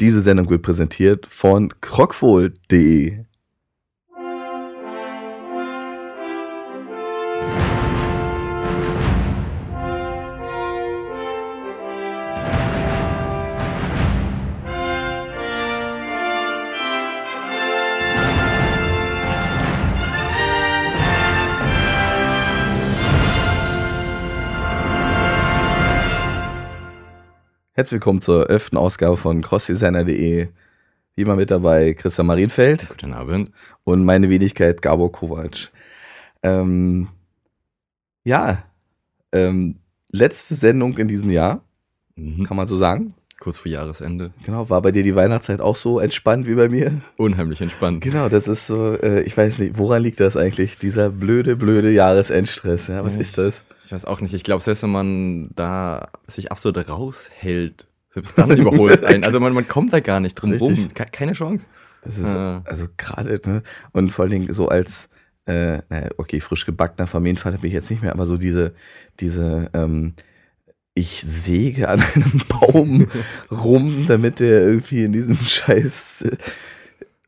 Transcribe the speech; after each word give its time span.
Diese 0.00 0.20
Sendung 0.20 0.50
wird 0.50 0.62
präsentiert 0.62 1.26
von 1.26 1.68
crockfohl.de. 1.80 3.24
Herzlich 27.76 27.94
willkommen 27.94 28.20
zur 28.20 28.48
elften 28.50 28.76
Ausgabe 28.76 29.16
von 29.16 29.42
crossdesigner.de. 29.42 30.48
Wie 31.16 31.22
immer 31.22 31.34
mit 31.36 31.50
dabei 31.50 31.92
Christian 31.94 32.26
Marienfeld. 32.28 32.88
Guten 32.88 33.12
Abend. 33.12 33.50
Und 33.82 34.04
meine 34.04 34.30
Wenigkeit 34.30 34.80
Gabor 34.80 35.10
Kovac. 35.10 35.72
Ähm, 36.44 37.08
ja, 38.24 38.62
ähm, 39.32 39.80
letzte 40.10 40.54
Sendung 40.54 40.96
in 40.98 41.08
diesem 41.08 41.30
Jahr, 41.30 41.62
Mhm. 42.16 42.44
kann 42.44 42.56
man 42.56 42.68
so 42.68 42.76
sagen. 42.76 43.08
Kurz 43.44 43.58
vor 43.58 43.70
Jahresende. 43.70 44.30
Genau, 44.46 44.70
war 44.70 44.80
bei 44.80 44.90
dir 44.90 45.02
die 45.02 45.14
Weihnachtszeit 45.14 45.60
auch 45.60 45.76
so 45.76 46.00
entspannt 46.00 46.46
wie 46.46 46.54
bei 46.54 46.70
mir? 46.70 47.02
Unheimlich 47.18 47.60
entspannt. 47.60 48.00
Genau, 48.02 48.30
das 48.30 48.48
ist 48.48 48.66
so, 48.66 48.94
äh, 48.94 49.20
ich 49.20 49.36
weiß 49.36 49.58
nicht, 49.58 49.76
woran 49.78 50.02
liegt 50.02 50.18
das 50.18 50.36
eigentlich? 50.38 50.78
Dieser 50.78 51.10
blöde, 51.10 51.54
blöde 51.54 51.90
Jahresendstress. 51.90 52.86
Ja, 52.88 53.04
was 53.04 53.16
Ja, 53.16 53.20
ist 53.20 53.36
das? 53.36 53.62
Ich 53.84 53.92
weiß 53.92 54.06
auch 54.06 54.22
nicht. 54.22 54.32
Ich 54.32 54.44
glaube, 54.44 54.62
selbst 54.62 54.82
wenn 54.82 54.92
man 54.92 55.50
da 55.56 56.08
sich 56.26 56.50
absolut 56.50 56.88
raushält, 56.88 57.86
selbst 58.08 58.32
dann 58.38 58.50
überholt 58.56 58.94
es 58.94 59.02
einen. 59.04 59.24
Also 59.24 59.40
man, 59.40 59.52
man 59.52 59.68
kommt 59.68 59.92
da 59.92 60.00
gar 60.00 60.20
nicht 60.20 60.34
drum 60.36 60.52
rum. 60.54 60.70
Richtig. 60.72 60.94
Ke- 60.94 61.04
Keine 61.12 61.32
Chance. 61.32 61.68
Das 62.02 62.16
ist, 62.16 62.24
Ja. 62.24 62.62
also 62.64 62.86
gerade, 62.96 63.40
ne? 63.44 63.62
Und 63.92 64.10
vor 64.10 64.22
allen 64.22 64.30
Dingen 64.32 64.52
so 64.54 64.68
als, 64.68 65.10
äh, 65.44 65.80
naja, 65.90 66.08
okay, 66.16 66.40
frisch 66.40 66.64
gebackener 66.64 67.06
Familienvater 67.06 67.58
bin 67.58 67.68
ich 67.68 67.74
jetzt 67.74 67.90
nicht 67.90 68.02
mehr, 68.02 68.12
aber 68.12 68.24
so 68.24 68.38
diese, 68.38 68.72
diese, 69.20 69.68
ähm, 69.74 70.14
ich 70.94 71.22
säge 71.22 71.88
an 71.88 72.00
einem 72.14 72.40
Baum 72.48 73.06
rum, 73.50 74.06
damit 74.08 74.40
der 74.40 74.62
irgendwie 74.62 75.04
in 75.04 75.12
diesen 75.12 75.36
scheiß 75.44 76.22
äh, 76.22 76.36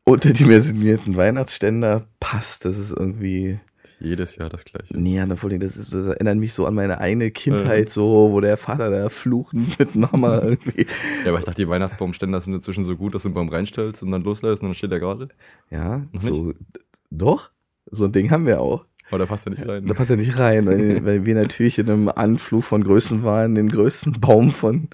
unterdimensionierten 0.03 1.17
Weihnachtsständer 1.17 2.07
passt. 2.19 2.63
Das 2.65 2.77
ist 2.77 2.91
irgendwie, 2.91 3.59
Jedes 3.99 4.35
Jahr 4.35 4.49
das 4.49 4.63
gleiche. 4.63 4.95
nee, 4.95 5.19
vor 5.35 5.49
allem, 5.49 5.59
das, 5.59 5.75
ist, 5.75 5.91
das 5.91 6.05
erinnert 6.05 6.37
mich 6.37 6.53
so 6.53 6.67
an 6.67 6.75
meine 6.75 6.99
eigene 6.99 7.31
Kindheit, 7.31 7.89
so, 7.89 8.29
wo 8.31 8.39
der 8.41 8.55
Vater 8.55 8.91
da 8.91 9.09
fluchend 9.09 9.79
mit 9.79 9.95
Mama 9.95 10.39
irgendwie, 10.43 10.85
Ja, 11.23 11.31
aber 11.31 11.39
ich 11.39 11.45
dachte, 11.45 11.63
die 11.63 11.67
Weihnachtsbaumständer 11.67 12.39
sind 12.39 12.53
inzwischen 12.53 12.85
so 12.85 12.95
gut, 12.95 13.15
dass 13.15 13.23
du 13.23 13.29
einen 13.29 13.35
Baum 13.35 13.49
reinstellst 13.49 14.03
und 14.03 14.11
dann 14.11 14.21
loslässt 14.21 14.61
und 14.61 14.69
dann 14.69 14.75
steht 14.75 14.91
der 14.91 14.99
gerade. 14.99 15.29
ja, 15.71 16.05
Noch 16.11 16.21
so, 16.21 16.53
doch, 17.09 17.49
so 17.89 18.05
ein 18.05 18.11
Ding 18.11 18.29
haben 18.29 18.45
wir 18.45 18.61
auch. 18.61 18.85
Aber 19.09 19.19
da 19.19 19.25
passt 19.25 19.47
er 19.47 19.51
nicht 19.51 19.65
rein. 19.65 19.87
Da 19.87 19.93
passt 19.93 20.09
er 20.09 20.17
nicht 20.17 20.37
rein, 20.37 20.65
weil, 20.65 21.03
weil 21.05 21.25
wir 21.25 21.35
natürlich 21.35 21.79
in 21.79 21.89
einem 21.89 22.09
Anflug 22.09 22.63
von 22.63 22.83
Größen 22.83 23.23
waren, 23.23 23.55
den 23.55 23.69
größten 23.69 24.19
Baum 24.19 24.51
von, 24.51 24.89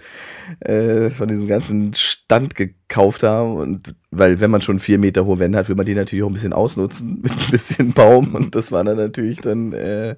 äh, 0.60 1.10
von 1.10 1.28
diesem 1.28 1.48
ganzen 1.48 1.94
Stand 1.96 2.56
gekauft 2.56 3.24
haben. 3.24 3.56
Und 3.56 3.96
weil, 4.12 4.40
wenn 4.40 4.52
man 4.52 4.62
schon 4.62 4.80
vier 4.80 5.00
Meter 5.00 5.26
hohe 5.26 5.40
Wände 5.40 5.58
hat, 5.58 5.68
will 5.68 5.76
man 5.76 5.86
die 5.86 5.96
natürlich 5.96 6.24
auch 6.24 6.30
ein 6.30 6.34
bisschen 6.34 6.54
ausnutzen 6.54 7.22
mit 7.24 7.32
ein 7.32 7.52
bisschen 7.52 7.94
Baum. 7.94 8.36
Und 8.36 8.56
das 8.56 8.72
war 8.72 8.84
dann 8.84 8.98
natürlich 8.98 9.40
dann, 9.42 9.74
äh, 9.74 10.16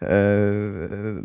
äh, 0.00 1.22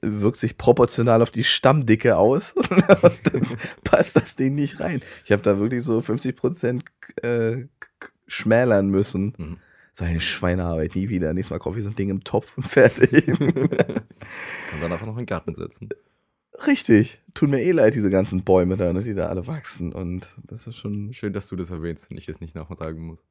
wirkt 0.00 0.38
sich 0.38 0.56
proportional 0.56 1.20
auf 1.20 1.30
die 1.30 1.44
Stammdicke 1.44 2.16
aus. 2.16 2.52
und 3.02 3.20
dann 3.30 3.46
passt 3.84 4.16
das 4.16 4.36
Ding 4.36 4.54
nicht 4.54 4.80
rein. 4.80 5.02
Ich 5.24 5.32
habe 5.32 5.42
da 5.42 5.58
wirklich 5.58 5.82
so 5.82 6.00
50 6.00 6.34
Prozent 6.34 6.84
äh, 7.22 7.66
schmälern 8.26 8.88
müssen. 8.88 9.34
Mhm. 9.36 9.56
So 9.94 10.04
eine 10.04 10.20
Schweinearbeit, 10.20 10.94
nie 10.94 11.08
wieder. 11.10 11.32
Nächstes 11.34 11.50
Mal 11.50 11.58
kaufe 11.58 11.78
ich 11.78 11.84
so 11.84 11.90
ein 11.90 11.96
Ding 11.96 12.08
im 12.08 12.24
Topf 12.24 12.56
und 12.56 12.66
fertig. 12.66 13.26
Kann 13.26 13.40
dann 14.80 14.92
einfach 14.92 15.06
noch 15.06 15.14
in 15.14 15.22
den 15.22 15.26
Garten 15.26 15.54
setzen. 15.54 15.90
Richtig. 16.66 17.20
Tut 17.34 17.50
mir 17.50 17.60
eh 17.62 17.72
leid, 17.72 17.94
diese 17.94 18.10
ganzen 18.10 18.42
Bäume 18.44 18.76
da, 18.76 18.92
ne, 18.92 19.02
die 19.02 19.14
da 19.14 19.28
alle 19.28 19.46
wachsen. 19.46 19.92
Und 19.92 20.28
das 20.46 20.66
ist 20.66 20.76
schon. 20.76 21.12
Schön, 21.12 21.32
dass 21.32 21.48
du 21.48 21.56
das 21.56 21.70
erwähnst 21.70 22.10
und 22.10 22.18
ich 22.18 22.26
das 22.26 22.40
nicht 22.40 22.54
nachher 22.54 22.76
sagen 22.76 23.04
muss. 23.06 23.22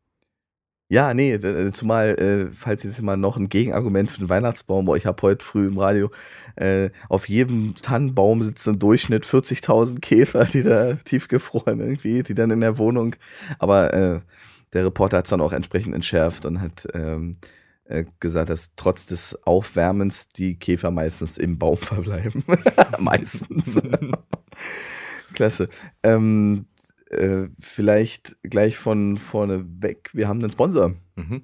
Ja, 0.90 1.14
nee, 1.14 1.38
d- 1.38 1.72
zumal, 1.72 2.20
äh, 2.20 2.54
falls 2.54 2.84
jetzt 2.84 3.02
mal 3.02 3.16
noch 3.16 3.38
ein 3.38 3.48
Gegenargument 3.48 4.12
für 4.12 4.20
den 4.20 4.28
Weihnachtsbaum, 4.28 4.84
boah, 4.86 4.98
ich 4.98 5.06
habe 5.06 5.22
heute 5.22 5.44
früh 5.46 5.68
im 5.68 5.78
Radio, 5.78 6.12
äh, 6.58 6.90
auf 7.08 7.30
jedem 7.30 7.76
Tannenbaum 7.82 8.44
sitzen 8.44 8.72
im 8.74 8.80
Durchschnitt 8.80 9.26
40.000 9.26 10.02
Käfer, 10.02 10.44
die 10.44 10.64
da 10.64 10.96
tiefgefroren 11.06 11.80
irgendwie, 11.80 12.24
die 12.24 12.34
dann 12.36 12.52
in 12.52 12.60
der 12.60 12.78
Wohnung. 12.78 13.16
Aber 13.58 13.94
äh, 13.94 14.20
der 14.74 14.86
Reporter 14.86 15.18
hat 15.18 15.26
es 15.26 15.30
dann 15.30 15.42
auch 15.42 15.54
entsprechend 15.54 15.94
entschärft 15.96 16.46
und 16.46 16.62
hat 16.62 16.88
ähm, 16.94 17.34
äh, 17.86 18.06
gesagt, 18.20 18.50
dass 18.50 18.72
trotz 18.76 19.06
des 19.06 19.38
Aufwärmens 19.44 20.30
die 20.30 20.58
Käfer 20.58 20.92
meistens 20.92 21.38
im 21.38 21.58
Baum 21.58 21.78
verbleiben. 21.78 22.44
meistens. 23.00 23.82
Klasse. 25.34 25.70
Ähm, 26.04 26.66
äh, 27.10 27.48
vielleicht 27.60 28.38
gleich 28.44 28.78
von 28.78 29.18
vorne 29.18 29.66
weg. 29.82 30.10
Wir 30.14 30.28
haben 30.28 30.40
einen 30.40 30.52
Sponsor. 30.52 30.94
Mhm. 31.16 31.44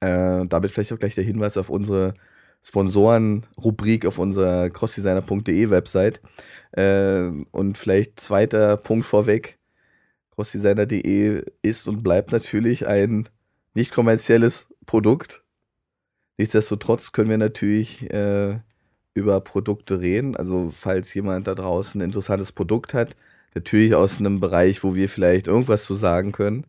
Äh, 0.00 0.46
damit 0.46 0.70
vielleicht 0.70 0.92
auch 0.92 0.98
gleich 0.98 1.14
der 1.14 1.24
Hinweis 1.24 1.56
auf 1.56 1.70
unsere 1.70 2.14
Sponsoren-Rubrik 2.62 4.06
auf 4.06 4.18
unserer 4.18 4.70
crossdesigner.de 4.70 5.70
Website. 5.70 6.20
Äh, 6.72 7.30
und 7.50 7.78
vielleicht 7.78 8.20
zweiter 8.20 8.76
Punkt 8.76 9.06
vorweg. 9.06 9.57
Crossdesigner.de 10.38 11.42
ist 11.62 11.88
und 11.88 12.04
bleibt 12.04 12.30
natürlich 12.30 12.86
ein 12.86 13.28
nicht 13.74 13.92
kommerzielles 13.92 14.72
Produkt. 14.86 15.42
Nichtsdestotrotz 16.36 17.10
können 17.10 17.28
wir 17.28 17.38
natürlich 17.38 18.08
äh, 18.12 18.60
über 19.14 19.40
Produkte 19.40 19.98
reden. 19.98 20.36
Also 20.36 20.70
falls 20.72 21.12
jemand 21.14 21.48
da 21.48 21.56
draußen 21.56 22.00
ein 22.00 22.04
interessantes 22.04 22.52
Produkt 22.52 22.94
hat, 22.94 23.16
natürlich 23.56 23.96
aus 23.96 24.20
einem 24.20 24.38
Bereich, 24.38 24.84
wo 24.84 24.94
wir 24.94 25.08
vielleicht 25.08 25.48
irgendwas 25.48 25.84
zu 25.84 25.96
sagen 25.96 26.30
können, 26.30 26.66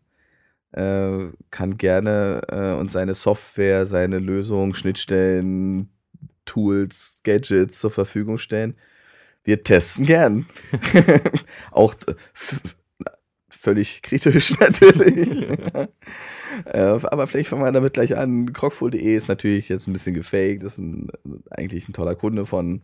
äh, 0.72 1.28
kann 1.52 1.78
gerne 1.78 2.40
äh, 2.48 2.72
uns 2.72 2.90
seine 2.92 3.14
Software, 3.14 3.86
seine 3.86 4.18
Lösung, 4.18 4.74
Schnittstellen, 4.74 5.90
Tools, 6.44 7.20
Gadgets 7.22 7.78
zur 7.78 7.92
Verfügung 7.92 8.38
stellen. 8.38 8.74
Wir 9.44 9.62
testen 9.62 10.06
gern. 10.06 10.46
Auch 11.70 11.94
völlig 13.60 14.00
kritisch 14.00 14.58
natürlich. 14.60 15.48
äh, 16.64 16.78
aber 16.80 17.26
vielleicht 17.26 17.50
fangen 17.50 17.62
wir 17.62 17.72
damit 17.72 17.92
gleich 17.92 18.16
an. 18.16 18.52
Crockful.de 18.52 19.14
ist 19.14 19.28
natürlich 19.28 19.68
jetzt 19.68 19.86
ein 19.86 19.92
bisschen 19.92 20.14
gefaked. 20.14 20.64
Das 20.64 20.74
ist 20.74 20.78
ein, 20.78 21.08
eigentlich 21.50 21.88
ein 21.88 21.92
toller 21.92 22.14
Kunde 22.14 22.46
von 22.46 22.80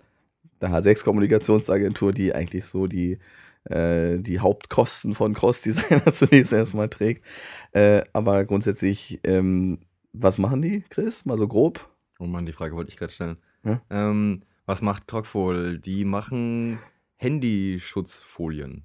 der 0.60 0.70
H6-Kommunikationsagentur, 0.70 2.12
die 2.12 2.34
eigentlich 2.34 2.66
so 2.66 2.86
die, 2.86 3.18
äh, 3.64 4.18
die 4.18 4.40
Hauptkosten 4.40 5.14
von 5.14 5.32
Cross-Designer 5.32 6.04
zunächst 6.12 6.52
erstmal 6.52 6.90
trägt. 6.90 7.24
Äh, 7.72 8.02
aber 8.12 8.44
grundsätzlich, 8.44 9.20
ähm, 9.24 9.78
was 10.12 10.36
machen 10.36 10.60
die, 10.60 10.84
Chris? 10.90 11.24
Mal 11.24 11.38
so 11.38 11.48
grob? 11.48 11.88
Oh 12.18 12.26
Mann, 12.26 12.44
die 12.44 12.52
Frage 12.52 12.76
wollte 12.76 12.90
ich 12.90 12.98
gerade 12.98 13.12
stellen. 13.12 13.38
Ja? 13.64 13.80
Ähm, 13.88 14.42
was 14.66 14.82
macht 14.82 15.08
Crockfol? 15.08 15.78
Die 15.78 16.04
machen 16.04 16.78
Handyschutzfolien. 17.16 18.84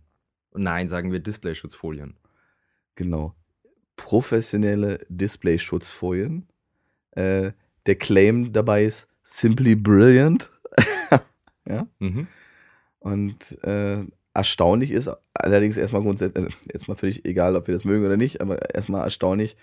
Nein, 0.54 0.90
sagen 0.90 1.12
wir 1.12 1.20
Displayschutzfolien. 1.20 2.16
Genau. 2.96 3.36
Professionelle 3.96 5.06
Display-Schutzfolien. 5.10 6.48
Äh, 7.12 7.52
der 7.86 7.96
Claim 7.96 8.54
dabei 8.54 8.86
ist 8.86 9.08
simply 9.24 9.76
brilliant. 9.76 10.52
ja. 11.68 11.88
Mhm. 12.00 12.28
Und 13.00 13.64
äh, 13.64 14.06
erstaunlich 14.34 14.92
ist 14.92 15.10
allerdings 15.34 15.78
erstmal 15.78 16.02
grundsätzlich, 16.02 16.46
also 16.46 16.58
erstmal 16.70 16.98
völlig 16.98 17.26
egal, 17.26 17.56
ob 17.56 17.68
wir 17.68 17.74
das 17.74 17.86
mögen 17.86 18.06
oder 18.06 18.18
nicht, 18.18 18.42
aber 18.42 18.74
erstmal 18.74 19.04
erstaunlich. 19.04 19.56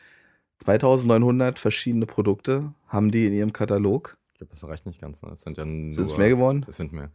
2900 0.64 1.58
verschiedene 1.58 2.06
Produkte 2.06 2.75
haben 2.88 3.11
die 3.11 3.26
in 3.26 3.32
ihrem 3.32 3.52
Katalog. 3.52 4.17
Ich 4.32 4.38
glaube, 4.38 4.50
das 4.50 4.67
reicht 4.67 4.87
nicht 4.87 5.00
ganz. 5.00 5.23
Ne? 5.23 5.31
Es 5.32 5.43
sind 5.43 5.56
ja 5.56 5.64
nur, 5.64 5.94
Sind 5.94 6.05
es 6.05 6.17
mehr 6.17 6.29
geworden? 6.29 6.67
Es 6.69 6.76
sind 6.76 6.93
mehr. 6.93 7.11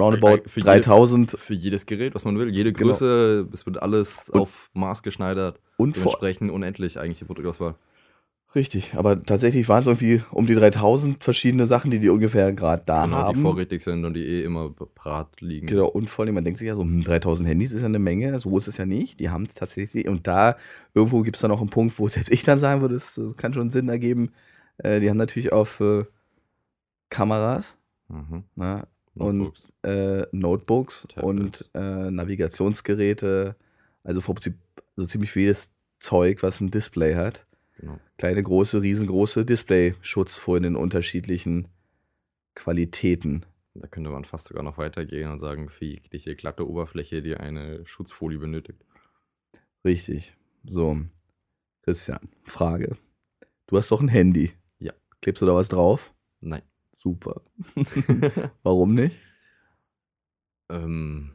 Roundabout 0.00 0.42
für 0.48 0.60
jedes- 0.60 0.84
3000 0.86 1.30
Für 1.32 1.54
jedes 1.54 1.86
Gerät, 1.86 2.14
was 2.14 2.24
man 2.24 2.38
will. 2.38 2.48
Jede 2.50 2.72
Genau. 2.72 2.88
Größe, 2.90 3.48
es 3.52 3.66
wird 3.66 3.82
alles 3.82 4.28
Und- 4.30 4.40
auf 4.40 4.70
Maß 4.74 5.02
geschneidert. 5.02 5.60
und 5.76 5.96
Dementsprechend 5.96 6.50
unendlich 6.50 6.98
eigentlich 6.98 7.18
die 7.18 7.24
Produktauswahl. 7.24 7.74
Richtig, 8.52 8.94
aber 8.96 9.22
tatsächlich 9.22 9.68
waren 9.68 9.80
es 9.82 9.86
irgendwie 9.86 10.22
um 10.32 10.44
die 10.44 10.56
3000 10.56 11.22
verschiedene 11.22 11.68
Sachen, 11.68 11.92
die 11.92 12.00
die 12.00 12.08
ungefähr 12.08 12.52
gerade 12.52 12.82
da 12.84 13.04
genau, 13.04 13.16
haben. 13.18 13.36
die 13.36 13.42
vorrätig 13.42 13.80
sind 13.80 14.04
und 14.04 14.14
die 14.14 14.24
eh 14.24 14.42
immer 14.42 14.70
parat 14.70 15.40
liegen. 15.40 15.68
Genau, 15.68 15.86
und 15.86 16.10
vor 16.10 16.24
allem, 16.24 16.34
man 16.34 16.42
denkt 16.42 16.58
sich 16.58 16.66
ja 16.66 16.74
so, 16.74 16.82
hm, 16.82 17.02
3000 17.04 17.48
Handys 17.48 17.70
ist 17.72 17.82
ja 17.82 17.86
eine 17.86 18.00
Menge, 18.00 18.36
so 18.40 18.56
ist 18.58 18.66
es 18.66 18.76
ja 18.76 18.86
nicht. 18.86 19.20
Die 19.20 19.30
haben 19.30 19.46
tatsächlich, 19.54 20.08
und 20.08 20.26
da 20.26 20.56
irgendwo 20.94 21.22
gibt 21.22 21.36
es 21.36 21.42
dann 21.42 21.52
auch 21.52 21.60
einen 21.60 21.70
Punkt, 21.70 21.96
wo 22.00 22.08
selbst 22.08 22.32
ich 22.32 22.42
dann 22.42 22.58
sagen 22.58 22.80
würde, 22.80 22.94
das, 22.94 23.14
das 23.14 23.36
kann 23.36 23.54
schon 23.54 23.70
Sinn 23.70 23.88
ergeben. 23.88 24.32
Äh, 24.78 24.98
die 24.98 25.08
haben 25.08 25.16
natürlich 25.16 25.52
auf 25.52 25.78
äh, 25.80 26.04
Kameras, 27.08 27.76
Mhm. 28.08 28.42
Und 29.14 29.52
äh, 29.82 30.26
Notebooks 30.32 31.06
Tablets. 31.08 31.24
und 31.24 31.70
äh, 31.74 32.10
Navigationsgeräte. 32.10 33.56
Also 34.04 34.20
Prinzip 34.20 34.54
so 34.96 35.06
ziemlich 35.06 35.34
jedes 35.34 35.74
Zeug, 35.98 36.42
was 36.42 36.60
ein 36.60 36.70
Display 36.70 37.14
hat. 37.14 37.46
Genau. 37.78 37.98
Kleine, 38.18 38.42
große, 38.42 38.82
riesengroße 38.82 39.44
Display-Schutzfolien 39.44 40.64
in 40.64 40.76
unterschiedlichen 40.76 41.68
Qualitäten. 42.54 43.46
Da 43.74 43.86
könnte 43.86 44.10
man 44.10 44.24
fast 44.24 44.48
sogar 44.48 44.62
noch 44.62 44.78
weitergehen 44.78 45.30
und 45.30 45.38
sagen, 45.38 45.68
für 45.68 45.84
jegliche 45.84 46.34
glatte 46.34 46.68
Oberfläche, 46.68 47.22
die 47.22 47.36
eine 47.36 47.86
Schutzfolie 47.86 48.38
benötigt. 48.38 48.84
Richtig. 49.84 50.34
So. 50.64 50.98
Christian, 51.82 52.28
Frage. 52.44 52.96
Du 53.66 53.76
hast 53.76 53.90
doch 53.90 54.00
ein 54.00 54.08
Handy. 54.08 54.52
Ja. 54.78 54.92
Klebst 55.22 55.40
du 55.40 55.46
da 55.46 55.54
was 55.54 55.68
drauf? 55.68 56.12
Nein. 56.40 56.62
Super. 57.02 57.40
Warum 58.62 58.94
nicht? 58.94 59.16
ähm, 60.70 61.30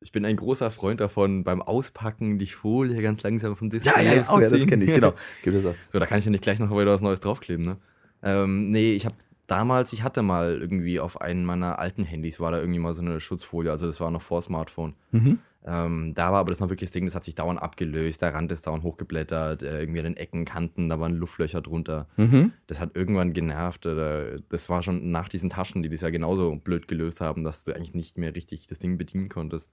ich 0.00 0.12
bin 0.12 0.24
ein 0.24 0.36
großer 0.36 0.70
Freund 0.70 1.00
davon, 1.00 1.44
beim 1.44 1.62
Auspacken 1.62 2.38
die 2.38 2.46
Folie 2.46 3.00
ganz 3.02 3.22
langsam 3.22 3.56
vom 3.56 3.70
Display 3.70 3.92
oh 3.96 4.00
ja, 4.00 4.14
das 4.16 4.28
ausziehen. 4.28 4.68
kenne 4.68 4.84
ich, 4.84 4.94
genau. 4.94 5.14
Gib 5.42 5.54
das 5.54 5.64
auf. 5.64 5.76
So, 5.88 5.98
da 5.98 6.06
kann 6.06 6.18
ich 6.18 6.24
ja 6.24 6.30
nicht 6.30 6.42
gleich 6.42 6.58
noch 6.58 6.70
wieder 6.70 6.86
was 6.92 7.00
Neues 7.00 7.20
draufkleben, 7.20 7.64
ne? 7.64 7.76
Ähm, 8.22 8.70
nee, 8.70 8.92
ich 8.92 9.06
habe 9.06 9.16
damals, 9.46 9.92
ich 9.92 10.02
hatte 10.02 10.22
mal 10.22 10.58
irgendwie 10.60 11.00
auf 11.00 11.20
einem 11.20 11.44
meiner 11.44 11.78
alten 11.78 12.04
Handys, 12.04 12.40
war 12.40 12.50
da 12.50 12.58
irgendwie 12.58 12.78
mal 12.78 12.92
so 12.92 13.02
eine 13.02 13.20
Schutzfolie, 13.20 13.70
also 13.70 13.86
das 13.86 14.00
war 14.00 14.10
noch 14.10 14.22
vor 14.22 14.42
Smartphone. 14.42 14.94
Mhm. 15.12 15.38
Ähm, 15.66 16.12
da 16.14 16.30
war 16.30 16.40
aber 16.40 16.50
das 16.50 16.60
noch 16.60 16.68
wirklich 16.68 16.90
das 16.90 16.92
Ding, 16.92 17.06
das 17.06 17.14
hat 17.14 17.24
sich 17.24 17.34
dauernd 17.34 17.62
abgelöst, 17.62 18.20
der 18.20 18.34
Rand 18.34 18.52
ist 18.52 18.66
dauernd 18.66 18.84
hochgeblättert, 18.84 19.62
äh, 19.62 19.80
irgendwie 19.80 20.00
an 20.00 20.04
den 20.04 20.16
Ecken, 20.16 20.44
Kanten, 20.44 20.90
da 20.90 21.00
waren 21.00 21.14
Luftlöcher 21.14 21.62
drunter. 21.62 22.06
Mhm. 22.16 22.52
Das 22.66 22.80
hat 22.80 22.94
irgendwann 22.94 23.32
genervt. 23.32 23.86
Oder 23.86 24.40
das 24.40 24.68
war 24.68 24.82
schon 24.82 25.10
nach 25.10 25.28
diesen 25.28 25.48
Taschen, 25.48 25.82
die 25.82 25.88
das 25.88 26.02
ja 26.02 26.10
genauso 26.10 26.54
blöd 26.56 26.86
gelöst 26.86 27.20
haben, 27.20 27.44
dass 27.44 27.64
du 27.64 27.72
eigentlich 27.74 27.94
nicht 27.94 28.18
mehr 28.18 28.34
richtig 28.34 28.66
das 28.66 28.78
Ding 28.78 28.98
bedienen 28.98 29.28
konntest. 29.30 29.72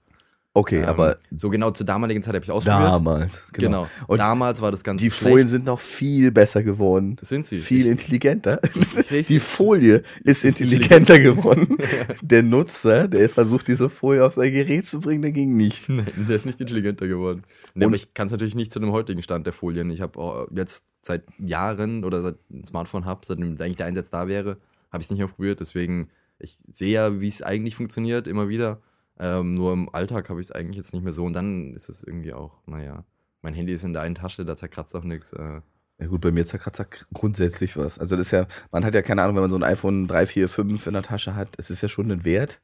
Okay, 0.54 0.80
Ähm, 0.82 0.84
aber 0.84 1.16
So 1.34 1.48
genau 1.48 1.70
zur 1.70 1.86
damaligen 1.86 2.22
Zeit 2.22 2.34
habe 2.34 2.44
ich 2.44 2.50
ausprobiert. 2.50 2.90
damals. 2.90 3.50
Genau. 3.54 3.84
Genau. 3.84 3.88
Und 4.06 4.18
damals 4.18 4.60
war 4.60 4.70
das 4.70 4.84
ganz 4.84 5.00
die 5.00 5.10
schlecht. 5.10 5.30
Folien 5.32 5.48
sind 5.48 5.64
noch 5.64 5.80
viel 5.80 6.30
besser 6.30 6.62
geworden. 6.62 7.16
sind 7.22 7.46
sie. 7.46 7.58
Viel 7.58 7.80
Ich- 7.82 7.86
intelligenter. 7.88 8.60
seh's- 8.96 9.28
Die 9.28 9.38
Folie 9.40 10.02
ist 10.24 10.44
Ist 10.44 10.60
intelligenter 10.60 11.18
geworden. 11.20 11.78
Der 12.22 12.42
Nutzer, 12.42 13.08
der 13.08 13.30
versucht, 13.30 13.66
diese 13.68 13.88
Folie 13.88 14.24
auf 14.26 14.34
sein 14.34 14.52
Gerät 14.52 14.84
zu 14.86 15.00
bringen, 15.00 15.22
der 15.22 15.32
ging 15.32 15.56
nicht. 15.56 15.88
Nein, 15.88 16.06
der 16.28 16.36
ist 16.36 16.44
nicht 16.44 16.60
intelligenter 16.60 17.08
geworden. 17.08 17.44
Nee, 17.74 17.86
Und- 17.86 17.90
aber 17.92 17.96
ich 17.96 18.12
kann 18.12 18.26
es 18.26 18.32
natürlich 18.32 18.54
nicht 18.54 18.72
zu 18.72 18.78
dem 18.78 18.92
heutigen 18.92 19.22
Stand 19.22 19.46
der 19.46 19.54
Folien. 19.54 19.90
Ich 19.90 20.02
habe 20.02 20.48
jetzt 20.54 20.84
seit 21.00 21.24
Jahren 21.38 22.04
oder 22.04 22.20
seit 22.20 22.36
ein 22.50 22.64
Smartphone 22.66 23.06
habe, 23.06 23.22
seitdem 23.26 23.56
eigentlich 23.58 23.76
der 23.76 23.86
Einsatz 23.86 24.10
da 24.10 24.28
wäre, 24.28 24.58
habe 24.92 25.00
ich 25.00 25.06
es 25.06 25.10
nicht 25.10 25.18
mehr 25.18 25.28
probiert. 25.28 25.60
Deswegen, 25.60 26.10
ich 26.38 26.58
sehe 26.70 26.92
ja, 26.92 27.20
wie 27.22 27.28
es 27.28 27.40
eigentlich 27.40 27.74
funktioniert, 27.74 28.28
immer 28.28 28.50
wieder. 28.50 28.82
Ähm, 29.18 29.54
nur 29.54 29.72
im 29.72 29.94
Alltag 29.94 30.28
habe 30.30 30.40
ich 30.40 30.46
es 30.46 30.52
eigentlich 30.52 30.76
jetzt 30.76 30.92
nicht 30.92 31.02
mehr 31.02 31.12
so. 31.12 31.24
Und 31.24 31.34
dann 31.34 31.74
ist 31.74 31.88
es 31.88 32.02
irgendwie 32.02 32.32
auch, 32.32 32.60
naja, 32.66 33.04
mein 33.42 33.54
Handy 33.54 33.72
ist 33.72 33.84
in 33.84 33.92
der 33.92 34.02
einen 34.02 34.14
Tasche, 34.14 34.44
da 34.44 34.56
zerkratzt 34.56 34.94
auch 34.96 35.04
nichts. 35.04 35.32
Äh, 35.32 35.60
Ja 35.98 36.06
gut, 36.06 36.20
bei 36.20 36.30
mir 36.32 36.46
zerkratzt 36.46 36.80
er 36.80 36.86
grundsätzlich 37.12 37.76
was. 37.76 37.98
Also 37.98 38.16
das 38.16 38.26
ist 38.26 38.30
ja, 38.32 38.46
man 38.70 38.84
hat 38.84 38.94
ja 38.94 39.02
keine 39.02 39.22
Ahnung, 39.22 39.36
wenn 39.36 39.42
man 39.42 39.50
so 39.50 39.56
ein 39.56 39.62
iPhone 39.62 40.06
3, 40.08 40.26
4, 40.26 40.48
5 40.48 40.86
in 40.86 40.94
der 40.94 41.02
Tasche 41.02 41.34
hat, 41.34 41.54
es 41.58 41.70
ist 41.70 41.82
ja 41.82 41.88
schon 41.88 42.10
ein 42.10 42.24
Wert, 42.24 42.60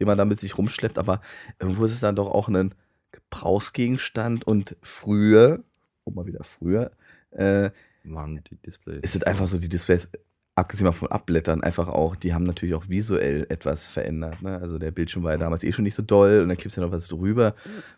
den 0.00 0.06
man 0.06 0.18
da 0.18 0.24
mit 0.24 0.40
sich 0.40 0.56
rumschleppt, 0.56 0.98
aber 0.98 1.20
irgendwo 1.58 1.84
ist 1.84 1.92
es 1.92 2.00
dann 2.00 2.16
doch 2.16 2.28
auch 2.28 2.48
ein 2.48 2.74
Gebrauchsgegenstand 3.10 4.46
und 4.46 4.76
früher, 4.82 5.62
oh 6.04 6.10
mal 6.10 6.26
wieder 6.26 6.44
früher, 6.44 6.92
äh, 7.30 7.70
waren 8.04 8.42
die 8.50 8.56
Displays. 8.56 9.00
ist 9.02 9.16
es 9.16 9.22
einfach 9.22 9.46
so, 9.46 9.58
die 9.58 9.68
Displays, 9.68 10.10
abgesehen 10.54 10.86
mal 10.86 10.92
von 10.92 11.10
Abblättern, 11.10 11.62
einfach 11.62 11.88
auch, 11.88 12.14
die 12.14 12.34
haben 12.34 12.44
natürlich 12.44 12.74
auch 12.74 12.88
visuell 12.88 13.46
etwas 13.48 13.86
verändert. 13.86 14.42
Ne? 14.42 14.58
Also 14.58 14.78
der 14.78 14.90
Bildschirm 14.90 15.22
war 15.22 15.32
ja 15.32 15.38
damals 15.38 15.64
eh 15.64 15.72
schon 15.72 15.84
nicht 15.84 15.94
so 15.94 16.02
doll 16.02 16.40
und 16.42 16.48
dann 16.48 16.58
klebst 16.58 16.76
du 16.76 16.80
ja 16.80 16.86
noch 16.86 16.92
was 16.92 17.08
drüber, 17.08 17.54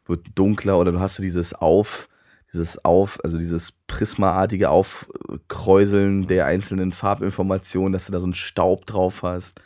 wird 0.07 0.27
dunkler 0.35 0.79
oder 0.79 0.93
du 0.93 1.01
hast 1.01 1.17
so 1.17 1.23
dieses 1.23 1.55
Auf, 1.55 2.09
dieses 2.53 2.85
Auf, 2.85 3.19
also 3.25 3.39
dieses 3.39 3.73
prismaartige 3.89 4.71
Aufkräuseln 4.71 6.29
der 6.29 6.47
einzelnen 6.47 6.93
Farbinformationen, 6.93 7.93
dass 7.93 8.07
du 8.07 8.13
da 8.13 8.21
so 8.21 8.27
einen 8.27 8.35
Staub 8.35 8.87
drauf 8.87 9.23
hast. 9.25 9.61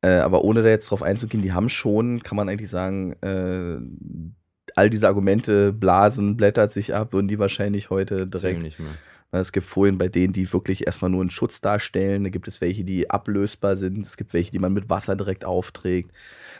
Äh, 0.00 0.18
aber 0.18 0.42
ohne 0.42 0.62
da 0.62 0.68
jetzt 0.68 0.90
drauf 0.90 1.02
einzugehen, 1.02 1.42
die 1.42 1.52
haben 1.52 1.68
schon, 1.68 2.22
kann 2.22 2.36
man 2.36 2.48
eigentlich 2.48 2.70
sagen, 2.70 3.12
äh, 3.20 3.78
all 4.74 4.88
diese 4.88 5.08
Argumente 5.08 5.72
blasen, 5.72 6.36
blättert 6.36 6.70
sich 6.70 6.94
ab 6.94 7.12
und 7.12 7.28
die 7.28 7.38
wahrscheinlich 7.38 7.90
heute 7.90 8.26
direkt 8.26 8.62
nicht 8.62 8.78
mehr. 8.78 8.92
Ne, 9.36 9.40
Es 9.40 9.52
gibt 9.52 9.66
Folien, 9.66 9.98
bei 9.98 10.08
denen 10.08 10.32
die 10.32 10.50
wirklich 10.52 10.86
erstmal 10.86 11.10
nur 11.10 11.20
einen 11.20 11.30
Schutz 11.30 11.60
darstellen. 11.60 12.24
Da 12.24 12.30
gibt 12.30 12.48
es 12.48 12.60
welche, 12.60 12.84
die 12.84 13.10
ablösbar 13.10 13.76
sind. 13.76 14.04
Es 14.04 14.16
gibt 14.16 14.32
welche, 14.32 14.50
die 14.50 14.58
man 14.58 14.72
mit 14.72 14.88
Wasser 14.90 15.14
direkt 15.16 15.44
aufträgt. 15.44 16.10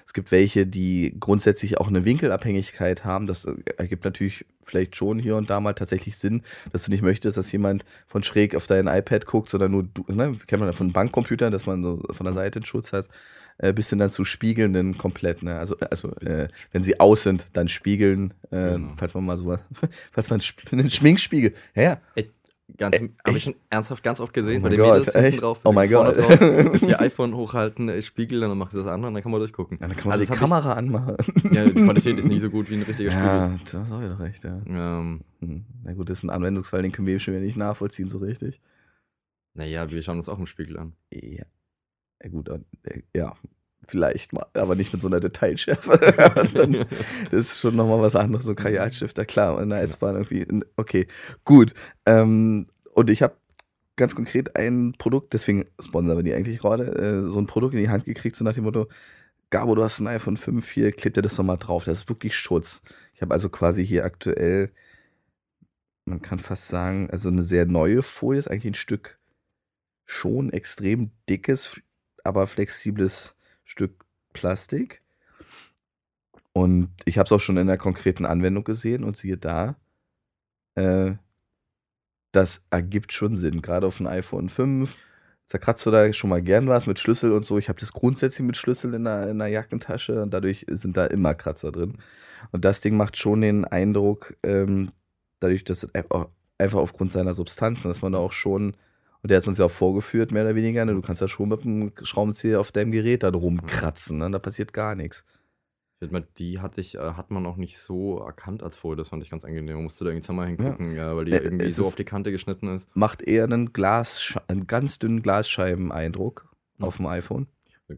Es 0.04 0.12
gibt 0.12 0.30
welche, 0.30 0.66
die 0.66 1.16
grundsätzlich 1.18 1.78
auch 1.78 1.88
eine 1.88 2.04
Winkelabhängigkeit 2.04 3.04
haben. 3.04 3.26
Das 3.26 3.48
ergibt 3.76 4.04
natürlich 4.04 4.44
vielleicht 4.62 4.96
schon 4.96 5.18
hier 5.18 5.36
und 5.36 5.48
da 5.50 5.58
mal 5.60 5.74
tatsächlich 5.74 6.16
Sinn, 6.16 6.42
dass 6.72 6.84
du 6.84 6.90
nicht 6.90 7.02
möchtest, 7.02 7.36
dass 7.36 7.50
jemand 7.52 7.84
von 8.06 8.22
schräg 8.22 8.54
auf 8.54 8.66
dein 8.66 8.86
iPad 8.88 9.26
guckt, 9.26 9.48
sondern 9.48 9.70
nur 9.72 9.84
du, 9.84 10.04
ne, 10.08 10.36
kennt 10.46 10.60
man 10.60 10.68
ja 10.68 10.72
von 10.72 10.92
Bankcomputern, 10.92 11.52
dass 11.52 11.66
man 11.66 11.82
so 11.82 12.02
von 12.10 12.24
der 12.24 12.34
Seite 12.34 12.58
einen 12.58 12.66
Schutz 12.66 12.92
hat, 12.92 13.08
äh, 13.58 13.72
bis 13.72 13.90
hin 13.90 13.98
dann 13.98 14.10
zu 14.10 14.24
spiegelnden 14.24 14.98
komplett. 14.98 15.42
Ne? 15.42 15.56
Also, 15.58 15.76
also 15.90 16.14
äh, 16.16 16.48
wenn 16.72 16.82
sie 16.82 17.00
aus 17.00 17.22
sind, 17.22 17.46
dann 17.54 17.68
spiegeln, 17.68 18.34
äh, 18.50 18.72
Genau. 18.72 18.92
falls 18.96 19.14
man 19.14 19.24
mal 19.24 19.36
so, 19.36 19.56
falls 20.12 20.30
man 20.30 20.40
einen 20.72 20.90
Schminkspiegel, 20.90 21.54
ja, 21.74 22.00
Ey, 22.16 22.30
Ganz, 22.78 22.96
habe 22.96 23.36
ich 23.36 23.44
schon 23.44 23.54
ernsthaft 23.70 24.02
ganz 24.02 24.20
oft 24.20 24.34
gesehen 24.34 24.60
Oh 24.60 24.64
bei 24.64 24.70
den 24.70 24.78
Gott, 24.80 24.98
Mädels 24.98 25.12
hinten 25.12 25.26
echt? 25.28 25.42
drauf. 25.42 25.60
Oh 25.64 25.72
mein 25.72 25.88
Gott. 25.88 26.16
Drauf, 26.16 26.72
bis 26.72 26.82
ihr 26.82 27.00
iPhone 27.00 27.34
hochhalten, 27.36 27.88
äh, 27.88 28.02
Spiegel, 28.02 28.40
dann 28.40 28.58
macht 28.58 28.72
sie 28.72 28.78
das 28.78 28.88
andere 28.88 29.06
und 29.08 29.14
dann 29.14 29.22
kann 29.22 29.30
man 29.30 29.40
durchgucken. 29.40 29.78
Ja, 29.80 29.86
dann 29.86 29.96
kann 29.96 30.08
man 30.08 30.12
Also 30.14 30.24
die 30.24 30.30
das 30.30 30.38
Kamera 30.38 30.72
anmachen. 30.72 31.16
Ich, 31.20 31.52
ja, 31.52 31.64
die 31.64 31.72
Qualität 31.74 32.18
ist 32.18 32.26
nie 32.28 32.40
so 32.40 32.50
gut 32.50 32.68
wie 32.68 32.74
ein 32.74 32.82
richtiger 32.82 33.12
Ja, 33.12 33.48
da 33.70 33.78
hast 33.80 33.90
du 33.92 34.00
wieder 34.00 34.18
recht, 34.18 34.42
ja. 34.44 34.60
Spiegel. 34.60 34.76
Ähm, 34.78 35.20
Hm. 35.40 35.64
Na 35.84 35.92
gut, 35.92 36.10
das 36.10 36.18
ist 36.18 36.24
ein 36.24 36.30
Anwendungsfall, 36.30 36.82
den 36.82 36.92
können 36.92 37.06
wir 37.06 37.20
schon 37.20 37.34
wieder 37.34 37.44
nicht 37.44 37.56
nachvollziehen, 37.56 38.08
so 38.08 38.18
richtig. 38.18 38.60
naja, 39.54 39.88
wir 39.90 40.02
schauen 40.02 40.16
uns 40.16 40.28
auch 40.28 40.38
im 40.38 40.46
Spiegel 40.46 40.76
an. 40.78 40.94
Ja. 41.12 41.44
Ja, 42.22 42.30
gut, 42.30 42.48
dann, 42.48 42.64
äh, 42.84 43.02
ja, 43.14 43.36
vielleicht 43.88 44.32
mal, 44.32 44.46
aber 44.54 44.74
nicht 44.74 44.92
mit 44.92 45.02
so 45.02 45.08
einer 45.08 45.20
Detailschärfe. 45.20 45.98
dann, 46.54 46.72
das 47.30 47.52
ist 47.52 47.60
schon 47.60 47.76
nochmal 47.76 48.00
was 48.00 48.16
anderes, 48.16 48.44
so 48.44 48.54
Kajalstifter, 48.54 49.24
klar, 49.24 49.60
in 49.62 49.70
der 49.70 49.82
S-Bahn 49.82 50.16
irgendwie. 50.16 50.46
Okay, 50.76 51.06
gut. 51.44 51.74
Ähm, 52.06 52.66
und 52.94 53.10
ich 53.10 53.22
habe 53.22 53.36
ganz 53.96 54.14
konkret 54.14 54.56
ein 54.56 54.94
Produkt, 54.98 55.32
deswegen 55.32 55.66
sponsern 55.80 56.16
wir 56.16 56.22
die 56.22 56.34
eigentlich 56.34 56.58
gerade, 56.58 56.84
äh, 56.84 57.22
so 57.22 57.38
ein 57.38 57.46
Produkt 57.46 57.74
in 57.74 57.80
die 57.80 57.88
Hand 57.88 58.04
gekriegt, 58.04 58.36
so 58.36 58.44
nach 58.44 58.54
dem 58.54 58.64
Motto, 58.64 58.88
Gabo, 59.50 59.74
du 59.74 59.82
hast 59.82 60.00
ein 60.00 60.08
iPhone 60.08 60.36
5, 60.36 60.68
hier, 60.70 60.92
klebt 60.92 61.16
dir 61.16 61.22
das 61.22 61.36
doch 61.36 61.44
mal 61.44 61.56
drauf. 61.56 61.84
Das 61.84 61.98
ist 61.98 62.08
wirklich 62.08 62.34
Schutz. 62.36 62.82
Ich 63.14 63.22
habe 63.22 63.32
also 63.32 63.48
quasi 63.48 63.86
hier 63.86 64.04
aktuell, 64.04 64.72
man 66.04 66.20
kann 66.20 66.38
fast 66.38 66.68
sagen, 66.68 67.08
also 67.10 67.28
eine 67.28 67.42
sehr 67.42 67.64
neue 67.66 68.02
Folie, 68.02 68.38
ist 68.38 68.50
eigentlich 68.50 68.72
ein 68.72 68.74
Stück 68.74 69.18
schon 70.04 70.52
extrem 70.52 71.10
dickes, 71.28 71.80
aber 72.24 72.46
flexibles 72.46 73.36
Stück 73.66 74.06
Plastik. 74.32 75.02
Und 76.54 76.88
ich 77.04 77.18
habe 77.18 77.26
es 77.26 77.32
auch 77.32 77.40
schon 77.40 77.58
in 77.58 77.66
der 77.66 77.76
konkreten 77.76 78.24
Anwendung 78.24 78.64
gesehen 78.64 79.04
und 79.04 79.18
siehe 79.18 79.36
da, 79.36 79.76
äh, 80.74 81.12
das 82.32 82.64
ergibt 82.70 83.12
schon 83.12 83.36
Sinn. 83.36 83.60
Gerade 83.60 83.86
auf 83.86 83.98
dem 83.98 84.06
iPhone 84.06 84.48
5 84.48 84.96
zerkratzt 85.46 85.84
du 85.84 85.90
da 85.90 86.10
schon 86.14 86.30
mal 86.30 86.40
gern 86.40 86.66
was 86.68 86.86
mit 86.86 86.98
Schlüssel 86.98 87.32
und 87.32 87.44
so. 87.44 87.58
Ich 87.58 87.68
habe 87.68 87.78
das 87.78 87.92
grundsätzlich 87.92 88.46
mit 88.46 88.56
Schlüssel 88.56 88.94
in 88.94 89.04
der, 89.04 89.28
in 89.28 89.38
der 89.38 89.48
Jackentasche 89.48 90.22
und 90.22 90.32
dadurch 90.32 90.64
sind 90.68 90.96
da 90.96 91.04
immer 91.04 91.34
Kratzer 91.34 91.70
drin. 91.70 91.98
Und 92.52 92.64
das 92.64 92.80
Ding 92.80 92.96
macht 92.96 93.18
schon 93.18 93.42
den 93.42 93.66
Eindruck, 93.66 94.36
ähm, 94.42 94.90
dadurch, 95.40 95.64
dass 95.64 95.94
einfach 95.94 96.28
einfach 96.58 96.78
aufgrund 96.78 97.12
seiner 97.12 97.34
Substanzen, 97.34 97.88
dass 97.88 98.02
man 98.02 98.12
da 98.12 98.18
auch 98.18 98.32
schon, 98.32 98.76
und 99.22 99.30
der 99.30 99.36
hat 99.36 99.42
es 99.42 99.48
uns 99.48 99.58
ja 99.58 99.64
auch 99.66 99.70
vorgeführt, 99.70 100.32
mehr 100.32 100.44
oder 100.44 100.54
weniger, 100.54 100.84
ne, 100.84 100.94
du 100.94 101.02
kannst 101.02 101.20
ja 101.22 101.28
schon 101.28 101.48
mit 101.48 101.64
dem 101.64 101.92
Schraubenzieher 102.02 102.60
auf 102.60 102.72
deinem 102.72 102.92
Gerät 102.92 103.22
da 103.22 103.30
rumkratzen, 103.30 104.18
ne, 104.18 104.30
da 104.30 104.38
passiert 104.38 104.72
gar 104.72 104.94
nichts. 104.94 105.24
Die 106.38 106.60
hatte 106.60 106.80
ich, 106.82 106.96
äh, 106.96 107.12
hat 107.14 107.30
man 107.30 107.46
auch 107.46 107.56
nicht 107.56 107.78
so 107.78 108.18
erkannt 108.18 108.62
als 108.62 108.76
Folie, 108.76 108.96
das 108.96 109.08
fand 109.08 109.22
ich 109.22 109.30
ganz 109.30 109.46
angenehm. 109.46 109.76
Man 109.76 109.84
musste 109.84 110.04
da 110.04 110.10
irgendwie 110.10 110.26
zweimal 110.26 110.46
hingucken, 110.48 110.94
ja. 110.94 111.16
weil 111.16 111.24
die 111.24 111.32
Äh, 111.32 111.38
irgendwie 111.38 111.70
so 111.70 111.86
auf 111.86 111.94
die 111.94 112.04
Kante 112.04 112.30
geschnitten 112.30 112.68
ist. 112.68 112.94
Macht 112.94 113.22
eher 113.22 113.44
einen 113.44 113.72
Glas, 113.72 114.34
einen 114.46 114.66
ganz 114.66 114.98
dünnen 114.98 115.22
Glasscheiben-Eindruck 115.22 116.54
Ja. 116.78 116.86
auf 116.86 116.98
dem 116.98 117.06
iPhone. 117.06 117.46
Ja. 117.88 117.96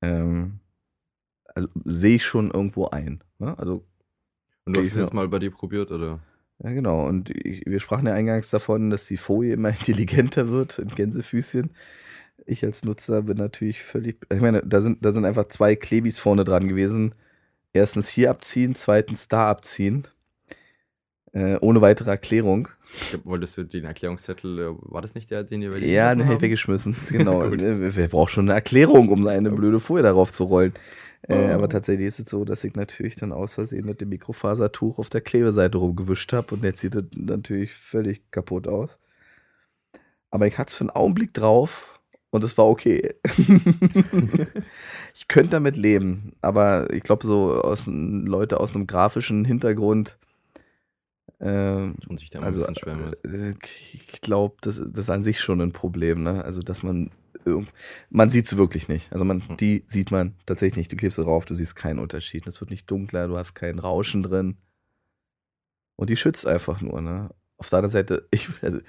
Ähm, 0.00 0.60
also 1.54 1.68
sehe 1.84 2.16
ich 2.16 2.24
schon 2.24 2.50
irgendwo 2.50 2.86
ein. 2.88 3.22
Ne? 3.38 3.58
Also 3.58 3.84
Und 4.64 4.76
du 4.76 4.80
hast 4.80 4.86
es 4.86 4.94
Ja. 4.96 5.02
jetzt 5.02 5.12
mal 5.14 5.28
bei 5.28 5.38
dir 5.38 5.50
probiert, 5.50 5.90
oder? 5.90 6.20
Ja, 6.62 6.70
genau. 6.70 7.06
Und 7.06 7.30
ich, 7.30 7.64
wir 7.66 7.80
sprachen 7.80 8.06
ja 8.06 8.14
eingangs 8.14 8.50
davon, 8.50 8.90
dass 8.90 9.06
die 9.06 9.16
Folie 9.16 9.54
immer 9.54 9.68
intelligenter 9.78 10.48
wird 10.48 10.78
in 10.78 10.88
Gänsefüßchen. 10.88 11.70
Ich 12.46 12.64
als 12.64 12.84
Nutzer 12.84 13.22
bin 13.22 13.36
natürlich 13.38 13.82
völlig. 13.82 14.24
Ich 14.32 14.40
meine, 14.40 14.62
da 14.62 14.80
sind, 14.80 15.04
da 15.04 15.12
sind 15.12 15.24
einfach 15.24 15.48
zwei 15.48 15.76
Klebis 15.76 16.18
vorne 16.18 16.44
dran 16.44 16.68
gewesen. 16.68 17.14
Erstens 17.72 18.08
hier 18.08 18.30
abziehen, 18.30 18.74
zweitens 18.74 19.28
da 19.28 19.48
abziehen. 19.48 20.06
Äh, 21.32 21.56
ohne 21.60 21.80
weitere 21.82 22.10
Erklärung. 22.10 22.68
Wolltest 23.24 23.58
du 23.58 23.64
den 23.64 23.84
Erklärungszettel, 23.84 24.58
äh, 24.58 24.74
war 24.80 25.02
das 25.02 25.14
nicht 25.14 25.30
der, 25.30 25.44
den 25.44 25.62
ihr 25.62 25.76
Ja, 25.78 26.14
den 26.14 26.24
hätte 26.24 26.36
ich 26.36 26.42
weggeschmissen. 26.42 26.96
Genau. 27.08 27.48
Gut. 27.48 27.60
Wer 27.62 28.08
braucht 28.08 28.32
schon 28.32 28.46
eine 28.46 28.54
Erklärung, 28.54 29.08
um 29.08 29.26
eine 29.26 29.50
blöde 29.50 29.80
Folie 29.80 30.02
darauf 30.02 30.30
zu 30.30 30.44
rollen? 30.44 30.72
Äh, 31.28 31.50
aber 31.52 31.68
tatsächlich 31.68 32.06
ist 32.06 32.20
es 32.20 32.30
so, 32.30 32.44
dass 32.44 32.62
ich 32.62 32.74
natürlich 32.74 33.16
dann 33.16 33.32
aus 33.32 33.54
Versehen 33.54 33.86
mit 33.86 34.00
dem 34.00 34.10
Mikrofasertuch 34.10 34.98
auf 34.98 35.10
der 35.10 35.20
Klebeseite 35.20 35.78
rumgewischt 35.78 36.32
habe 36.32 36.54
und 36.54 36.62
jetzt 36.62 36.80
sieht 36.80 36.94
es 36.94 37.04
natürlich 37.14 37.74
völlig 37.74 38.30
kaputt 38.30 38.68
aus. 38.68 38.98
Aber 40.30 40.46
ich 40.46 40.56
hatte 40.58 40.70
es 40.70 40.74
für 40.74 40.82
einen 40.82 40.90
Augenblick 40.90 41.34
drauf 41.34 42.00
und 42.30 42.44
es 42.44 42.56
war 42.56 42.66
okay. 42.66 43.14
ich 45.14 45.26
könnte 45.26 45.50
damit 45.50 45.76
leben, 45.76 46.34
aber 46.42 46.92
ich 46.92 47.02
glaube, 47.02 47.26
so 47.26 47.60
aus, 47.60 47.86
Leute 47.88 48.60
aus 48.60 48.76
einem 48.76 48.86
grafischen 48.86 49.44
Hintergrund 49.44 50.18
äh, 51.38 51.92
Und 52.08 52.18
sich 52.20 52.30
da 52.30 52.40
also, 52.40 52.66
ein 52.66 52.74
bisschen 52.74 52.94
schwer 52.94 52.96
mit. 52.96 53.24
äh, 53.24 53.54
ich 53.92 54.20
glaube, 54.20 54.56
das, 54.60 54.76
das 54.78 54.88
ist 54.98 55.10
an 55.10 55.22
sich 55.22 55.40
schon 55.40 55.60
ein 55.60 55.72
Problem, 55.72 56.22
ne? 56.22 56.44
Also, 56.44 56.62
dass 56.62 56.82
man 56.82 57.10
man 58.10 58.28
sieht 58.28 58.46
es 58.46 58.56
wirklich 58.56 58.88
nicht. 58.88 59.12
Also 59.12 59.24
man, 59.24 59.46
Hm. 59.48 59.56
die 59.56 59.84
sieht 59.86 60.10
man 60.10 60.34
tatsächlich 60.46 60.78
nicht. 60.78 60.92
Du 60.92 60.96
klebst 60.96 61.14
sie 61.14 61.22
drauf, 61.22 61.44
du 61.44 61.54
siehst 61.54 61.76
keinen 61.76 62.00
Unterschied. 62.00 62.44
Es 62.48 62.60
wird 62.60 62.70
nicht 62.72 62.90
dunkler, 62.90 63.28
du 63.28 63.36
hast 63.36 63.54
kein 63.54 63.78
Rauschen 63.78 64.24
drin. 64.24 64.56
Und 65.94 66.10
die 66.10 66.16
schützt 66.16 66.44
einfach 66.44 66.80
nur, 66.80 67.00
ne? 67.00 67.30
Auf 67.56 67.68
der 67.70 67.78
anderen 67.78 67.92
Seite, 67.92 68.26
ich, 68.32 68.48
also, 68.62 68.80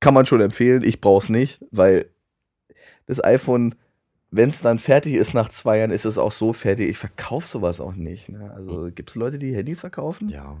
kann 0.00 0.12
man 0.14 0.26
schon 0.26 0.42
empfehlen, 0.42 0.82
ich 0.82 1.00
brauch's 1.00 1.30
nicht, 1.30 1.64
weil 1.70 2.10
das 3.06 3.22
iPhone, 3.24 3.74
wenn 4.36 4.48
es 4.48 4.62
dann 4.62 4.78
fertig 4.78 5.14
ist 5.14 5.32
nach 5.32 5.48
zwei 5.48 5.78
Jahren, 5.78 5.90
ist 5.90 6.04
es 6.04 6.18
auch 6.18 6.32
so 6.32 6.52
fertig. 6.52 6.88
Ich 6.88 6.98
verkaufe 6.98 7.46
sowas 7.46 7.80
auch 7.80 7.94
nicht. 7.94 8.28
Ne? 8.28 8.50
Also 8.52 8.90
gibt 8.92 9.10
es 9.10 9.16
Leute, 9.16 9.38
die 9.38 9.54
Handys 9.54 9.80
verkaufen? 9.80 10.28
Ja. 10.28 10.56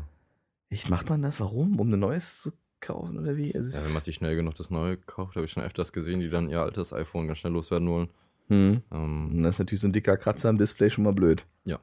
Ich 0.68 0.88
macht 0.88 1.08
man 1.10 1.22
das? 1.22 1.40
Warum? 1.40 1.80
Um 1.80 1.92
ein 1.92 1.98
neues 1.98 2.40
zu 2.40 2.52
kaufen 2.80 3.18
oder 3.18 3.36
wie? 3.36 3.54
Also, 3.54 3.76
ja, 3.76 3.84
wenn 3.84 3.92
man 3.92 4.02
sich 4.02 4.14
schnell 4.14 4.36
genug 4.36 4.54
das 4.54 4.70
neue 4.70 4.96
kauft, 4.96 5.36
habe 5.36 5.44
ich 5.46 5.52
schon 5.52 5.62
öfters 5.62 5.92
gesehen, 5.92 6.20
die 6.20 6.30
dann 6.30 6.50
ihr 6.50 6.60
altes 6.60 6.92
iPhone 6.92 7.26
ganz 7.26 7.38
schnell 7.38 7.52
loswerden 7.52 7.88
wollen. 7.88 8.08
hm. 8.48 8.82
Ähm, 8.92 9.30
Und 9.32 9.42
das 9.42 9.56
ist 9.56 9.58
natürlich 9.58 9.80
so 9.80 9.88
ein 9.88 9.92
dicker 9.92 10.16
Kratzer 10.16 10.48
am 10.50 10.58
Display 10.58 10.90
schon 10.90 11.04
mal 11.04 11.12
blöd. 11.12 11.44
Ja. 11.64 11.78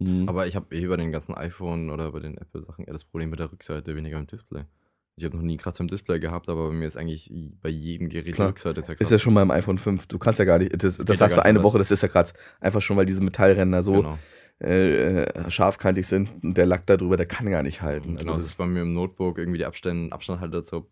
Hm. 0.00 0.28
aber 0.28 0.46
ich 0.46 0.54
habe 0.54 0.76
eh 0.76 0.86
bei 0.86 0.96
den 0.96 1.10
ganzen 1.10 1.34
iPhone 1.34 1.90
oder 1.90 2.12
bei 2.12 2.20
den 2.20 2.38
Apple-Sachen 2.38 2.84
eher 2.84 2.92
das 2.92 3.04
Problem 3.04 3.30
mit 3.30 3.40
der 3.40 3.50
Rückseite, 3.50 3.96
weniger 3.96 4.16
im 4.18 4.28
Display. 4.28 4.64
Ich 5.18 5.24
habe 5.24 5.36
noch 5.36 5.42
nie 5.42 5.56
Kratzer 5.56 5.80
im 5.82 5.88
Display 5.88 6.18
gehabt, 6.20 6.48
aber 6.48 6.68
bei 6.68 6.74
mir 6.74 6.86
ist 6.86 6.96
eigentlich 6.96 7.30
bei 7.60 7.68
jedem 7.68 8.08
Gerät 8.08 8.34
Klar. 8.34 8.48
Rückseite 8.48 8.80
ist 8.80 9.10
ja 9.10 9.18
schon 9.18 9.34
beim 9.34 9.50
iPhone 9.50 9.78
5. 9.78 10.06
Du 10.06 10.18
kannst 10.18 10.38
ja 10.38 10.44
gar 10.44 10.58
nicht. 10.58 10.72
Das, 10.82 10.98
das 10.98 11.18
ja 11.18 11.26
hast 11.26 11.36
du 11.36 11.44
eine. 11.44 11.62
Woche, 11.62 11.78
das 11.78 11.90
ist 11.90 12.02
ja 12.02 12.08
Kratz. 12.08 12.34
Einfach 12.60 12.80
schon, 12.80 12.96
weil 12.96 13.06
diese 13.06 13.22
Metallränder 13.22 13.82
so 13.82 13.92
Genau. 13.94 14.18
äh, 14.60 15.50
scharfkantig 15.50 16.06
sind 16.06 16.30
und 16.42 16.56
der 16.56 16.66
Lack 16.66 16.86
da 16.86 16.96
drüber, 16.96 17.16
der 17.16 17.26
kann 17.26 17.50
gar 17.50 17.62
nicht 17.62 17.82
halten. 17.82 18.16
Genau, 18.16 18.32
Also 18.32 18.42
das 18.42 18.50
ist 18.52 18.58
bei 18.58 18.66
mir 18.66 18.82
im 18.82 18.94
Notebook 18.94 19.38
irgendwie 19.38 19.58
die 19.58 19.64
Abstände, 19.66 20.12
Abstandhalter 20.12 20.62
zur 20.62 20.86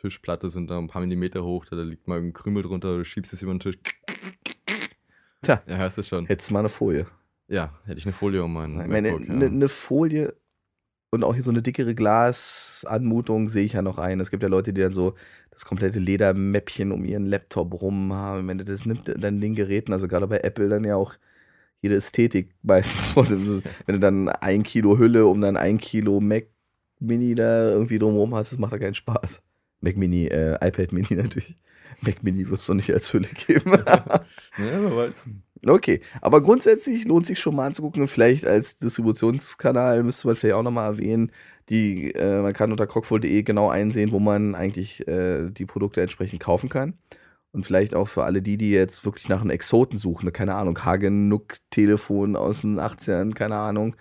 Tischplatte 0.00 0.48
sind 0.48 0.68
da 0.70 0.78
ein 0.78 0.88
paar 0.88 1.00
Millimeter 1.00 1.44
hoch, 1.44 1.64
da 1.64 1.76
liegt 1.76 2.08
mal 2.08 2.18
ein 2.18 2.32
Krümel 2.32 2.62
drunter, 2.64 2.96
du 2.98 3.04
schiebst 3.04 3.32
es 3.32 3.42
über 3.42 3.52
den 3.54 3.60
Tisch. 3.60 3.78
Tja. 5.42 5.62
Ja, 5.66 5.76
hörst 5.76 5.98
du 5.98 6.02
schon. 6.02 6.26
hättest 6.26 6.50
du 6.50 6.54
mal 6.54 6.60
eine 6.60 6.68
Folie. 6.68 7.06
Ja, 7.48 7.72
hätte 7.84 7.98
ich 7.98 8.06
eine 8.06 8.12
Folie 8.12 8.42
um 8.42 8.52
meinen 8.52 8.76
meine, 8.88 9.10
ja. 9.10 9.16
eine 9.16 9.68
Folie 9.68 10.34
und 11.12 11.24
auch 11.24 11.34
hier 11.34 11.42
so 11.42 11.50
eine 11.50 11.62
dickere 11.62 11.94
Glasanmutung 11.94 13.50
sehe 13.50 13.64
ich 13.66 13.74
ja 13.74 13.82
noch 13.82 13.98
ein. 13.98 14.18
Es 14.18 14.30
gibt 14.30 14.42
ja 14.42 14.48
Leute, 14.48 14.72
die 14.72 14.80
dann 14.80 14.92
so 14.92 15.14
das 15.50 15.66
komplette 15.66 15.98
Ledermäppchen 15.98 16.90
um 16.90 17.04
ihren 17.04 17.26
Laptop 17.26 17.80
rum 17.82 18.14
haben. 18.14 18.48
Wenn 18.48 18.58
du 18.58 18.64
das 18.64 18.86
nimmt, 18.86 19.12
dann 19.18 19.40
den 19.40 19.54
Geräten, 19.54 19.92
also 19.92 20.08
gerade 20.08 20.26
bei 20.26 20.38
Apple 20.38 20.70
dann 20.70 20.84
ja 20.84 20.96
auch 20.96 21.14
jede 21.82 21.96
Ästhetik 21.96 22.54
meistens. 22.62 23.14
Wenn 23.14 23.94
du 23.94 23.98
dann 24.00 24.30
ein 24.30 24.62
Kilo 24.62 24.98
Hülle 24.98 25.26
um 25.26 25.42
dann 25.42 25.58
ein 25.58 25.76
Kilo 25.76 26.20
Mac 26.20 26.46
Mini 26.98 27.34
da 27.34 27.70
irgendwie 27.70 27.98
drumherum 27.98 28.34
hast, 28.34 28.52
das 28.52 28.58
macht 28.58 28.72
ja 28.72 28.78
keinen 28.78 28.94
Spaß. 28.94 29.42
Mac 29.80 29.96
Mini, 29.96 30.28
äh, 30.28 30.54
iPad 30.66 30.92
Mini 30.92 31.08
natürlich. 31.10 31.56
Mac 32.00 32.22
Mini 32.22 32.48
wirst 32.48 32.68
du 32.68 32.74
nicht 32.74 32.90
als 32.90 33.12
Hülle 33.12 33.28
geben. 33.28 33.72
Ja, 34.58 34.82
wer 34.82 34.96
weiß. 34.96 35.26
Okay, 35.66 36.00
aber 36.20 36.42
grundsätzlich 36.42 37.04
lohnt 37.04 37.24
sich 37.26 37.38
schon 37.38 37.54
mal 37.54 37.66
anzugucken 37.66 38.08
vielleicht 38.08 38.46
als 38.46 38.78
Distributionskanal 38.78 40.02
müsste 40.02 40.26
man 40.26 40.36
vielleicht 40.36 40.56
auch 40.56 40.62
nochmal 40.64 40.94
erwähnen, 40.94 41.30
die, 41.68 42.12
äh, 42.14 42.42
man 42.42 42.52
kann 42.52 42.72
unter 42.72 42.86
crockful.de 42.86 43.42
genau 43.44 43.70
einsehen, 43.70 44.10
wo 44.10 44.18
man 44.18 44.54
eigentlich 44.56 45.06
äh, 45.06 45.50
die 45.50 45.64
Produkte 45.64 46.00
entsprechend 46.02 46.40
kaufen 46.40 46.68
kann. 46.68 46.94
Und 47.52 47.64
vielleicht 47.66 47.94
auch 47.94 48.08
für 48.08 48.24
alle 48.24 48.42
die, 48.42 48.56
die 48.56 48.70
jetzt 48.70 49.04
wirklich 49.04 49.28
nach 49.28 49.42
einem 49.42 49.50
Exoten 49.50 49.98
suchen, 49.98 50.26
ne, 50.26 50.32
keine 50.32 50.54
Ahnung, 50.54 50.84
Hagenuck-Telefon 50.84 52.34
aus 52.34 52.62
den 52.62 52.80
80ern, 52.80 53.34
keine 53.34 53.56
Ahnung. 53.56 53.94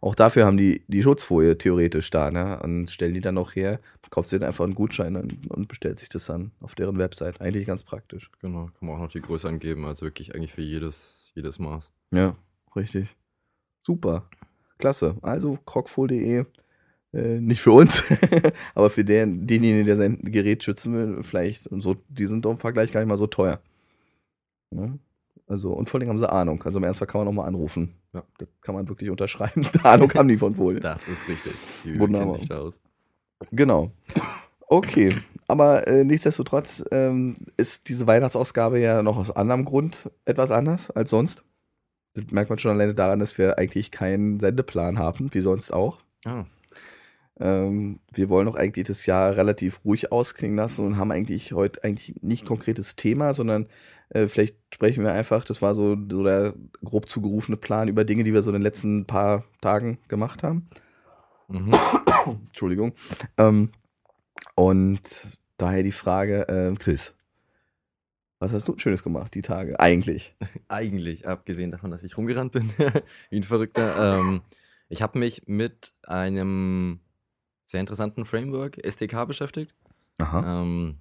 Auch 0.00 0.14
dafür 0.14 0.46
haben 0.46 0.58
die 0.58 0.84
die 0.88 1.02
Schutzfolie 1.02 1.58
theoretisch 1.58 2.10
da, 2.10 2.30
ne? 2.30 2.60
Und 2.62 2.90
stellen 2.90 3.14
die 3.14 3.20
dann 3.20 3.38
auch 3.38 3.54
her, 3.54 3.80
kaufst 4.10 4.32
dir 4.32 4.38
dann 4.38 4.48
einfach 4.48 4.64
einen 4.64 4.74
Gutschein 4.74 5.16
und, 5.16 5.50
und 5.50 5.68
bestellt 5.68 5.98
sich 5.98 6.08
das 6.08 6.26
dann 6.26 6.52
auf 6.60 6.74
deren 6.74 6.98
Website. 6.98 7.40
Eigentlich 7.40 7.66
ganz 7.66 7.82
praktisch. 7.82 8.30
Genau, 8.40 8.66
kann 8.78 8.88
man 8.88 8.96
auch 8.96 9.02
noch 9.02 9.12
die 9.12 9.20
Größe 9.20 9.48
angeben, 9.48 9.84
also 9.84 10.06
wirklich 10.06 10.34
eigentlich 10.34 10.52
für 10.52 10.62
jedes, 10.62 11.30
jedes 11.34 11.58
Maß. 11.58 11.92
Ja, 12.10 12.34
richtig. 12.76 13.08
Super. 13.82 14.28
Klasse. 14.78 15.16
Also 15.22 15.58
crockful.de. 15.64 16.44
Äh, 17.12 17.40
nicht 17.40 17.62
für 17.62 17.72
uns, 17.72 18.04
aber 18.74 18.90
für 18.90 19.02
den, 19.02 19.46
denjenigen, 19.46 19.86
der 19.86 19.96
sein 19.96 20.18
Gerät 20.18 20.62
schützen 20.62 20.92
will, 20.92 21.22
vielleicht. 21.22 21.66
Und 21.66 21.80
so, 21.80 21.96
die 22.08 22.26
sind 22.26 22.44
doch 22.44 22.50
im 22.50 22.58
Vergleich 22.58 22.92
gar 22.92 23.00
nicht 23.00 23.08
mal 23.08 23.16
so 23.16 23.26
teuer. 23.26 23.60
Ja? 24.70 24.92
Also, 25.46 25.72
und 25.72 25.88
vor 25.88 25.98
allem 25.98 26.10
haben 26.10 26.18
sie 26.18 26.30
Ahnung. 26.30 26.62
Also 26.62 26.78
im 26.78 26.84
Ernstfall 26.84 27.08
kann 27.08 27.20
man 27.20 27.26
nochmal 27.26 27.46
anrufen. 27.46 27.94
Ja. 28.12 28.22
Das 28.36 28.48
kann 28.60 28.74
man 28.74 28.86
wirklich 28.88 29.08
unterschreiben. 29.08 29.66
Ahnung 29.82 30.12
haben 30.12 30.28
die 30.28 30.36
von 30.36 30.58
wohl. 30.58 30.80
Das 30.80 31.08
ist 31.08 31.26
richtig. 31.26 31.54
Die 31.84 31.98
Wunderbar. 31.98 32.34
sich 32.34 32.48
da 32.48 32.58
aus. 32.58 32.80
Genau. 33.52 33.90
Okay, 34.68 35.16
aber 35.46 35.86
äh, 35.88 36.04
nichtsdestotrotz 36.04 36.84
ähm, 36.92 37.36
ist 37.56 37.88
diese 37.88 38.06
Weihnachtsausgabe 38.06 38.78
ja 38.80 39.02
noch 39.02 39.16
aus 39.16 39.30
anderem 39.30 39.64
Grund 39.64 40.10
etwas 40.26 40.50
anders 40.50 40.90
als 40.90 41.10
sonst. 41.10 41.44
Das 42.14 42.30
merkt 42.30 42.50
man 42.50 42.58
schon 42.58 42.72
alleine 42.72 42.94
daran, 42.94 43.18
dass 43.20 43.38
wir 43.38 43.58
eigentlich 43.58 43.90
keinen 43.90 44.40
Sendeplan 44.40 44.98
haben, 44.98 45.32
wie 45.32 45.40
sonst 45.40 45.72
auch. 45.72 46.02
Ah, 46.24 46.44
Ähm, 47.40 48.00
wir 48.12 48.28
wollen 48.28 48.48
auch 48.48 48.56
eigentlich 48.56 48.88
das 48.88 49.06
Jahr 49.06 49.36
relativ 49.36 49.84
ruhig 49.84 50.10
ausklingen 50.10 50.56
lassen 50.56 50.84
und 50.84 50.96
haben 50.96 51.12
eigentlich 51.12 51.52
heute 51.52 51.84
eigentlich 51.84 52.16
nicht 52.20 52.44
konkretes 52.44 52.96
Thema, 52.96 53.32
sondern 53.32 53.68
äh, 54.10 54.26
vielleicht 54.26 54.56
sprechen 54.74 55.04
wir 55.04 55.12
einfach, 55.12 55.44
das 55.44 55.62
war 55.62 55.74
so, 55.74 55.96
so 56.10 56.24
der 56.24 56.54
grob 56.84 57.08
zugerufene 57.08 57.56
Plan 57.56 57.88
über 57.88 58.04
Dinge, 58.04 58.24
die 58.24 58.34
wir 58.34 58.42
so 58.42 58.50
in 58.50 58.54
den 58.54 58.62
letzten 58.62 59.06
paar 59.06 59.44
Tagen 59.60 59.98
gemacht 60.08 60.42
haben. 60.42 60.66
Mhm. 61.48 61.74
Entschuldigung. 62.46 62.94
Ähm, 63.36 63.70
und 64.54 65.28
daher 65.56 65.82
die 65.82 65.92
Frage, 65.92 66.46
ähm, 66.48 66.78
Chris, 66.78 67.14
was 68.38 68.52
hast 68.52 68.68
du 68.68 68.78
Schönes 68.78 69.02
gemacht 69.02 69.34
die 69.34 69.42
Tage? 69.42 69.78
Eigentlich. 69.80 70.36
Eigentlich, 70.68 71.26
abgesehen 71.26 71.70
davon, 71.70 71.90
dass 71.90 72.04
ich 72.04 72.16
rumgerannt 72.16 72.52
bin, 72.52 72.70
wie 73.30 73.36
ein 73.36 73.44
Verrückter. 73.44 74.18
Ähm, 74.18 74.42
ich 74.88 75.02
habe 75.02 75.18
mich 75.18 75.42
mit 75.46 75.92
einem 76.04 77.00
sehr 77.64 77.80
interessanten 77.80 78.24
Framework, 78.24 78.82
SDK, 78.84 79.26
beschäftigt. 79.26 79.74
Aha. 80.18 80.62
Ähm, 80.62 80.98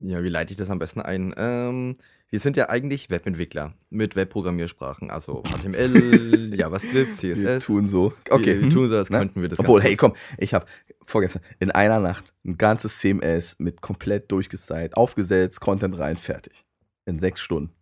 ja, 0.00 0.22
wie 0.22 0.28
leite 0.28 0.52
ich 0.52 0.58
das 0.58 0.70
am 0.70 0.78
besten 0.78 1.00
ein? 1.00 1.34
Ähm, 1.36 1.96
wir 2.30 2.40
sind 2.40 2.56
ja 2.56 2.68
eigentlich 2.68 3.10
Webentwickler 3.10 3.74
mit 3.90 4.16
Webprogrammiersprachen, 4.16 5.10
also 5.10 5.42
HTML, 5.60 6.54
JavaScript, 6.56 7.22
Wir 7.22 7.34
CSS. 7.34 7.66
tun 7.66 7.86
so. 7.86 8.12
Okay. 8.28 8.56
wir, 8.56 8.62
wir 8.62 8.70
tun 8.70 8.88
so, 8.88 8.96
als 8.96 9.10
könnten 9.10 9.40
wir 9.40 9.48
das 9.48 9.60
Obwohl, 9.60 9.82
hey, 9.82 9.96
komm, 9.96 10.14
ich 10.38 10.54
habe 10.54 10.66
vorgestern 11.06 11.42
in 11.60 11.70
einer 11.70 12.00
Nacht 12.00 12.34
ein 12.44 12.58
ganzes 12.58 12.98
CMS 12.98 13.58
mit 13.58 13.80
komplett 13.80 14.30
durchgestylt, 14.32 14.96
aufgesetzt, 14.96 15.60
Content 15.60 15.98
rein, 15.98 16.16
fertig. 16.16 16.64
In 17.06 17.18
sechs 17.18 17.40
Stunden. 17.40 17.72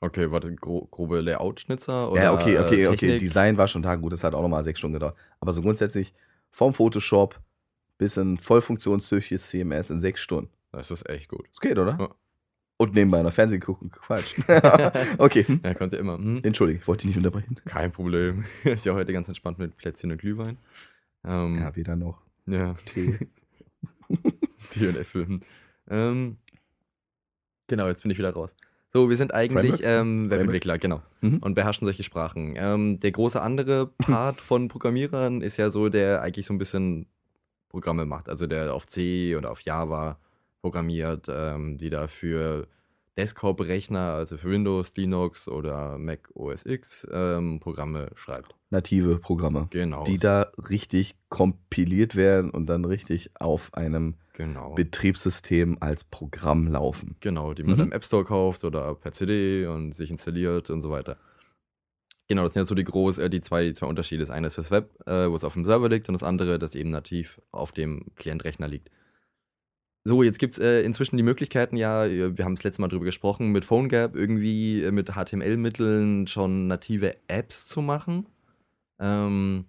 Okay, 0.00 0.32
warte, 0.32 0.52
gro 0.56 0.88
grobe 0.90 1.20
Layout-Schnitzer? 1.20 2.10
oder, 2.10 2.22
ja, 2.24 2.32
okay, 2.34 2.58
okay, 2.58 2.82
äh, 2.82 2.86
okay. 2.88 2.96
Technik? 2.96 3.20
Design 3.20 3.56
war 3.56 3.68
schon 3.68 3.82
da 3.82 3.94
gut, 3.94 4.12
das 4.12 4.24
hat 4.24 4.34
auch 4.34 4.42
nochmal 4.42 4.64
sechs 4.64 4.80
Stunden 4.80 4.94
gedauert. 4.94 5.16
Aber 5.38 5.52
so 5.52 5.62
grundsätzlich 5.62 6.12
vom 6.50 6.74
Photoshop 6.74 7.40
bis 7.98 8.18
ein 8.18 8.36
voll 8.38 8.60
funktionstüchtiges 8.60 9.48
CMS 9.48 9.90
in 9.90 10.00
sechs 10.00 10.20
Stunden. 10.20 10.50
Das 10.72 10.90
ist 10.90 11.08
echt 11.08 11.28
gut. 11.28 11.46
Das 11.52 11.60
geht, 11.60 11.78
oder? 11.78 11.96
Ja. 12.00 12.10
Und 12.78 12.94
nebenbei 12.94 13.22
noch 13.22 13.32
Fernsehen 13.32 13.60
gucken, 13.60 13.90
Quatsch. 13.90 14.34
okay? 15.18 15.46
Er 15.62 15.74
konnte 15.74 15.96
immer. 15.96 16.18
Hm? 16.18 16.40
entschuldige, 16.42 16.80
ich 16.80 16.88
wollte 16.88 17.02
dich 17.06 17.16
nicht 17.16 17.24
unterbrechen. 17.24 17.56
Kein 17.64 17.92
Problem. 17.92 18.44
Ist 18.64 18.86
ja 18.86 18.94
heute 18.94 19.12
ganz 19.12 19.28
entspannt 19.28 19.58
mit 19.58 19.76
Plätzchen 19.76 20.10
und 20.10 20.18
Glühwein. 20.18 20.58
Ähm, 21.24 21.58
Ja, 21.60 21.76
weder 21.76 21.94
noch. 21.96 22.22
ja. 22.46 22.74
Tee. 22.84 23.18
Tee 24.70 24.88
und 24.88 24.96
Äpfel. 24.96 25.26
hm. 25.26 25.40
Ähm, 25.88 26.36
genau, 27.68 27.86
jetzt 27.86 28.02
bin 28.02 28.10
ich 28.10 28.18
wieder 28.18 28.32
raus. 28.32 28.56
So, 28.92 29.08
wir 29.08 29.16
sind 29.16 29.32
eigentlich 29.32 29.80
ähm, 29.84 30.28
Webentwickler, 30.28 30.76
genau. 30.78 31.02
Mhm. 31.22 31.38
Und 31.38 31.54
beherrschen 31.54 31.86
solche 31.86 32.02
Sprachen. 32.02 32.54
Ähm, 32.56 32.98
der 32.98 33.12
große 33.12 33.40
andere 33.40 33.86
Part 33.98 34.40
von 34.40 34.68
Programmierern 34.68 35.40
ist 35.40 35.56
ja 35.56 35.70
so, 35.70 35.88
der 35.88 36.20
eigentlich 36.20 36.46
so 36.46 36.52
ein 36.52 36.58
bisschen 36.58 37.06
Programme 37.68 38.04
macht. 38.04 38.28
Also 38.28 38.46
der 38.46 38.74
auf 38.74 38.86
C 38.86 39.34
oder 39.36 39.50
auf 39.50 39.62
Java 39.62 40.18
programmiert, 40.62 41.26
ähm, 41.28 41.76
die 41.76 41.90
da 41.90 42.06
für 42.06 42.68
Desktop-Rechner, 43.18 44.14
also 44.14 44.38
für 44.38 44.48
Windows, 44.50 44.94
Linux 44.96 45.46
oder 45.48 45.98
Mac 45.98 46.30
OS 46.34 46.64
X, 46.64 47.06
ähm, 47.12 47.60
Programme 47.60 48.08
schreibt. 48.14 48.54
native 48.70 49.18
Programme, 49.18 49.66
Genau. 49.68 50.04
die 50.04 50.16
da 50.16 50.50
richtig 50.70 51.14
kompiliert 51.28 52.16
werden 52.16 52.50
und 52.50 52.66
dann 52.70 52.86
richtig 52.86 53.30
auf 53.38 53.74
einem 53.74 54.14
genau. 54.32 54.72
Betriebssystem 54.74 55.76
als 55.80 56.04
Programm 56.04 56.68
laufen. 56.68 57.16
Genau, 57.20 57.52
die 57.52 57.64
man 57.64 57.74
Mhm. 57.74 57.80
im 57.82 57.92
App 57.92 58.02
Store 58.06 58.24
kauft 58.24 58.64
oder 58.64 58.94
per 58.94 59.12
CD 59.12 59.66
und 59.66 59.92
sich 59.92 60.10
installiert 60.10 60.70
und 60.70 60.80
so 60.80 60.90
weiter. 60.90 61.18
Genau, 62.28 62.44
das 62.44 62.54
sind 62.54 62.62
jetzt 62.62 62.70
so 62.70 62.74
die 62.74 62.84
groß, 62.84 63.18
äh, 63.18 63.28
die 63.28 63.42
zwei, 63.42 63.64
die 63.64 63.74
zwei 63.74 63.88
Unterschiede. 63.88 64.22
Das 64.22 64.30
eine 64.30 64.46
ist 64.46 64.54
fürs 64.54 64.70
Web, 64.70 64.94
äh, 65.06 65.28
wo 65.28 65.34
es 65.34 65.44
auf 65.44 65.52
dem 65.52 65.66
Server 65.66 65.90
liegt, 65.90 66.08
und 66.08 66.14
das 66.14 66.22
andere, 66.22 66.58
das 66.58 66.74
eben 66.74 66.88
nativ 66.88 67.42
auf 67.50 67.72
dem 67.72 68.06
Klientrechner 68.16 68.68
liegt. 68.68 68.88
So, 70.04 70.22
jetzt 70.24 70.38
gibt 70.40 70.54
es 70.54 70.58
äh, 70.58 70.82
inzwischen 70.82 71.16
die 71.16 71.22
Möglichkeiten, 71.22 71.76
ja, 71.76 72.10
wir 72.10 72.44
haben 72.44 72.56
das 72.56 72.64
letzte 72.64 72.82
Mal 72.82 72.88
drüber 72.88 73.04
gesprochen, 73.04 73.52
mit 73.52 73.64
PhoneGap 73.64 74.16
irgendwie 74.16 74.82
äh, 74.82 74.90
mit 74.90 75.12
HTML-Mitteln 75.14 76.26
schon 76.26 76.66
native 76.66 77.14
Apps 77.28 77.68
zu 77.68 77.82
machen. 77.82 78.26
Ähm, 78.98 79.66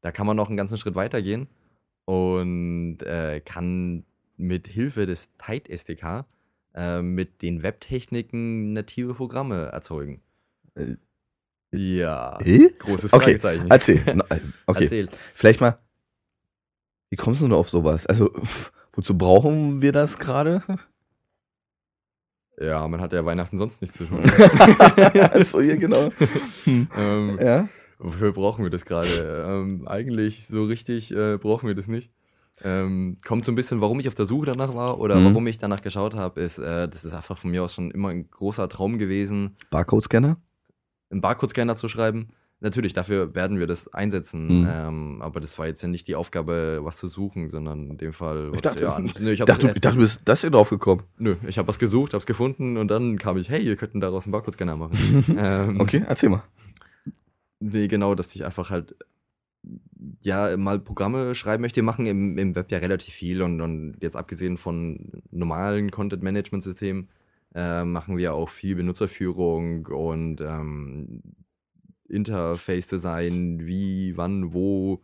da 0.00 0.10
kann 0.10 0.26
man 0.26 0.36
noch 0.36 0.48
einen 0.48 0.56
ganzen 0.56 0.76
Schritt 0.76 0.96
weitergehen 0.96 1.46
und 2.04 2.98
äh, 3.02 3.40
kann 3.44 4.04
mit 4.36 4.66
Hilfe 4.66 5.06
des 5.06 5.30
Tide 5.36 5.70
SDK 5.70 6.26
äh, 6.74 7.00
mit 7.00 7.42
den 7.42 7.62
Webtechniken 7.62 8.72
native 8.72 9.14
Programme 9.14 9.66
erzeugen. 9.66 10.20
Äh, 10.74 10.96
Ja. 11.72 12.38
Äh? 12.40 12.70
Großes 12.78 13.12
Okay, 13.12 13.38
Fragezeichen. 13.38 13.66
Erzähl. 13.70 13.98
Äh, 14.06 14.40
Okay, 14.66 14.84
Erzähl. 14.84 15.08
vielleicht 15.34 15.60
mal, 15.60 15.78
wie 17.10 17.16
kommst 17.16 17.40
du 17.40 17.46
denn 17.46 17.54
auf 17.56 17.70
sowas? 17.70 18.06
Also, 18.06 18.32
wozu 18.96 19.16
brauchen 19.16 19.80
wir 19.82 19.92
das 19.92 20.18
gerade? 20.18 20.62
Ja, 22.58 22.88
man 22.88 23.02
hat 23.02 23.12
ja 23.12 23.22
Weihnachten 23.24 23.58
sonst 23.58 23.82
nichts 23.82 23.98
zu 23.98 24.06
tun. 24.06 24.20
also, 25.30 25.60
hier 25.60 25.76
genau. 25.76 26.08
Hm. 26.64 26.88
ähm, 26.96 27.38
Ja? 27.38 27.68
wofür 27.98 28.32
brauchen 28.32 28.64
wir 28.64 28.70
das 28.70 28.86
gerade? 28.86 29.44
Ähm, 29.46 29.86
eigentlich 29.86 30.46
so 30.46 30.64
richtig 30.64 31.14
äh, 31.14 31.36
brauchen 31.36 31.66
wir 31.66 31.74
das 31.74 31.86
nicht. 31.86 32.10
Ähm, 32.62 33.18
kommt 33.26 33.44
so 33.44 33.52
ein 33.52 33.56
bisschen, 33.56 33.82
warum 33.82 34.00
ich 34.00 34.08
auf 34.08 34.14
der 34.14 34.24
Suche 34.24 34.46
danach 34.46 34.74
war 34.74 34.98
oder 35.00 35.16
Mhm. 35.16 35.24
warum 35.26 35.46
ich 35.48 35.58
danach 35.58 35.82
geschaut 35.82 36.14
habe, 36.14 36.40
ist, 36.40 36.56
äh, 36.58 36.88
das 36.88 37.04
ist 37.04 37.12
einfach 37.12 37.36
von 37.36 37.50
mir 37.50 37.62
aus 37.62 37.74
schon 37.74 37.90
immer 37.90 38.08
ein 38.08 38.30
großer 38.30 38.70
Traum 38.70 38.96
gewesen, 38.96 39.56
Barcode-Scanner? 39.70 40.38
einen 41.10 41.20
Barcode-Scanner 41.20 41.76
zu 41.76 41.88
schreiben. 41.88 42.30
Natürlich, 42.60 42.94
dafür 42.94 43.34
werden 43.34 43.58
wir 43.58 43.66
das 43.66 43.86
einsetzen, 43.92 44.60
Mhm. 44.62 44.68
ähm, 44.70 45.22
aber 45.22 45.40
das 45.40 45.58
war 45.58 45.66
jetzt 45.66 45.82
ja 45.82 45.88
nicht 45.90 46.08
die 46.08 46.14
Aufgabe, 46.14 46.80
was 46.82 46.96
zu 46.96 47.06
suchen, 47.06 47.50
sondern 47.50 47.90
in 47.90 47.98
dem 47.98 48.14
Fall. 48.14 48.50
Ich 48.54 48.62
dachte- 48.62 48.82
ja, 48.82 48.98
nö, 49.20 49.30
ich 49.32 49.40
dachte, 49.40 49.66
das- 49.66 49.74
ich 49.76 49.80
dachte, 49.82 49.96
du 49.96 50.00
bist 50.00 50.22
das 50.24 50.40
hier 50.40 50.50
drauf 50.50 50.70
gekommen. 50.70 51.02
Nö, 51.18 51.36
ich 51.46 51.58
habe 51.58 51.68
was 51.68 51.78
gesucht, 51.78 52.14
hab's 52.14 52.24
gefunden 52.24 52.78
und 52.78 52.90
dann 52.90 53.18
kam 53.18 53.36
ich, 53.36 53.50
hey, 53.50 53.62
ihr 53.62 53.76
könnten 53.76 54.00
daraus 54.00 54.24
einen 54.24 54.32
Barcode-Scanner 54.32 54.76
machen. 54.76 54.92
ähm, 55.38 55.80
Okay, 55.80 56.02
erzähl 56.08 56.30
mal. 56.30 56.44
Nee, 57.60 57.88
genau, 57.88 58.14
dass 58.14 58.34
ich 58.34 58.44
einfach 58.44 58.70
halt 58.70 58.96
ja 60.22 60.56
mal 60.56 60.78
Programme 60.78 61.34
schreiben 61.34 61.60
möchte. 61.62 61.82
Machen 61.82 62.06
im, 62.06 62.38
im 62.38 62.54
Web 62.54 62.70
ja 62.70 62.78
relativ 62.78 63.12
viel 63.14 63.42
und, 63.42 63.60
und 63.60 63.96
jetzt 64.00 64.16
abgesehen 64.16 64.56
von 64.56 65.22
normalen 65.30 65.90
Content-Management-Systemen 65.90 67.08
äh, 67.54 67.84
machen 67.84 68.16
wir 68.16 68.34
auch 68.34 68.48
viel 68.48 68.76
Benutzerführung 68.76 69.86
und 69.86 70.40
ähm, 70.40 71.22
Interface-Design, 72.08 73.66
wie, 73.66 74.16
wann, 74.16 74.52
wo 74.52 75.00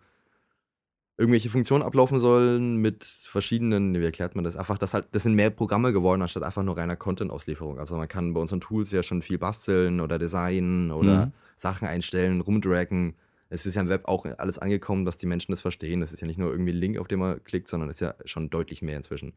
irgendwelche 1.18 1.50
Funktionen 1.50 1.84
ablaufen 1.84 2.18
sollen 2.18 2.76
mit 2.76 3.04
verschiedenen, 3.04 3.94
wie 3.94 4.04
erklärt 4.04 4.34
man 4.34 4.44
das? 4.44 4.56
Einfach, 4.56 4.78
das 4.78 4.94
halt, 4.94 5.06
das 5.12 5.22
sind 5.24 5.34
mehr 5.34 5.50
Programme 5.50 5.92
geworden, 5.92 6.22
anstatt 6.22 6.42
einfach 6.42 6.62
nur 6.62 6.76
reiner 6.76 6.96
Content-Auslieferung. 6.96 7.78
Also 7.78 7.96
man 7.96 8.08
kann 8.08 8.32
bei 8.34 8.40
unseren 8.40 8.60
Tools 8.60 8.90
ja 8.92 9.02
schon 9.02 9.22
viel 9.22 9.38
basteln 9.38 10.00
oder 10.00 10.18
designen 10.18 10.90
oder 10.90 11.26
Mhm. 11.26 11.32
Sachen 11.54 11.86
einstellen, 11.86 12.40
rumdraggen. 12.40 13.14
Es 13.50 13.66
ist 13.66 13.74
ja 13.74 13.82
im 13.82 13.88
Web 13.88 14.06
auch 14.08 14.24
alles 14.38 14.58
angekommen, 14.58 15.04
dass 15.04 15.18
die 15.18 15.26
Menschen 15.26 15.52
das 15.52 15.60
verstehen. 15.60 16.00
Das 16.00 16.12
ist 16.12 16.20
ja 16.22 16.26
nicht 16.26 16.38
nur 16.38 16.50
irgendwie 16.50 16.72
ein 16.72 16.78
Link, 16.78 16.98
auf 16.98 17.06
den 17.08 17.18
man 17.20 17.44
klickt, 17.44 17.68
sondern 17.68 17.90
es 17.90 17.96
ist 17.96 18.00
ja 18.00 18.14
schon 18.24 18.48
deutlich 18.50 18.80
mehr 18.82 18.96
inzwischen. 18.96 19.34